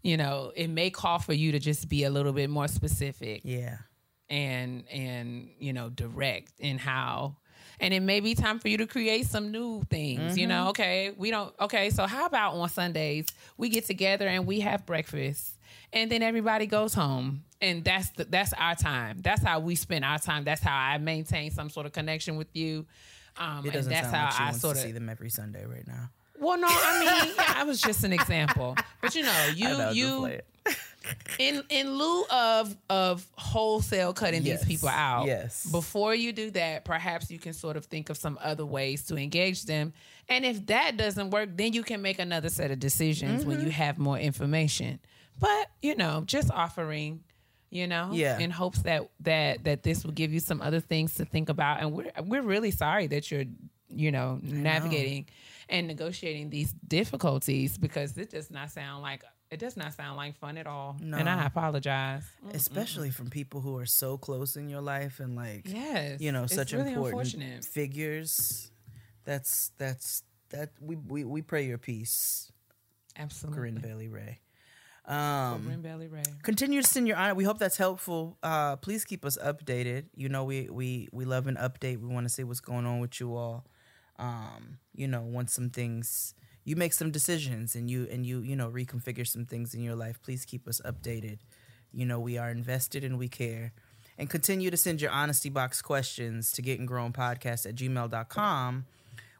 [0.01, 3.41] you know, it may call for you to just be a little bit more specific
[3.43, 3.77] yeah,
[4.29, 7.37] and and you know, direct in how
[7.79, 10.37] and it may be time for you to create some new things.
[10.37, 10.69] You know, mm-hmm.
[10.69, 14.85] okay, we don't okay, so how about on Sundays we get together and we have
[14.85, 15.56] breakfast
[15.93, 17.43] and then everybody goes home.
[17.59, 19.17] And that's the, that's our time.
[19.21, 20.43] That's how we spend our time.
[20.43, 22.85] That's how I maintain some sort of connection with you.
[23.35, 24.91] Um, it and doesn't that's sound like she how I wants sort to of see
[24.91, 26.09] them every Sunday right now.
[26.39, 28.75] well, no, I mean, I was just an example.
[29.01, 30.39] But you know, you know, you
[31.39, 35.25] in in lieu of of wholesale cutting Yes, these people out.
[35.25, 35.65] yes.
[35.71, 39.17] Before you do that, perhaps you can sort of think of some other ways to
[39.17, 39.93] engage them.
[40.29, 43.65] And if that doesn't work, then you can make another set of decisions when Mm-hmm.
[43.67, 44.99] you have more information.
[45.39, 47.23] But, you know, just offering
[47.69, 48.39] you know Yeah.
[48.39, 51.81] in hopes that that that this will give you some other things to think about.
[51.81, 53.45] And we're we're really sorry that you're
[53.89, 55.27] you know navigating
[55.69, 60.37] and negotiating these difficulties because it does not sound like it does not sound like
[60.37, 60.97] fun at all.
[60.99, 62.23] And i apologize.
[62.53, 66.19] Especially from people who are so close in your life and like, yes.
[66.19, 68.71] you know, such really important figures.
[69.23, 72.51] That's that's that we we, we pray your peace,
[73.17, 73.57] absolutely.
[73.57, 74.39] Corinne Bailey Rae.
[75.07, 76.21] Um, Bailey Rae.
[76.43, 77.33] continue to send your honor.
[77.33, 78.37] We hope that's helpful.
[78.43, 80.05] Uh, please keep us updated.
[80.15, 82.01] You know, we we we love an update.
[82.01, 83.65] We want to see what's going on with you all.
[84.19, 86.33] Um, you know, once some things
[86.65, 89.95] you make some decisions and you and you you know reconfigure some things in your
[89.95, 90.21] life.
[90.21, 91.39] Please keep us updated.
[91.93, 93.71] You know, we are invested and we care.
[94.17, 98.85] And continue to send your honesty box questions to getting grown podcast at gmail.com,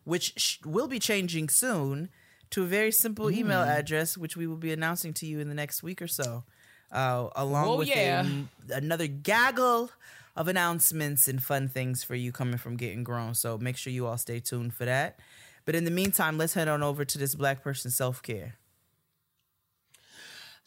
[0.04, 2.10] which sh- will be changing soon
[2.52, 3.78] to a very simple email Mm.
[3.80, 6.44] address, which we will be announcing to you in the next week or so,
[6.92, 8.26] uh, along Oh, with yeah.
[8.70, 9.92] a, another gaggle
[10.36, 13.34] of announcements and fun things for you coming from Getting Grown.
[13.34, 15.20] So make sure you all stay tuned for that.
[15.66, 18.56] But in the meantime, let's head on over to this Black person self care.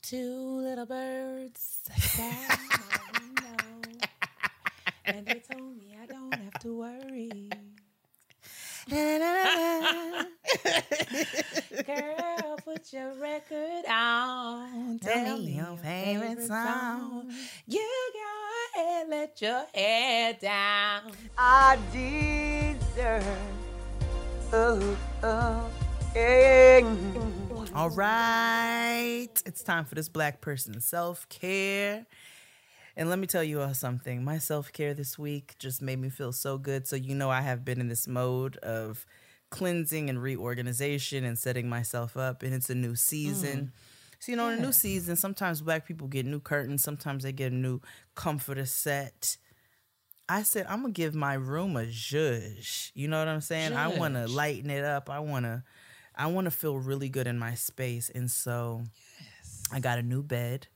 [0.02, 3.98] Two little birds sat on my window,
[5.04, 7.50] and they told me I don't have to worry.
[11.86, 14.98] Girl, put your record on.
[15.00, 17.30] Tell me your favorite song.
[17.66, 21.12] You got head, let your head down.
[21.36, 23.24] I deserve.
[24.52, 25.70] Oh, oh.
[27.72, 29.28] All right.
[29.46, 32.06] It's time for this black person self care.
[32.96, 34.24] And let me tell you all something.
[34.24, 36.86] My self care this week just made me feel so good.
[36.86, 39.06] So, you know, I have been in this mode of
[39.50, 42.42] cleansing and reorganization and setting myself up.
[42.42, 43.58] And it's a new season.
[43.58, 43.70] Mm.
[44.20, 47.32] So, you know, in a new season, sometimes black people get new curtains, sometimes they
[47.32, 47.80] get a new
[48.14, 49.38] comforter set.
[50.28, 52.92] I said, I'm gonna give my room a zhuzh.
[52.94, 53.72] You know what I'm saying?
[53.72, 55.08] I want to lighten it up.
[55.08, 55.64] I want to,
[56.14, 58.84] I want to feel really good in my space, and so
[59.72, 60.68] I got a new bed,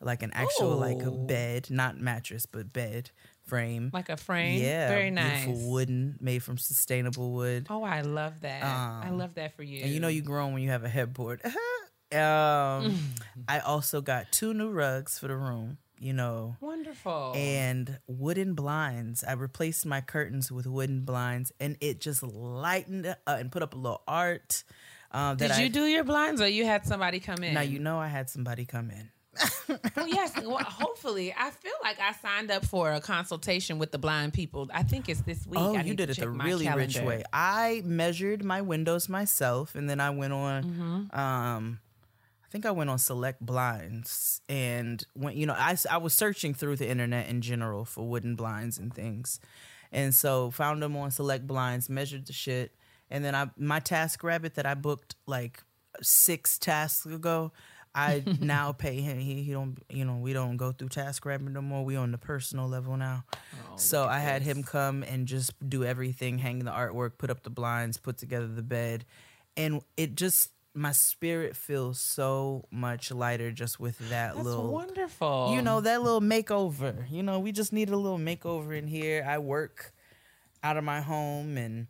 [0.00, 3.10] like an actual like a bed, not mattress, but bed
[3.46, 3.90] frame.
[3.92, 4.60] Like a frame.
[4.60, 5.46] Yeah, Very nice.
[5.48, 7.66] Wooden, made from sustainable wood.
[7.70, 8.62] Oh, I love that.
[8.62, 9.82] I Um, love that for you.
[9.84, 11.40] And you know you grown when you have a headboard.
[12.12, 12.98] um,
[13.48, 15.78] I also got two new rugs for the room.
[15.98, 17.32] You know, Wonderful.
[17.34, 19.24] and wooden blinds.
[19.24, 23.72] I replaced my curtains with wooden blinds, and it just lightened up and put up
[23.72, 24.62] a little art.
[25.10, 27.54] Um, Did you I, do your blinds or you had somebody come in?
[27.54, 29.08] Now you know I had somebody come in.
[29.96, 30.32] Oh, yes.
[30.36, 34.68] Well, hopefully, I feel like I signed up for a consultation with the blind people.
[34.72, 35.60] I think it's this week.
[35.60, 37.04] Oh, I you did it the really rich calendar.
[37.04, 37.24] way.
[37.32, 40.64] I measured my windows myself, and then I went on.
[40.64, 41.18] Mm-hmm.
[41.18, 41.80] Um,
[42.44, 46.54] I think I went on Select Blinds, and when you know, I I was searching
[46.54, 49.40] through the internet in general for wooden blinds and things,
[49.90, 52.72] and so found them on Select Blinds, measured the shit,
[53.10, 55.64] and then I my TaskRabbit that I booked like
[56.02, 57.52] six tasks ago.
[57.96, 59.18] I now pay him.
[59.18, 61.84] He, he don't, you know, we don't go through TaskRabbit no more.
[61.84, 63.24] We on the personal level now.
[63.32, 67.42] Oh, so I had him come and just do everything, hang the artwork, put up
[67.42, 69.06] the blinds, put together the bed,
[69.56, 75.52] and it just my spirit feels so much lighter just with that That's little wonderful.
[75.54, 79.24] you know that little makeover you know we just need a little makeover in here
[79.26, 79.94] i work
[80.62, 81.86] out of my home and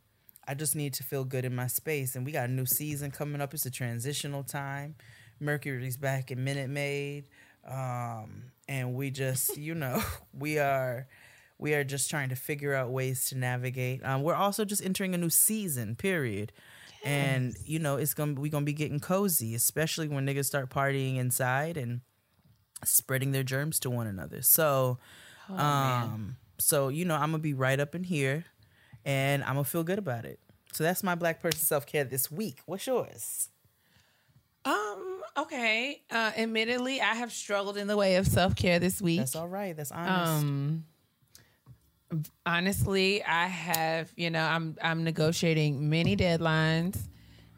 [0.46, 3.10] i just need to feel good in my space and we got a new season
[3.10, 4.94] coming up it's a transitional time
[5.40, 7.24] mercury's back in minute maid
[7.68, 10.02] um, and we just you know
[10.38, 11.06] we are
[11.58, 15.14] we are just trying to figure out ways to navigate um, we're also just entering
[15.14, 16.52] a new season period
[17.04, 21.16] and you know it's gonna we gonna be getting cozy especially when niggas start partying
[21.18, 22.00] inside and
[22.84, 24.42] spreading their germs to one another.
[24.42, 24.98] So,
[25.48, 28.44] um, so you know, I'm gonna be right up in here,
[29.04, 30.40] and I'm gonna feel good about it.
[30.72, 32.60] So that's my black person self care this week.
[32.66, 33.48] What's yours?
[34.66, 35.22] Um.
[35.38, 36.02] Okay.
[36.10, 39.18] Uh, admittedly, I have struggled in the way of self care this week.
[39.18, 39.76] That's all right.
[39.76, 40.44] That's honest.
[40.44, 40.84] Um.
[42.44, 44.12] Honestly, I have.
[44.16, 46.98] You know, I'm I'm negotiating many deadlines,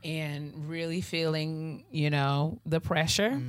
[0.04, 3.40] and really feeling you know the pressure.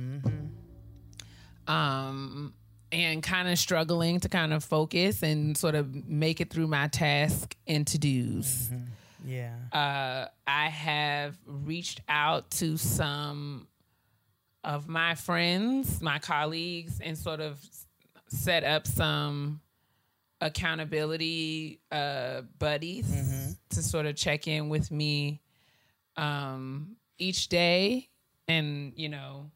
[1.66, 2.54] Um.
[2.92, 6.88] And kind of struggling to kind of focus and sort of make it through my
[6.88, 8.68] task and to dos.
[9.24, 9.54] Yeah.
[9.72, 13.66] uh, I have reached out to some
[14.64, 17.58] of my friends, my colleagues, and sort of
[18.28, 19.60] set up some
[20.40, 25.40] accountability uh, buddies to sort of check in with me
[26.16, 28.08] um, each day
[28.48, 29.50] and, you know,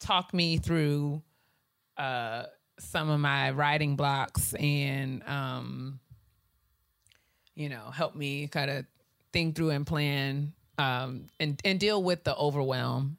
[0.00, 1.22] talk me through
[1.96, 2.44] uh,
[2.78, 6.00] some of my writing blocks and, um,
[7.58, 8.86] you know, help me kind of
[9.32, 13.18] think through and plan um, and and deal with the overwhelm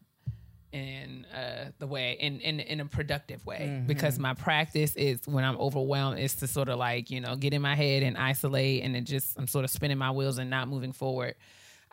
[0.71, 3.83] in uh, the way in, in in a productive way.
[3.85, 7.53] Because my practice is when I'm overwhelmed is to sort of like you know get
[7.53, 10.49] in my head and isolate and it just I'm sort of spinning my wheels and
[10.49, 11.35] not moving forward.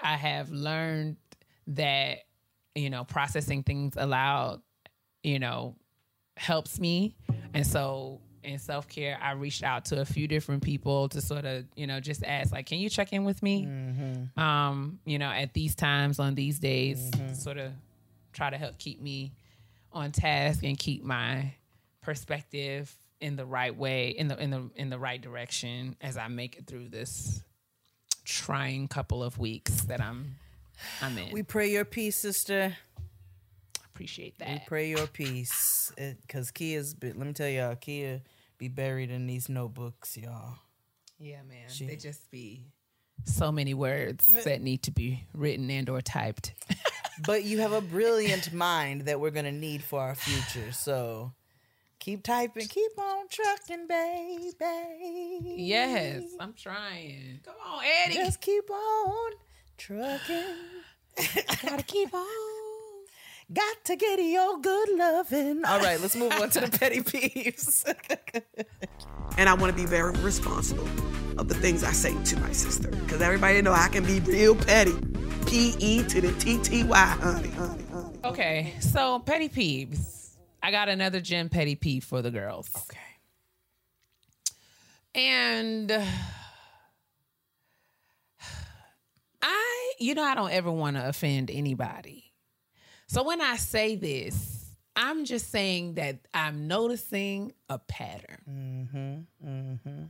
[0.00, 1.16] I have learned
[1.68, 2.18] that
[2.76, 4.62] you know processing things aloud
[5.24, 5.74] you know
[6.36, 7.16] helps me.
[7.54, 11.64] And so in self-care i reached out to a few different people to sort of
[11.76, 13.66] you know just ask like can you check in with me
[14.36, 17.72] um you know at these times on these days sort of
[18.32, 19.32] try to help keep me
[19.92, 21.52] on task and keep my
[22.02, 26.28] perspective in the right way in the in the in the right direction as i
[26.28, 27.42] make it through this
[28.24, 30.34] trying couple of weeks that i'm
[31.02, 32.76] i'm in We pray your peace, sister.
[33.86, 34.48] appreciate that.
[34.48, 35.90] We pray your peace.
[35.96, 38.20] Because Keia's, been, let me tell y'all, Kia
[38.58, 40.56] be buried in these notebooks, y'all.
[41.18, 41.68] Yeah, man.
[41.68, 42.66] She- They just be
[43.24, 46.52] so many words that need to be written and or typed.
[47.24, 50.70] But you have a brilliant mind that we're going to need for our future.
[50.72, 51.32] So
[51.98, 55.54] keep typing, keep on trucking, baby.
[55.56, 57.40] yes, I'm trying.
[57.42, 58.16] Come on, Eddie.
[58.16, 59.32] Just keep on
[59.78, 60.44] trucking.
[61.62, 62.26] gotta keep on.
[63.52, 65.64] Got to get your good loving.
[65.64, 67.84] All right, let's move on to the petty peeves.
[69.38, 70.88] and I want to be very responsible
[71.38, 74.56] of the things I say to my sister because everybody know I can be real
[74.56, 74.94] petty.
[75.46, 78.18] P E to the T T Y, honey, honey, honey.
[78.24, 80.30] Okay, so petty peeves.
[80.60, 82.68] I got another gym petty peeve for the girls.
[82.76, 82.98] okay.
[85.14, 85.92] And
[89.40, 92.25] I, you know, I don't ever want to offend anybody.
[93.06, 94.64] So when I say this,
[94.96, 98.42] I'm just saying that I'm noticing a pattern.
[98.48, 99.48] Mm-hmm.
[99.48, 100.02] Mm-hmm.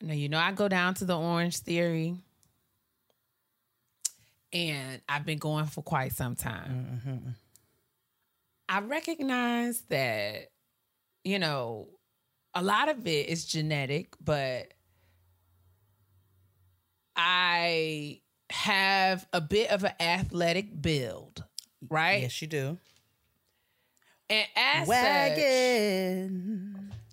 [0.00, 2.16] Now, you know, I go down to the Orange Theory,
[4.52, 7.34] and I've been going for quite some time.
[8.68, 10.50] I recognize that,
[11.24, 11.88] you know,
[12.54, 14.72] a lot of it is genetic, but
[17.16, 18.20] I
[18.50, 21.44] have a bit of an athletic build,
[21.88, 22.22] right?
[22.22, 22.78] Yes, you do.
[24.30, 25.38] And as such,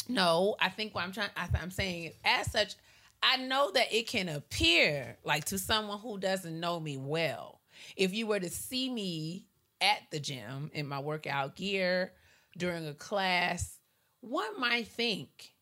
[0.09, 2.75] no, I think what I'm trying, I, I'm saying, as such,
[3.23, 7.61] I know that it can appear like to someone who doesn't know me well.
[7.95, 9.45] If you were to see me
[9.81, 12.13] at the gym in my workout gear
[12.57, 13.79] during a class,
[14.21, 15.54] one might think,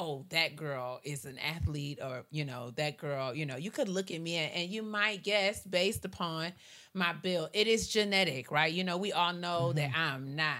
[0.00, 3.88] oh, that girl is an athlete, or, you know, that girl, you know, you could
[3.88, 6.52] look at me and, and you might guess based upon
[6.94, 7.50] my build.
[7.52, 8.72] It is genetic, right?
[8.72, 10.56] You know, we all know that I'm not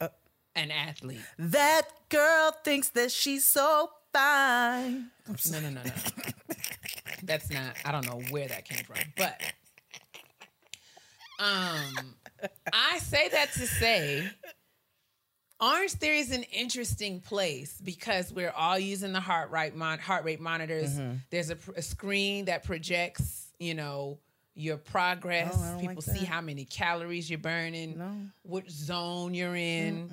[0.00, 0.08] Uh,
[0.54, 1.24] an athlete.
[1.38, 5.10] That girl thinks that she's so fine.
[5.50, 5.92] No, no, no, no.
[7.22, 7.74] That's not.
[7.84, 9.40] I don't know where that came from, but
[11.40, 12.14] um,
[12.72, 14.28] I say that to say,
[15.60, 20.24] Orange Theory is an interesting place because we're all using the heart rate mon- heart
[20.24, 20.94] rate monitors.
[20.98, 21.16] Mm-hmm.
[21.30, 24.18] There's a, pr- a screen that projects, you know,
[24.54, 25.56] your progress.
[25.56, 28.10] Oh, People like see how many calories you're burning, No.
[28.42, 30.10] what zone you're in.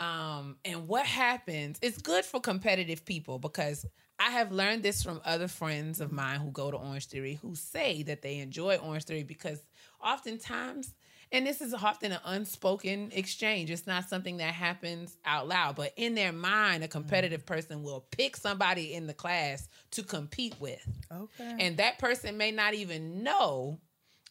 [0.00, 3.86] Um, and what happens, it's good for competitive people because
[4.18, 7.54] I have learned this from other friends of mine who go to Orange Theory who
[7.54, 9.62] say that they enjoy Orange Theory because
[10.02, 10.94] oftentimes,
[11.34, 15.92] and this is often an unspoken exchange, it's not something that happens out loud, but
[15.96, 17.46] in their mind, a competitive mm.
[17.46, 20.86] person will pick somebody in the class to compete with.
[21.12, 21.56] Okay.
[21.58, 23.80] And that person may not even know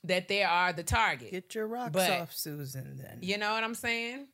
[0.05, 1.31] that they are the target.
[1.31, 3.19] Get your rocks But- off, Susan, then.
[3.21, 4.27] You know what I'm saying?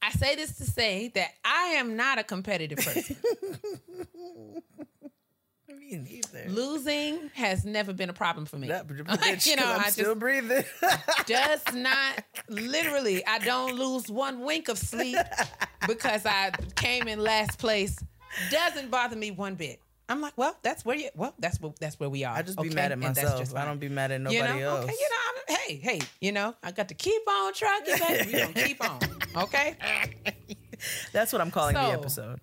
[0.00, 3.16] I say this to say that I am not a competitive person.
[6.48, 8.68] Losing has never been a problem for me.
[8.68, 10.64] That, Like, you know, I'm I still just breathing.
[11.26, 13.24] does not literally.
[13.26, 15.18] I don't lose one wink of sleep
[15.86, 17.98] because I came in last place.
[18.50, 19.80] Doesn't bother me one bit.
[20.08, 21.08] I'm like, well, that's where you.
[21.14, 22.34] Well, that's where that's where we are.
[22.34, 22.74] I just be okay?
[22.74, 23.54] mad at myself.
[23.54, 24.84] I don't be mad at nobody you know, else.
[24.84, 28.32] Okay, you know, I'm, hey, hey, you know, I got to keep on trucking, baby.
[28.32, 29.00] We gonna keep on,
[29.44, 29.76] okay?
[31.12, 32.40] That's what I'm calling the episode.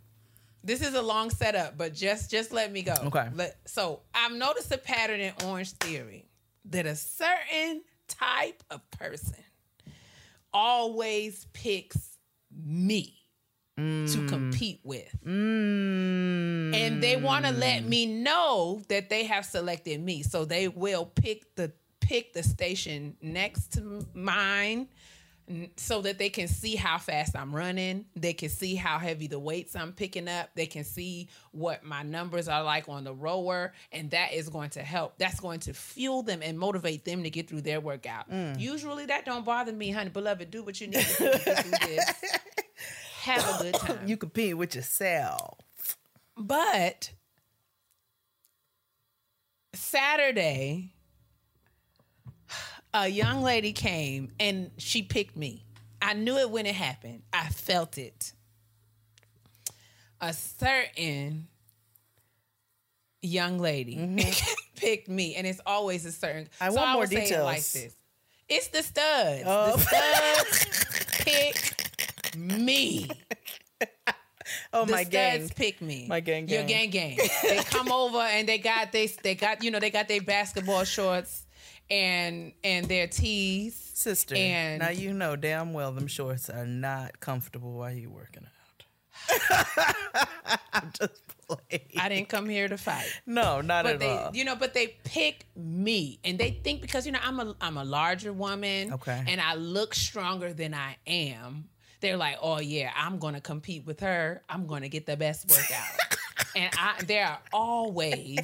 [0.64, 2.96] This is a long setup, but just just let me go.
[3.06, 3.28] Okay.
[3.34, 6.26] Let, so I've noticed a pattern in Orange Theory
[6.66, 9.44] that a certain type of person
[10.54, 12.18] always picks
[12.66, 13.16] me
[13.78, 14.28] to mm.
[14.28, 15.10] compete with.
[15.26, 16.76] Mm.
[16.76, 20.24] And they want to let me know that they have selected me.
[20.24, 21.72] So they will pick the
[22.02, 24.90] pick the station next to mine
[25.78, 28.06] so that they can see how fast I'm running.
[28.16, 30.50] They can see how heavy the weights I'm picking up.
[30.56, 33.74] They can see what my numbers are like on the rower.
[33.92, 35.18] And that is going to help.
[35.18, 38.30] That's going to fuel them and motivate them to get through their workout.
[38.30, 38.60] Mm.
[38.60, 40.10] Usually that don't bother me, honey.
[40.10, 42.24] Beloved, do what you need to do to get this.
[43.22, 44.08] Have a good time.
[44.08, 45.58] You compete with yourself.
[46.38, 47.12] But
[49.74, 50.94] Saturday,
[52.94, 55.66] a young lady came and she picked me.
[56.02, 57.24] I knew it when it happened.
[57.34, 58.34] I felt it.
[60.22, 61.48] A certain
[63.22, 64.18] young lady
[64.76, 66.46] picked me, and it's always a certain.
[66.46, 66.64] Mm-hmm.
[66.64, 67.74] I want more would say it like details.
[67.74, 67.96] this.
[68.50, 69.44] It's the studs.
[69.46, 69.78] Oh.
[69.78, 73.10] The studs pick me.
[74.74, 75.48] Oh, the my gang.
[75.50, 76.06] pick me.
[76.08, 76.90] My gang Your gang.
[76.90, 77.30] gang gang.
[77.44, 80.84] they come over and they got they they got you know they got their basketball
[80.84, 81.46] shorts
[81.90, 83.76] and and their tees.
[83.94, 88.44] Sister, And- now you know damn well them shorts are not comfortable while you're working
[88.46, 88.50] out.
[90.74, 91.82] I'm just playing.
[92.00, 93.08] I didn't come here to fight.
[93.26, 94.32] no, not But at they, all.
[94.34, 97.78] you know, but they pick me, and they think because you know I'm a I'm
[97.78, 99.24] a larger woman, Okay.
[99.28, 101.66] and I look stronger than I am.
[102.02, 104.42] They're like, oh yeah, I'm gonna compete with her.
[104.48, 106.16] I'm gonna get the best workout,
[106.56, 108.40] and I they are always,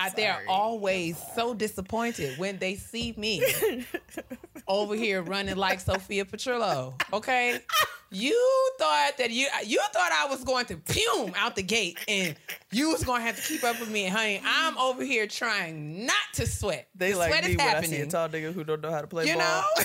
[0.00, 3.42] I, they are always so disappointed when they see me
[4.68, 7.00] over here running like Sophia Petrillo.
[7.12, 7.60] Okay,
[8.10, 12.34] you thought that you you thought I was going to pum out the gate, and
[12.72, 14.40] you was going to have to keep up with me, honey.
[14.44, 16.88] I'm over here trying not to sweat.
[16.94, 18.90] They the like sweat me is when I see a tall nigga who don't know
[18.90, 19.42] how to play You ball.
[19.42, 19.62] know,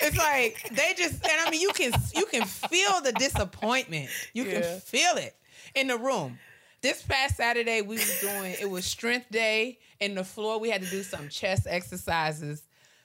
[0.00, 4.10] it's like they just, and I mean, you can you can feel the disappointment.
[4.32, 4.60] You Yeah.
[4.60, 5.34] can feel it
[5.74, 6.38] in the room.
[6.82, 10.58] This past Saturday, we was doing it was strength day in the floor.
[10.58, 12.62] We had to do some chest exercises.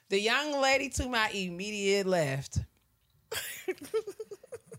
[0.08, 2.58] The young lady to my immediate left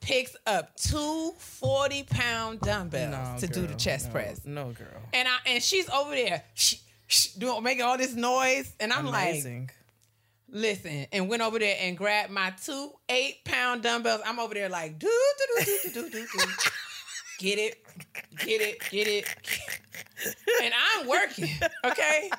[0.01, 4.45] picks up two 40 pound dumbbells No, to do the chest no, press.
[4.45, 4.87] No, girl.
[5.13, 6.75] And I and she's over there sh-
[7.07, 8.73] sh- doing making all this noise.
[8.79, 9.43] And I'm like,
[10.49, 14.21] listen, and went over there and grabbed my two eight pound dumbbells.
[14.25, 15.07] I'm over there like, do,
[15.37, 16.45] do, do, do, do, do, do.
[17.39, 17.83] Get it,
[18.39, 19.25] get it, get it.
[20.63, 21.49] And I'm working,
[21.85, 22.29] okay?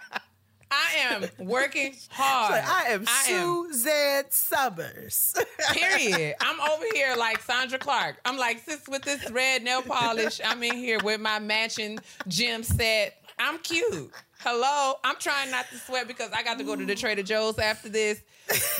[0.70, 2.52] I am working hard.
[2.52, 5.34] Like, I am I am Summers.
[5.72, 6.34] Period.
[6.40, 8.16] I'm over here like Sandra Clark.
[8.24, 12.62] I'm like, sis, with this red nail polish, I'm in here with my matching gym
[12.62, 13.14] set.
[13.38, 14.12] I'm cute.
[14.40, 14.94] Hello.
[15.02, 16.86] I'm trying not to sweat because I got to go to mm.
[16.86, 18.20] the Trader Joe's after this.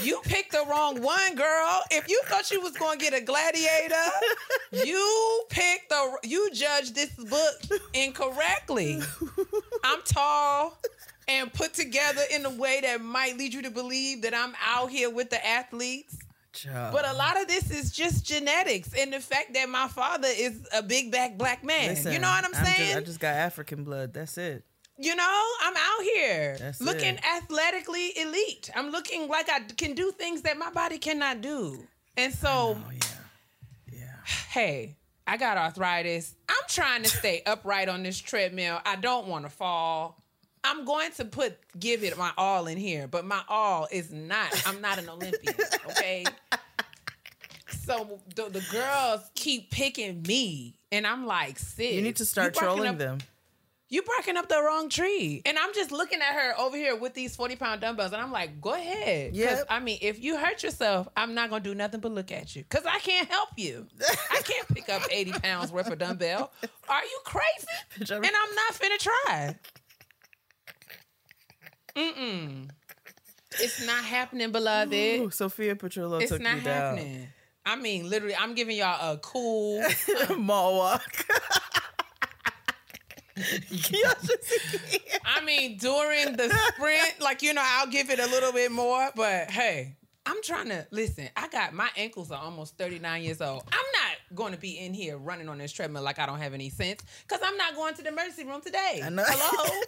[0.02, 1.82] You picked the wrong one, girl.
[1.90, 3.94] If you thought you was going to get a gladiator,
[4.72, 9.00] you picked the you judged this book incorrectly.
[9.84, 10.78] I'm tall
[11.26, 14.90] and put together in a way that might lead you to believe that I'm out
[14.90, 16.16] here with the athletes.
[16.52, 16.94] Child.
[16.94, 20.66] But a lot of this is just genetics and the fact that my father is
[20.74, 21.90] a big back black man.
[21.90, 22.96] Listen, you know what I'm just- saying?
[22.96, 24.14] I just got African blood.
[24.14, 24.64] That's it.
[24.98, 27.20] You know, I'm out here That's looking it.
[27.24, 28.70] athletically elite.
[28.74, 31.78] I'm looking like I can do things that my body cannot do.
[32.16, 33.92] And so, Oh yeah.
[33.92, 34.00] Yeah.
[34.50, 34.96] hey,
[35.26, 36.34] I got arthritis.
[36.48, 38.80] I'm trying to stay upright on this treadmill.
[38.84, 40.20] I don't want to fall.
[40.64, 44.50] I'm going to put give it my all in here, but my all is not.
[44.66, 45.54] I'm not an Olympian,
[45.90, 46.24] okay?
[47.84, 52.54] So the, the girls keep picking me, and I'm like, sis, You need to start
[52.54, 53.18] trolling up- them.
[53.90, 57.14] You barking up the wrong tree, and I'm just looking at her over here with
[57.14, 59.34] these 40 pound dumbbells, and I'm like, go ahead.
[59.34, 59.64] Yep.
[59.70, 62.64] I mean, if you hurt yourself, I'm not gonna do nothing but look at you,
[62.68, 63.86] cause I can't help you.
[64.30, 66.52] I can't pick up 80 pounds worth of dumbbell.
[66.88, 68.12] Are you crazy?
[68.12, 69.56] And I'm- not finna try.
[71.96, 72.68] Mm-mm.
[73.52, 74.92] It's not happening, beloved.
[74.94, 76.96] Ooh, Sophia Petrillo it's took not me down.
[76.96, 77.28] happening.
[77.64, 79.82] I mean, literally, I'm giving y'all a cool.
[80.36, 81.26] Mall walk.
[83.70, 88.26] Y'all should see- I mean, during the sprint, like you know, I'll give it a
[88.26, 89.10] little bit more.
[89.14, 89.96] But hey,
[90.26, 91.28] I'm trying to listen.
[91.36, 93.62] I got my ankles are almost 39 years old.
[93.72, 96.54] I'm not going to be in here running on this treadmill like I don't have
[96.54, 99.00] any sense because I'm not going to the emergency room today.
[99.04, 99.24] I know.
[99.26, 99.80] Hello.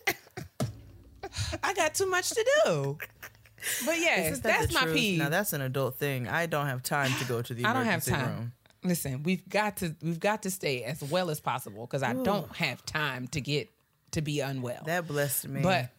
[1.62, 2.98] I got too much to do.
[3.84, 4.96] But yes, that that's my truth?
[4.96, 5.18] peeve.
[5.18, 6.26] Now that's an adult thing.
[6.26, 8.26] I don't have time to go to the I don't have emergency time.
[8.36, 8.52] room.
[8.82, 12.54] Listen, we've got to we've got to stay as well as possible because I don't
[12.56, 13.68] have time to get
[14.12, 14.82] to be unwell.
[14.86, 15.60] That blessed me.
[15.62, 15.90] But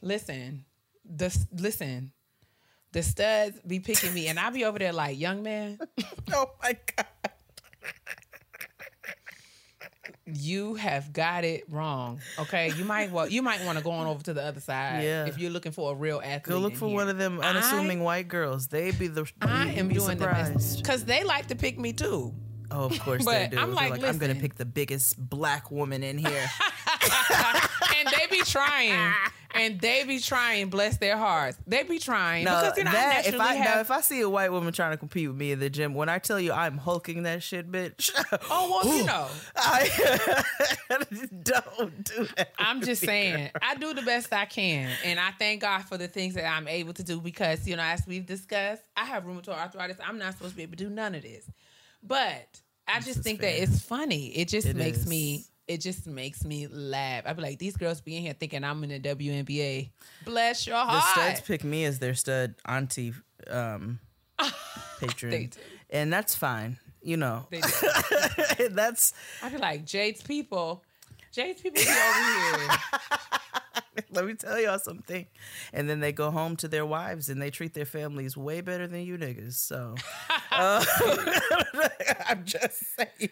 [0.00, 0.64] listen,
[1.04, 2.12] the listen,
[2.92, 5.78] the studs be picking me, and I'll be over there like, young man,
[6.32, 7.06] oh my god.
[10.34, 12.20] You have got it wrong.
[12.38, 15.04] Okay, you might well, you might want to go on over to the other side
[15.04, 15.26] Yeah.
[15.26, 16.44] if you're looking for a real athlete.
[16.44, 16.94] Go look for here.
[16.96, 18.68] one of them unassuming I, white girls.
[18.68, 19.30] They'd be the.
[19.40, 20.82] I am doing the best surprised.
[20.82, 22.34] because they like to pick me too.
[22.72, 23.58] Oh, of course they do.
[23.58, 26.46] I'm They're like, I'm gonna pick the biggest black woman in here.
[28.06, 29.12] and they be trying,
[29.54, 30.68] and they be trying.
[30.70, 33.74] Bless their hearts, they be trying No, because you know I if I have.
[33.76, 35.94] now if I see a white woman trying to compete with me in the gym,
[35.94, 38.10] when I tell you I'm hulking that shit, bitch.
[38.50, 39.26] oh well, you know.
[39.56, 40.44] I
[41.44, 42.52] don't do that.
[42.58, 46.08] I'm just saying, I do the best I can, and I thank God for the
[46.08, 49.48] things that I'm able to do because you know, as we've discussed, I have rheumatoid
[49.58, 49.96] arthritis.
[50.04, 51.44] I'm not supposed to be able to do none of this,
[52.02, 53.50] but I just think fair.
[53.52, 54.26] that it's funny.
[54.28, 55.06] It just It makes is.
[55.06, 55.44] me.
[55.68, 57.22] It just makes me laugh.
[57.26, 59.90] I'd be like, these girls be in here thinking I'm in the WNBA.
[60.24, 61.04] Bless your heart.
[61.14, 63.12] The studs pick me as their stud auntie
[63.48, 64.00] um,
[65.00, 65.58] patron, They do.
[65.90, 66.78] and that's fine.
[67.02, 67.60] You know, They
[68.58, 68.68] do.
[68.70, 69.12] that's
[69.42, 70.82] I'd be like, Jade's people.
[71.32, 72.68] Jade's people be over here.
[74.10, 75.26] let me tell y'all something.
[75.72, 78.86] And then they go home to their wives and they treat their families way better
[78.86, 79.54] than you niggas.
[79.54, 79.94] So
[80.52, 80.84] uh,
[82.28, 83.30] I'm just saying,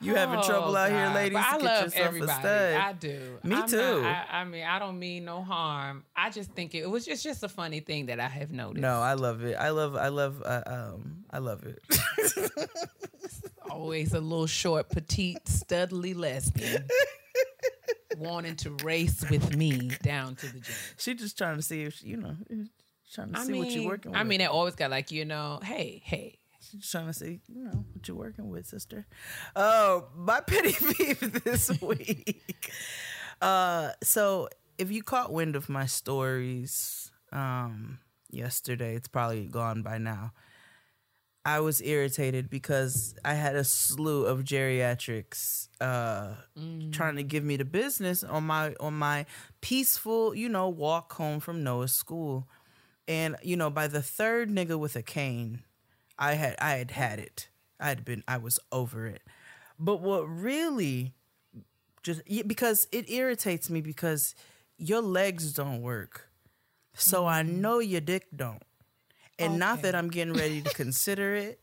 [0.00, 1.38] you having Oh, trouble out here, ladies?
[1.38, 2.32] But I Get love everybody.
[2.32, 2.74] a stud.
[2.74, 3.38] I do.
[3.44, 4.02] Me I'm too.
[4.02, 6.04] Not, I, I mean, I don't mean no harm.
[6.16, 8.80] I just think it, it was just just a funny thing that I have noticed.
[8.82, 9.54] no, I love it.
[9.56, 9.96] I love.
[9.96, 10.42] I love.
[10.44, 11.78] Uh, um, I love it.
[13.70, 16.86] always a little short, petite, studly lesbian
[18.18, 20.74] wanting to race with me down to the gym.
[20.96, 22.36] she just trying to see if she, you know
[23.12, 24.20] Trying to I see mean, what you're working with.
[24.20, 26.38] I mean, they always got like you know, hey, hey.
[26.70, 29.04] She's trying to see, you know, what you're working with, sister.
[29.56, 32.70] Oh, my petty peeve this week.
[33.42, 34.48] Uh, so
[34.78, 37.98] if you caught wind of my stories um,
[38.30, 40.32] yesterday, it's probably gone by now.
[41.44, 46.34] I was irritated because I had a slew of geriatrics uh,
[46.92, 49.26] trying to give me the business on my on my
[49.60, 52.48] peaceful, you know, walk home from Noah's school.
[53.08, 55.64] And you know, by the third nigga with a cane,
[56.18, 57.48] I had I had had it.
[57.80, 59.22] I had been I was over it.
[59.78, 61.14] But what really
[62.04, 64.36] just because it irritates me because
[64.78, 66.28] your legs don't work.
[66.94, 68.62] So I know your dick don't.
[69.38, 71.60] And not that I'm getting ready to consider it,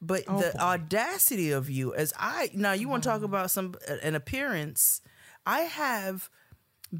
[0.00, 3.26] but oh, the audacity of you as I now you want to talk mm-hmm.
[3.26, 5.00] about some uh, an appearance.
[5.44, 6.30] I have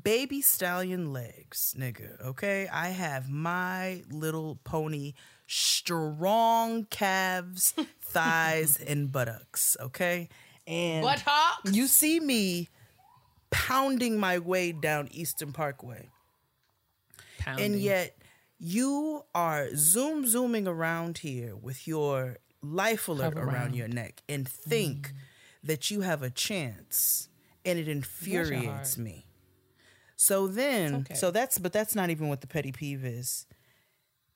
[0.02, 2.20] baby stallion legs, nigga.
[2.26, 5.14] Okay, I have my little pony
[5.46, 9.76] strong calves, thighs, and buttocks.
[9.80, 10.28] Okay,
[10.66, 11.72] and Buttocks?
[11.72, 12.68] you see me
[13.50, 16.08] pounding my way down Eastern Parkway,
[17.46, 18.17] and yet
[18.58, 23.76] you are zoom zooming around here with your life alert around around.
[23.76, 25.12] your neck and think
[25.62, 27.28] that you have a chance,
[27.64, 29.26] and it infuriates me.
[30.16, 31.14] So then, okay.
[31.14, 33.46] so that's but that's not even what the petty peeve is.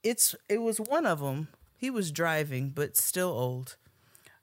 [0.03, 1.49] It's it was one of them.
[1.77, 3.77] He was driving, but still old.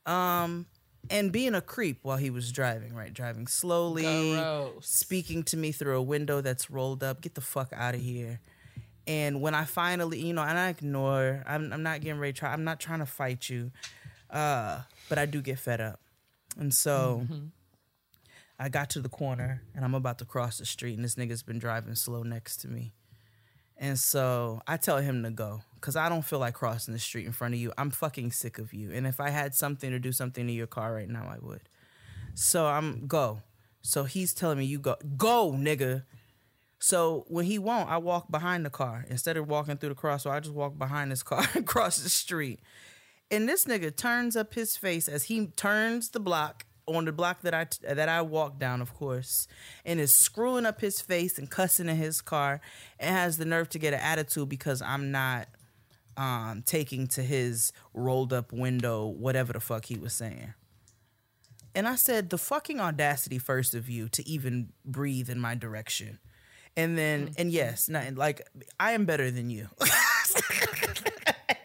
[0.05, 0.65] Um,
[1.09, 3.13] and being a creep while he was driving, right?
[3.13, 4.87] Driving slowly, Gross.
[4.87, 7.21] speaking to me through a window that's rolled up.
[7.21, 8.41] Get the fuck out of here.
[9.07, 12.39] And when I finally, you know, and I ignore, I'm, I'm not getting ready to
[12.39, 13.71] try, I'm not trying to fight you,
[14.29, 15.99] uh, but I do get fed up.
[16.57, 17.25] And so
[18.59, 21.43] I got to the corner and I'm about to cross the street, and this nigga's
[21.43, 22.93] been driving slow next to me.
[23.77, 27.25] And so I tell him to go because I don't feel like crossing the street
[27.25, 27.71] in front of you.
[27.77, 28.91] I'm fucking sick of you.
[28.91, 31.61] And if I had something to do something to your car right now, I would.
[32.33, 33.41] So I'm go.
[33.81, 36.03] So he's telling me, you go, go, nigga.
[36.79, 39.05] So when he won't, I walk behind the car.
[39.09, 42.61] Instead of walking through the crosswalk, I just walk behind his car across the street.
[43.29, 47.41] And this nigga turns up his face as he turns the block on the block
[47.41, 49.47] that I that I walk down, of course,
[49.85, 52.61] and is screwing up his face and cussing in his car,
[52.99, 55.47] and has the nerve to get an attitude because I'm not
[56.17, 60.53] um, taking to his rolled up window, whatever the fuck he was saying.
[61.75, 66.19] And I said, the fucking audacity first of you to even breathe in my direction.
[66.75, 67.33] And then, mm-hmm.
[67.37, 68.47] and yes, not, like
[68.79, 69.67] I am better than you.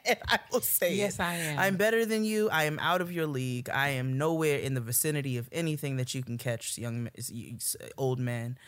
[0.04, 1.22] and I will say, Yes, it.
[1.22, 1.58] I am.
[1.58, 2.50] I'm better than you.
[2.50, 3.68] I am out of your league.
[3.70, 7.08] I am nowhere in the vicinity of anything that you can catch, young,
[7.96, 8.58] old man.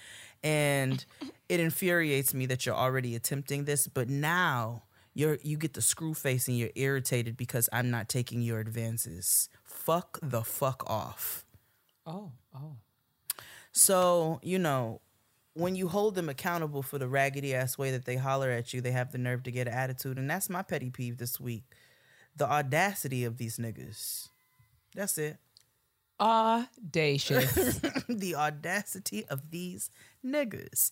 [0.43, 1.05] And
[1.49, 4.85] it infuriates me that you're already attempting this, but now
[5.15, 9.49] you're you get the screw face and you're irritated because I'm not taking your advances.
[9.65, 11.45] Fuck the fuck off.
[12.07, 12.77] Oh, oh.
[13.73, 15.01] So, you know,
[15.57, 18.83] when you hold them accountable for the raggedy ass way that they holler at you,
[18.83, 20.19] they have the nerve to get an attitude.
[20.19, 21.65] And that's my petty peeve this week.
[22.37, 24.29] The audacity of these niggas.
[24.95, 25.39] That's it.
[26.21, 27.79] Audacious.
[28.09, 29.91] the audacity of these
[30.25, 30.91] niggas.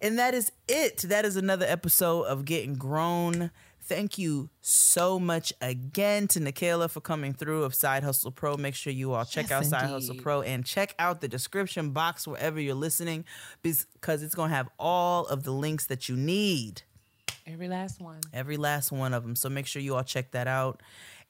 [0.00, 0.98] And that is it.
[0.98, 3.50] That is another episode of Getting Grown.
[3.82, 8.56] Thank you so much again to Nicaila for coming through of Side Hustle Pro.
[8.56, 9.88] Make sure you all check Yes, out Side.
[9.88, 13.24] Hustle Pro and check out the description box wherever you're listening
[13.62, 16.82] because it's going to have all of the links that you need.
[17.46, 18.20] Every last one.
[18.32, 19.34] Every last one of them.
[19.34, 20.80] So make sure you all check that out.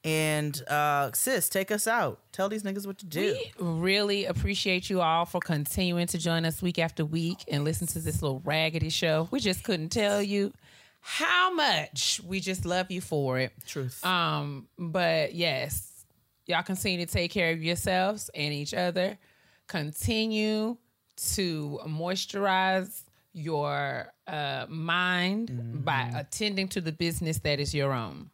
[0.03, 2.19] And uh sis, take us out.
[2.31, 3.37] Tell these niggas what to do.
[3.59, 7.85] We really appreciate you all for continuing to join us week after week and listen
[7.87, 9.27] to this little raggedy show.
[9.29, 10.53] We just couldn't tell you
[11.01, 13.51] how much we just love you for it.
[13.65, 14.05] Truth.
[14.05, 16.05] Um, but yes,
[16.45, 19.17] y'all continue to take care of yourselves and each other.
[19.67, 20.77] Continue
[21.33, 23.03] to moisturize
[23.33, 28.29] your uh, mind by attending to the business that is your own.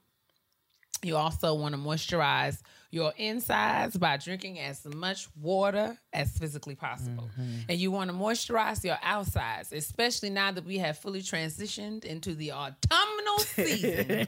[1.04, 2.60] You also want to moisturize
[2.90, 7.30] your insides by drinking as much water as physically possible.
[7.70, 12.34] And you want to moisturize your outsides, especially now that we have fully transitioned into
[12.34, 14.28] the autumnal season.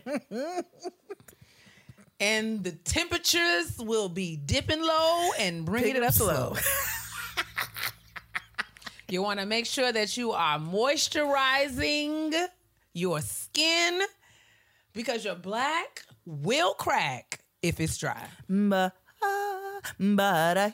[2.20, 6.56] and the temperatures will be dipping low and bringing it up slow.
[9.10, 12.34] you want to make sure that you are moisturizing
[12.94, 14.02] your skin
[14.94, 18.28] because you're black will crack if it's dry.
[19.22, 19.80] Ah,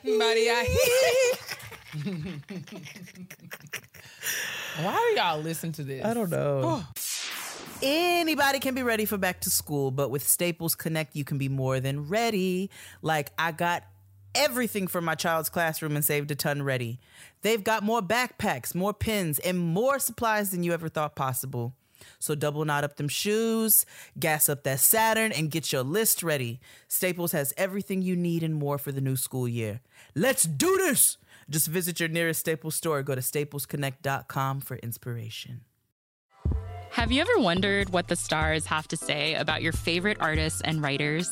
[0.04, 0.68] Buddy, I-
[4.82, 6.04] Why do y'all listen to this?
[6.04, 6.82] I don't know.
[7.82, 11.48] Anybody can be ready for back to school, but with Staples Connect, you can be
[11.48, 12.70] more than ready.
[13.02, 13.82] Like, I got
[14.34, 17.00] everything for my child's classroom and saved a ton ready.
[17.42, 21.74] They've got more backpacks, more pens, and more supplies than you ever thought possible.
[22.18, 23.86] So double knot up them shoes,
[24.18, 26.60] gas up that Saturn, and get your list ready.
[26.88, 29.80] Staples has everything you need and more for the new school year.
[30.14, 31.18] Let's do this!
[31.48, 35.60] Just visit your nearest Staples store or go to staplesconnect.com for inspiration.
[36.90, 40.82] Have you ever wondered what the stars have to say about your favorite artists and
[40.82, 41.30] writers?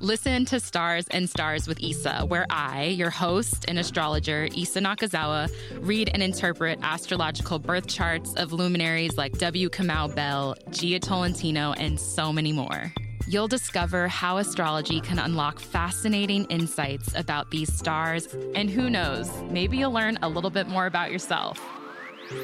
[0.00, 5.50] Listen to Stars and Stars with Isa, where I, your host and astrologer, Isa Nakazawa,
[5.80, 9.70] read and interpret astrological birth charts of luminaries like W.
[9.70, 12.92] Kamau Bell, Jia Tolentino, and so many more.
[13.28, 19.78] You'll discover how astrology can unlock fascinating insights about these stars, and who knows, maybe
[19.78, 21.58] you'll learn a little bit more about yourself.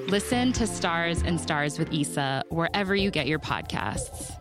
[0.06, 4.36] Listen to Stars and Stars with Isa wherever you get your podcasts.